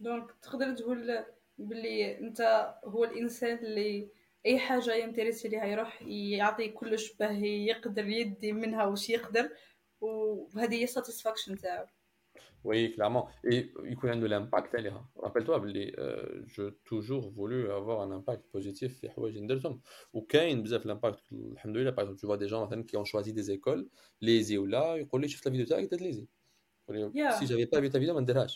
[0.01, 1.25] دونك تقدر تقول
[1.59, 4.11] بلي أنت هو الإنسان اللي
[4.47, 9.51] أي حاجة ينتريسي ليها يروح يعطي كلش باه يقدر يدي منها واش يقدر.
[10.01, 11.87] وهذه هي الساتيسفاكشن تاعو.
[12.65, 13.29] Oui, clairement.
[13.45, 14.77] Et il a de l'impact.
[15.17, 15.63] Rappelle-toi,
[15.99, 19.09] euh, j'ai toujours voulu avoir un impact positif les
[20.31, 21.21] quand il y a l'impact,
[21.93, 23.87] par exemple, tu vois des gens qui ont choisi des écoles,
[24.21, 26.27] les ou là, ils disent la vidéo, tu as les
[27.39, 28.47] Si j'avais pas vu ta vidéo, je ne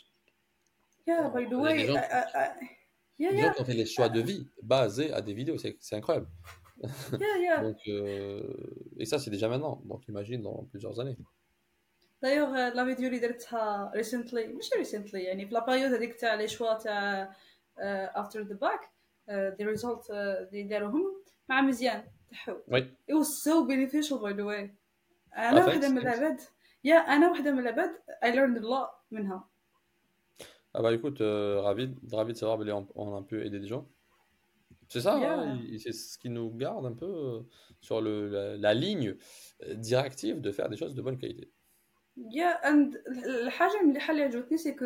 [1.07, 1.95] Yeah, by the way, les gens,
[3.19, 6.29] les gens qui ont fait les choix de vie basés à des vidéos, c'est incroyable.
[7.19, 7.63] Yeah, yeah.
[7.63, 8.43] donc, euh,
[8.99, 9.83] et ça, c'est déjà maintenant.
[9.85, 11.17] Donc, imagine dans plusieurs années.
[12.22, 16.74] دايوغ لا فيديو اللي درتها ريسنتلي ماشي ريسنتلي يعني في لاباريود هذيك تاع لي شوا
[16.74, 17.36] تاع
[18.16, 18.90] افتر ذا باك
[19.58, 22.82] دي ريزولت اللي داروهم مع مزيان تحو وي
[23.12, 24.70] it was so beneficial by the way
[25.38, 26.06] انا Ah, واحده thanks, من thanks.
[26.06, 26.42] العباد
[26.84, 27.90] يا انا واحده من العباد
[28.26, 29.50] I learned a lot منها
[30.78, 31.84] Ah bah écoute, euh, ravi,
[32.20, 33.86] ravi de savoir qu'on on a pu aider des gens.
[34.94, 35.56] C'est ça, hein, Yeah.
[35.72, 37.40] il- c'est ce qui nous garde un peu euh,
[37.88, 39.10] sur le, la, la ligne
[39.64, 41.46] euh, directive de faire des choses de bonne qualité.
[42.17, 44.85] يا اند الحاجة المليحه اللي عجبتني سي كو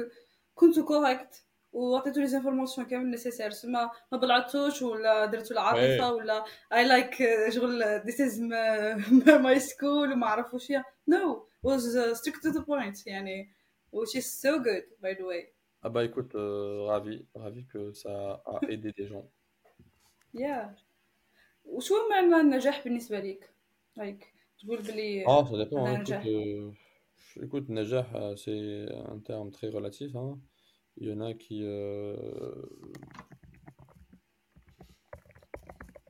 [0.54, 6.88] كنت كوريكت وعطيتو لي زانفورماسيون كامل نيسيسير سما ما بلعتوش ولا درتو العاطفة ولا اي
[6.88, 7.14] لايك
[7.48, 8.40] شغل ذيس از
[9.40, 10.72] ماي سكول وما عرفوش
[11.08, 13.56] نو واز ستريكت تو ذا بوينت يعني.
[13.92, 15.42] Which is so good by the way.
[15.84, 19.26] Ah bah écoute, euh, ravi, ravi que ça a aidé des gens.
[20.34, 20.74] يا
[21.64, 23.50] وشو معنى النجاح بالنسبة ليك؟
[23.96, 26.70] لايك تقول بلي Ah, ça dépend, écoute, euh,
[27.41, 30.39] écoute, najah, euh, c'est un terme très relatif, hein.
[30.97, 31.61] Il y en a qui...
[31.63, 32.15] euh,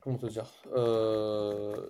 [0.02, 0.50] Comment te dire?
[0.74, 1.86] Euh,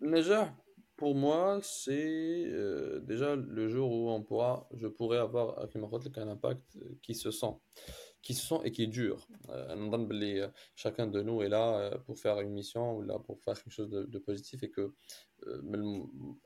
[0.00, 0.52] najah,
[0.96, 5.86] pour moi, c'est euh, déjà le jour où on pourra, je pourrais avoir avec ma
[5.86, 7.54] route, un impact qui se sent,
[8.22, 9.28] qui se sent et qui dure.
[9.50, 13.02] Euh, نظن باللي, euh, chacun de nous est là euh, pour faire une mission ou
[13.02, 14.80] là pour faire quelque chose de, de positif et que
[15.46, 16.38] euh, من الم-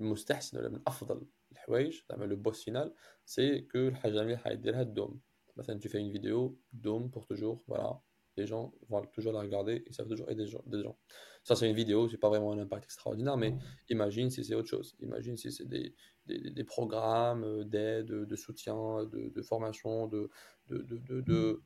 [0.00, 2.94] المستحسن ولا من افضل الحوايج زعما لو بوس فينال
[3.24, 5.20] سي كو الحاجه مليحه يديرها تدوم
[5.56, 8.00] مثلا tu fais une vidéo دوم pour toujours voilà
[8.38, 10.96] les gens vont toujours la regarder et ça va toujours aider des gens, des gens.
[11.44, 13.52] Ça, c'est une vidéo, c'est pas vraiment un impact extraordinaire, mais
[13.90, 14.96] imagine si c'est autre chose.
[15.00, 15.94] Imagine si c'est des,
[16.24, 20.30] des, des- des programmes euh, d'aide, de soutien, de, de formation, de,
[20.68, 21.62] de, de, de- de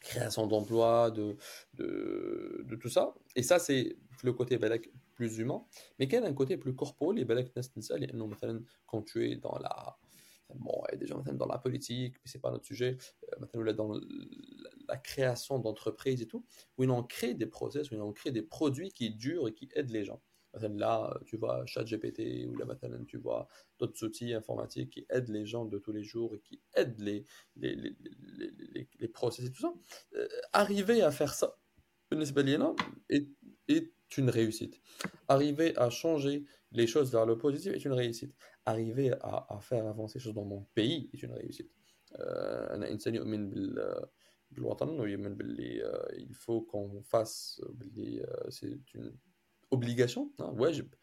[0.00, 1.36] création d'emplois, de,
[1.74, 3.14] de, de tout ça.
[3.36, 4.88] Et ça, c'est le côté balak
[5.18, 5.64] plus humain.
[5.98, 9.30] Mais quel est un côté plus corporel et balak nas tinsa, لأنه مثلا quand tu
[9.30, 9.96] es dans la
[10.54, 12.96] bon, il y a des gens مثلا dans la politique, mais c'est pas notre sujet,
[13.32, 14.00] euh, مثلا ولا dans la,
[14.88, 16.44] la création d'entreprises et tout,
[16.76, 19.54] où ils ont créé des process, où ils ont créé des produits qui durent et
[19.54, 20.22] qui aident les gens.
[20.54, 23.48] مثلا Là, tu vois ChatGPT ou là, مثلا, tu vois
[23.78, 27.24] d'autres outils informatiques qui aident les gens de tous les jours et qui aident les,
[27.56, 27.96] les, les,
[28.38, 29.74] les, les, les process et tout ça.
[30.14, 31.58] Euh, arriver à faire ça,
[32.10, 32.76] بالنسبة لينا,
[33.10, 33.28] est,
[33.68, 34.80] est une réussite.
[35.28, 38.34] Arriver à changer les choses vers le positif est une réussite.
[38.64, 41.70] Arriver à, à faire avancer les choses dans mon pays est une réussite.
[42.18, 44.06] Euh, أنا إنسان يؤمن بال
[44.50, 49.12] بالوطن ويؤمن باللي آه، il faut qu'on fasse باللي آه، c'est une
[49.74, 50.98] obligation آه، واجب آه،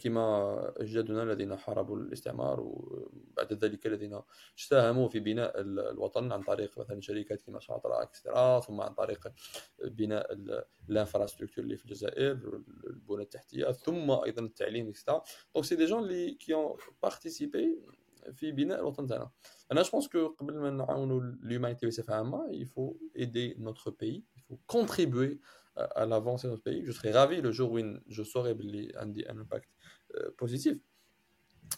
[0.00, 4.20] كما أجدادنا الذين حاربوا الاستعمار وبعد ذلك الذين
[4.56, 9.28] ساهموا في بناء ال- الوطن عن طريق مثلا شركات كما شاطرة اكسترا ثم عن طريق
[9.84, 15.22] بناء ال- الانفراستركتور اللي في الجزائر البنى التحتية ثم أيضا التعليم اكسترا
[15.54, 17.90] دونك سي دي جون اللي كي ont participé
[18.32, 19.30] في بناء الوطن تاعنا.
[19.72, 22.64] أنا جو بونس كو قبل ما نعاونوا l'humanité بصفة عامة
[23.18, 25.38] aider notre pays il faut contribuer
[25.94, 27.78] à, l'avancée de notre pays, je serais ravi le jour où
[28.08, 28.56] je saurais
[28.96, 29.68] un impact
[30.16, 30.76] euh, positif.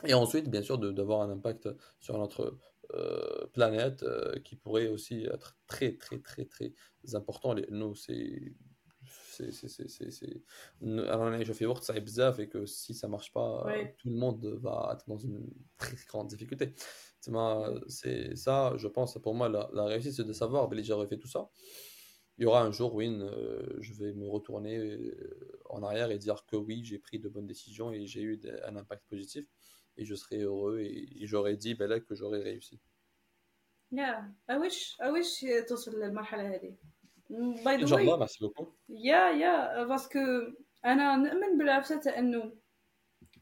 [0.04, 1.68] Et ensuite, bien sûr, d'avoir un impact
[2.00, 2.58] sur notre
[2.94, 6.72] euh, planète euh, qui pourrait aussi être très, très, très, très
[7.14, 7.52] important.
[7.52, 8.54] Les, nous, c'est.
[10.90, 11.94] Alors, je fais voir que ça
[12.38, 13.66] et que si ça marche pas,
[13.98, 16.74] tout le monde va être dans une très grande difficulté.
[17.88, 20.92] C'est ça, je pense, pour moi, la, la réussite, c'est de savoir ben, que j'ai
[20.92, 21.48] refait tout ça
[22.38, 26.19] il y aura un jour où euh, je vais me retourner euh, en arrière et
[26.19, 29.45] dire que oui j'ai pris de bonnes décisions et j'ai eu des- un impact positif
[29.97, 32.79] et je serai heureux et, et j'aurais dit ben là que j'aurais réussi
[33.91, 36.75] يا I wish I wish توصل للمرحله هذه
[37.65, 40.19] باي ذا Inch'Allah, واي merci beaucoup يا يا باسكو
[40.85, 42.53] انا نؤمن بالعفسه تاع انه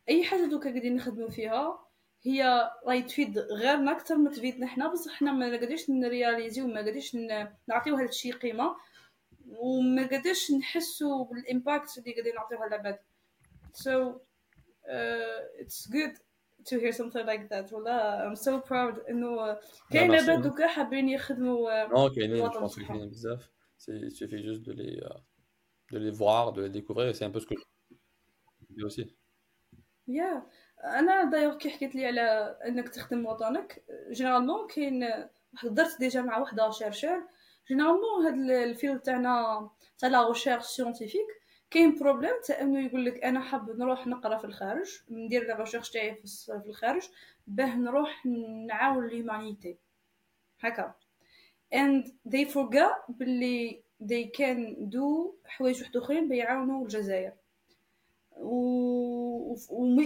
[0.10, 1.88] اي حاجه دوكا قاعدين نخدموا فيها
[2.23, 7.17] هي راهي تفيد غيرنا أكثر ما تفيدنا حنا بصح حنا ما قادرش نرياليزي وما قادرش
[7.17, 8.77] ن- نعطيو هذا الشيء قيمة
[9.47, 12.99] وما قادرش نحسوا بالإمباكت اللي قاعدين نعطيوها للعباد
[13.75, 14.21] so
[14.87, 16.15] uh, it's good
[16.69, 17.73] to hear something like that.
[17.73, 19.59] والله I'm so proud إنه
[19.91, 20.43] كاين عباد.
[20.43, 22.89] دوكا حابين يخدموا كاينين pense que تاعهم.
[22.89, 23.51] كاينين بزاف.
[23.79, 25.19] C'est il suffit juste de les euh,
[25.93, 29.15] de les voir de les découvrir et c'est un peu ce que je dis aussi.
[30.09, 30.47] يا
[30.85, 35.05] أنا دايوغ كي حكيت لي على إنك تخدم وطنك جينيرالمون كاين
[35.59, 37.23] هضرت ديجا مع وحده شيرشور
[37.69, 41.27] جينيرالمون هاد ال- الفيلد تاعنا تاع لا ريشيرش سيونتيفيك
[41.71, 45.91] كاين بروبليم تاع إنه يقول لك أنا حاب نروح نقرأ في الخارج ندير لا ريشيرش
[45.91, 46.15] تاعي
[46.47, 47.03] في الخارج
[47.47, 48.27] باه نروح
[48.67, 49.79] نعاون ليومانيتي
[50.61, 50.95] هكا.
[51.75, 57.33] And they forgot باللي they can do حوايج واحد اخرين بيعاونوا الجزائر.
[58.41, 59.57] و...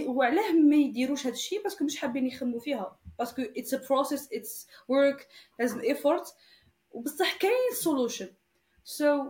[0.07, 2.97] وعلاه ما يديروش هذا الشيء باسكو مش حابين يخدموا فيها.
[3.19, 5.27] باسكو اتس ا بروسيس اتس ورك
[5.59, 6.35] لازم ايفورت
[6.91, 8.27] وبصح كاين سولوشن
[8.83, 9.29] سو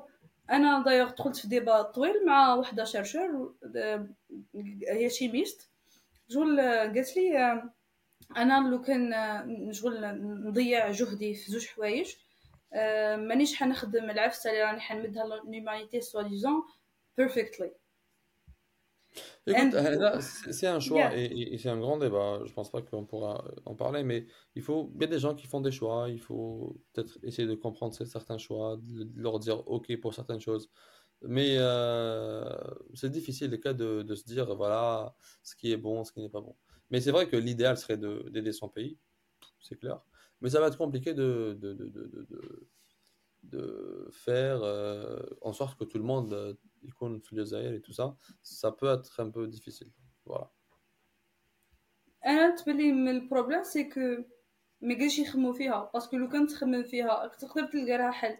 [0.51, 3.51] أنا دايوغ دخلت في ديبا طويل مع وحدة شرشر
[4.89, 5.69] هي شيميست
[6.29, 7.37] شغل قالت لي
[8.37, 9.13] أنا لو كان
[9.73, 12.15] شغل نضيع جهدي في زوج حوايج
[13.27, 16.63] مانيش حنخدم العفسه اللي راني حنمدها لومانيتي سوا ديزون
[17.17, 17.71] بيرفكتلي
[19.47, 22.41] Écoute, euh, c'est un choix et, c'est un grand débat.
[22.45, 24.25] Je pense pas qu'on pourra en parler, mais
[24.55, 26.09] il faut, il y a des gens qui font des choix.
[26.09, 30.69] Il faut peut-être essayer de comprendre certains choix, de leur dire OK pour certaines choses.
[31.21, 32.43] Mais euh,
[32.93, 36.21] c'est difficile le cas de, de, se dire voilà ce qui est bon, ce qui
[36.21, 36.55] n'est pas bon.
[36.91, 38.97] Mais c'est vrai que l'idéal serait d'aider son pays,
[39.59, 40.01] c'est clair.
[40.41, 41.73] Mais ça va être compliqué de, de,
[43.43, 48.15] de faire euh, en sorte que tout le monde يكون في الجزائر et tout ça
[48.43, 49.91] ça peut être un peu difficile.
[50.25, 50.47] Voilà.
[52.25, 53.99] أنا تبلي من البروبليم سي كو
[54.81, 55.91] ما يقدرش يخمو فيها.
[55.93, 58.37] باسكو لو كان تخمم فيها تقدر تلقى لها حل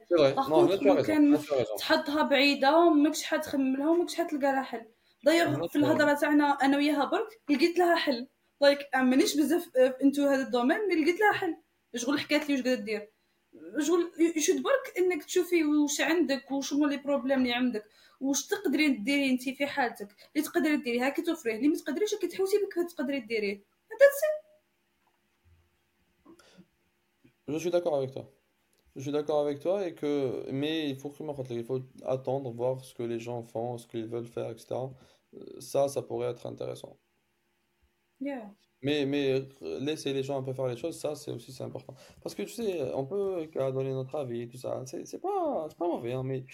[0.82, 1.40] لو كان
[1.78, 4.86] تحطها بعيدة ماكش حتخمم لها وماكش حتلقى لها حل
[5.26, 8.28] ضيع في الهضرة تاعنا أنا وياها برك لقيت لها حل.
[8.62, 9.70] لايك like, مانيش بزاف
[10.04, 11.58] انتو هذا الدومين مي لقيت لها حل.
[11.96, 13.12] شغل حكات لي واش قاعدة دير؟
[13.79, 17.85] شغل يشد برك انك تشوفي واش عندك وشنو لي بروبليم اللي عندك
[18.21, 22.27] واش تقدري ديري انت في حالتك اللي تقدري ديريها كي توفريه اللي ما تقدريش كي
[22.27, 23.55] تحوسي بك تقدري ديريه
[23.93, 24.41] هذا سي
[27.53, 28.25] Je suis d'accord avec toi.
[28.97, 30.13] Je suis d'accord avec toi et que
[30.51, 31.13] mais il faut
[31.51, 34.67] il faut attendre voir ce que les gens font, ce qu'ils veulent faire, etc.
[35.59, 36.97] Ça, ça pourrait être intéressant.
[38.21, 38.47] Yeah.
[38.85, 41.95] Mais, mais laisser les gens un peu faire les choses, ça, c'est aussi c'est important.
[42.23, 44.83] Parce que tu sais, on peut donner notre avis, tout ça.
[44.87, 46.47] C'est pas, pas mauvais, hein, mais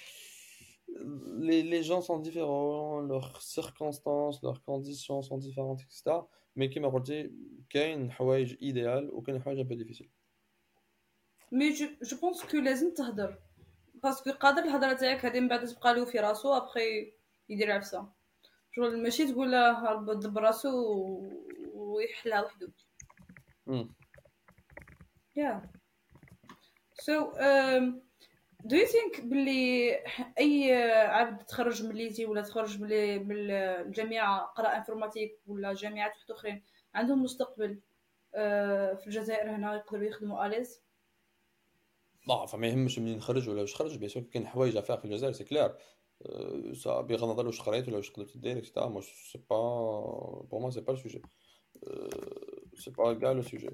[1.38, 6.16] les, les, gens sont différents, leurs circonstances, leurs conditions sont différentes, etc.
[6.56, 7.30] Mais qui m'a dit
[7.70, 10.08] qu'il y a une حوايج idéal ou qu'il y a une حوايج un peu difficile.
[11.52, 13.38] Mais je, je pense que لازم تهدر
[14.02, 17.12] باسكو قادر الهضره تاعك هذه من بعد تبقى له في راسو ابخي
[17.48, 18.08] يدير عفسه
[18.72, 20.70] شغل ماشي تقول له هرب دبر راسو
[21.91, 22.71] ويحلها وحده.
[25.35, 25.59] yeah.
[27.01, 28.01] So um,
[28.67, 29.95] do you think بلي
[30.39, 30.73] أي
[31.05, 36.63] عبد تخرج من ليزي ولا تخرج من الجامعة قرا إنفورماتيك ولا جامعات واحد اخرين
[36.95, 37.79] عندهم مستقبل
[38.35, 40.81] آه، في الجزائر هنا يقدروا يخدموا آليز؟
[42.27, 45.33] لا فما يهمش منين نخرج ولا واش خرج بيان سور كاين حوايج أفاق في الجزائر
[45.33, 45.75] سي كلير
[46.73, 49.57] سا بغض النظر واش قريت ولا واش قدرت دير اكسيتيرا مو سي با
[50.51, 51.21] بور موا سي با لو
[51.87, 52.09] Euh,
[52.75, 53.71] c'est pas là le sujet.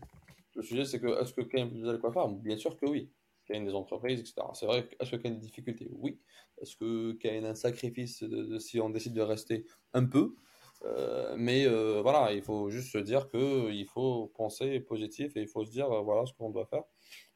[0.55, 3.11] Le sujet, c'est que est-ce que Kane peut quoi faire Bien sûr que oui.
[3.45, 4.35] Kane des entreprises, etc.
[4.53, 6.19] C'est vrai est-ce que Kane des difficultés Oui.
[6.61, 8.23] Est-ce que Kane un sacrifice
[8.59, 10.35] si on décide de rester un peu?
[10.83, 15.41] Euh, mais euh, voilà, il faut juste se dire que il faut penser positif et
[15.41, 16.83] il faut se dire voilà ce qu'on doit faire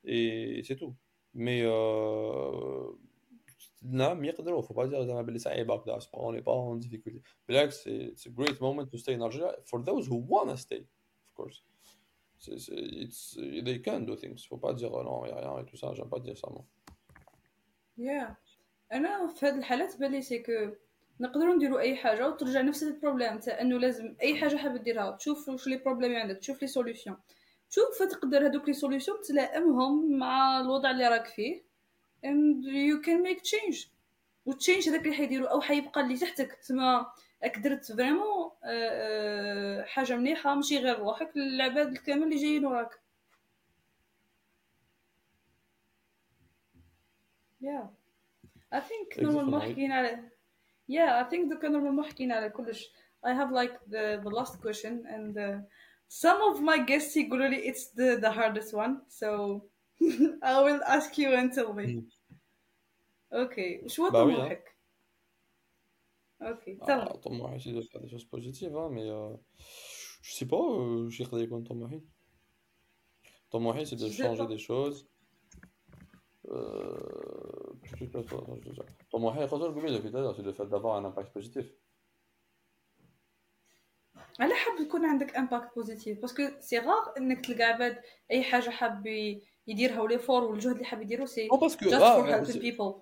[0.04, 0.96] et, et c'est tout.
[1.34, 1.64] Mais
[3.82, 4.62] نعم يقدروا.
[4.62, 8.92] فو با دير زعما باللي صعيبة كذا اون با اون ديفيكولتي بالعكس اتس جريت مومنت
[8.92, 11.64] تو ستاي ان الجيريا فور ذوز هو وان ستاي اوف كورس
[12.50, 14.48] اتس they can do things.
[14.50, 16.66] فو با دير نو يا ريان اي تو سا جام با دير سا مون
[17.98, 18.36] يا
[18.94, 20.52] أنا في هاد الحالات بالي سي كو
[21.20, 25.50] نقدروا نديروا أي حاجة وترجع نفس البروبليم تاع إنه لازم أي حاجة حاب ديرها تشوف
[25.50, 26.38] واش لي بروبليم عندك.
[26.38, 27.16] تشوف لي سوليوشن
[27.70, 31.71] تشوف فتقدر هذوك لي سوليوشن تلائمهم مع الوضع اللي راك فيه.
[32.24, 33.90] And you can make change.
[34.46, 36.54] وتشينج هذاك اللي حيديروا أو حيبقى اللي تحتك.
[36.54, 37.06] تسمى
[37.44, 38.52] راك درت فريمون
[39.86, 43.02] حاجة مليحة ماشي غير روحك العباد الكامل اللي جايين وراك.
[47.64, 47.88] Yeah.
[48.76, 50.30] I think نورمالمون حكينا على
[50.92, 52.92] yeah I think دوكا نورمالمون حكينا على كلش.
[53.26, 55.60] I have like the the last question and uh,
[56.08, 58.98] some of my guests يقولوا لي it's the the hardest one.
[59.08, 59.62] So
[60.43, 62.03] I will ask you and tell me
[63.33, 64.77] اوكي وش هو طموحك
[66.43, 67.17] Ok, ça va.
[67.17, 69.35] طموحي c'est de faire des choses positives, hein, mais euh,
[70.23, 72.01] je sais pas, euh, شي يقدر يكون طموحي.
[73.51, 75.07] طموحي c'est de changer des choses.
[76.49, 76.97] Euh...
[79.13, 81.67] طموحي يقدر قبيله في c'est de faire d'avoir un impact positif.
[84.41, 89.03] على حاب يكون عندك امباكت بوزيتيف باسكو سي غار انك تلقى عباد اي حاجه حاب
[89.67, 92.95] يديرها ولي فور والجهد اللي حاب يديرو سي جاست فور هيلبين بيبل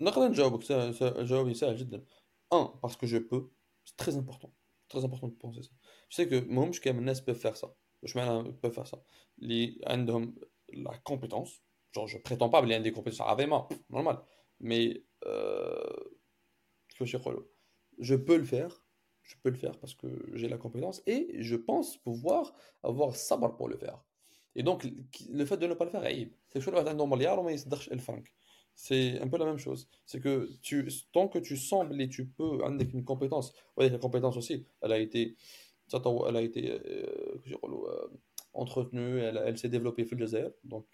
[0.00, 2.04] نقدر نجاوبك جوابي سهل جدا
[2.50, 3.50] Un, parce que je peux.
[3.84, 4.52] C'est très important.
[4.88, 5.70] Très important de penser ça.
[6.08, 7.74] Je sais que moi, je الناس peuvent faire ça.
[8.02, 8.14] Je
[8.60, 9.02] peuvent faire ça.
[9.38, 10.34] Les عندهم
[10.72, 11.62] la compétence.
[11.92, 14.22] Genre, je prétends pas avoir des compétences vraiment normal.
[14.60, 15.96] Mais euh,
[16.88, 18.84] je peux le faire.
[19.22, 22.52] Je peux le faire parce que j'ai la compétence et je pense pouvoir
[22.82, 24.02] avoir sabre pour le faire.
[24.55, 24.87] Et donc,
[25.31, 26.03] le fait de ne pas le faire,
[26.47, 26.59] c'est
[28.75, 29.87] c'est un peu la même chose.
[30.05, 33.97] C'est que tu, tant que tu sembles et tu peux, avec une compétence, ouais, la
[33.97, 35.35] compétence aussi, elle a été,
[35.93, 38.07] elle a été euh, euh,
[38.53, 40.85] entretenue, elle, elle s'est développée fil de donc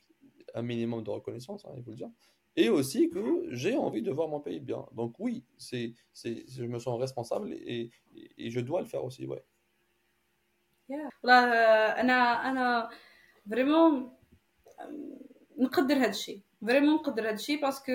[0.53, 2.11] un minimum de reconnaissance, hein, il faut le dire.
[2.55, 4.85] Et aussi que j'ai envie de voir mon pays bien.
[4.93, 7.89] Donc oui, c'est, c'est, je me sens responsable et,
[8.37, 9.43] et, je dois le faire aussi, ouais.
[10.89, 11.09] Yeah.
[13.49, 14.13] فريمون
[15.57, 16.41] نقدر هذا الشيء.
[16.67, 17.91] فريمون نقدر هذا الشيء باسكو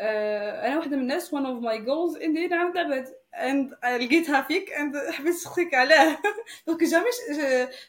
[0.00, 4.96] أنا واحدة من الناس one of my goals إني نعاود نعبد اند لقيتها فيك اند
[4.96, 6.18] حبيت نسقسيك علاه.
[6.66, 7.04] دونك جامي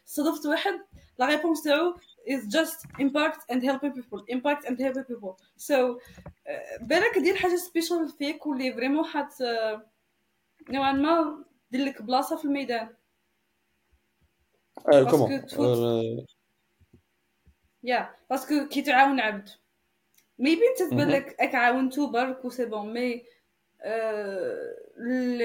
[0.06, 0.80] صادفت واحد
[1.20, 1.96] لا ريبونس تاعو
[2.28, 5.38] is just impact and helping people impact and helping people.
[5.58, 6.00] So
[6.82, 9.34] بالك دير حاجة سبيشال فيك واللي فريمون حات
[10.70, 12.90] نوعا ما دير لك بلاصة في الميدان.
[15.10, 16.26] كومون
[17.86, 19.50] يا باسكو كي تعاون عبد
[20.40, 23.24] ميبي انت تبان لك راك عاونتو برك وسي بون مي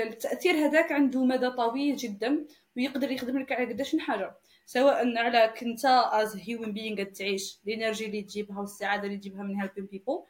[0.02, 2.46] التاثير هذاك عنده مدى طويل جدا
[2.76, 4.34] ويقدر يخدم لك على قداش من حاجة.
[4.66, 9.86] سواء على كنت از هيومن بينغ تعيش الإنرجي اللي تجيبها والسعادة اللي تجيبها من هيلبين
[9.86, 10.22] بيبل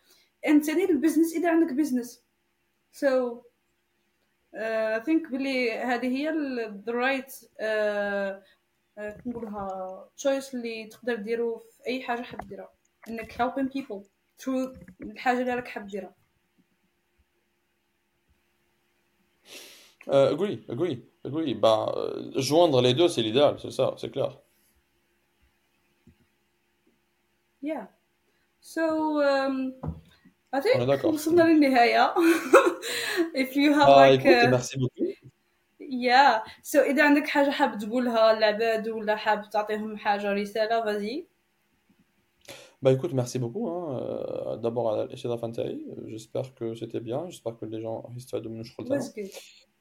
[0.47, 2.23] أنت دير البزنس إذا عندك بزنس.
[2.93, 3.43] سو so,
[4.55, 6.32] uh, think بلي هذه هي
[6.87, 8.60] the right uh,
[9.27, 12.72] نقولها تشويس اللي تقدر ديرو في أي حاجة حاب ديرها.
[13.09, 14.05] إنك هيلبين بيبل
[14.39, 14.72] ثرو
[15.02, 16.14] الحاجة اللي راك حاب ديرها.
[20.09, 21.94] اغري اغري اغري با
[22.36, 24.39] جويندر لي دو سي ليدال سي سا سي كلير
[27.62, 27.89] يا
[28.60, 29.81] سو ام
[30.55, 32.14] اي ثينك وصلنا للنهايه
[33.36, 34.78] اف يو هاف لايك ميرسي
[35.90, 36.44] Yeah.
[36.64, 41.27] So, إذا عندك حاجة حاب تقولها للعباد ولا حاب تعطيهم حاجة رسالة, vas-y.
[42.82, 43.68] Bah écoute, merci beaucoup.
[43.68, 43.98] Hein.
[43.99, 45.07] Euh, d'abord à
[46.06, 47.27] J'espère que c'était bien.
[47.30, 48.03] J'espère que les gens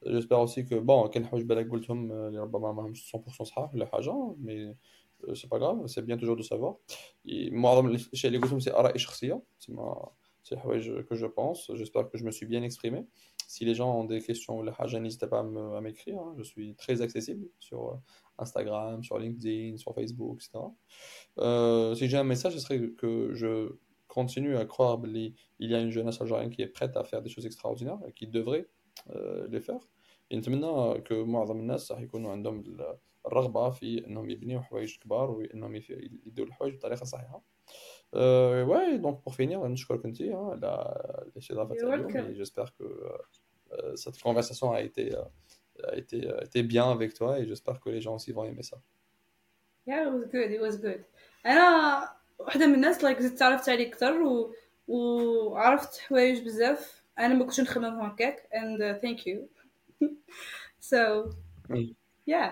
[0.05, 4.35] J'espère aussi que bon, كاين حوايج بالك قلتهم اللي ربما ماهمش 100% صحاح ولا حاجة
[4.37, 4.75] مي
[5.33, 6.77] سي با غراف سي بيان توجور دو سافوار
[7.51, 9.95] معظم الاشياء اللي قلتهم سي ارائي شخصيه تسمى
[10.43, 13.05] سي حوايج que je pense j'espère que je me suis bien exprimé
[13.49, 16.33] si les gens ont des questions ou la حاجة n'hésitez pas à m'écrire hein.
[16.37, 17.99] je suis très accessible sur
[18.37, 20.65] Instagram sur LinkedIn sur Facebook etc
[21.39, 23.51] euh, si j'ai un message ce serait que je
[24.07, 27.29] continue à croire qu'il y a une jeunesse algérienne qui est prête à faire des
[27.29, 28.67] choses extraordinaires et qui devrait
[29.47, 29.79] لي فيغ
[30.33, 32.63] نتمنى كو معظم الناس راح يكونوا عندهم
[33.25, 37.43] الرغبه في انهم يبنيو حوايج كبار وانهم يديروا الحوايج بطريقه صحيحه
[38.13, 42.83] واي دونك بور فينير نشكرك انت على الاستضافه تاع اليوم جيسبر كو
[43.95, 45.03] cette conversation a été
[45.83, 48.63] a été a été bien avec toi et j'espère que les gens aussi vont aimer
[48.63, 48.77] ça.
[49.87, 50.49] Yeah, it was good.
[50.51, 51.01] It was good.
[51.45, 54.53] انا واحده من الناس لايك زدت تعرفت عليك اكثر و...
[54.87, 59.37] وعرفت حوايج بزاف انا ما كنتش نخمم هكاك and uh, thank you
[60.91, 61.29] so
[62.27, 62.51] yeah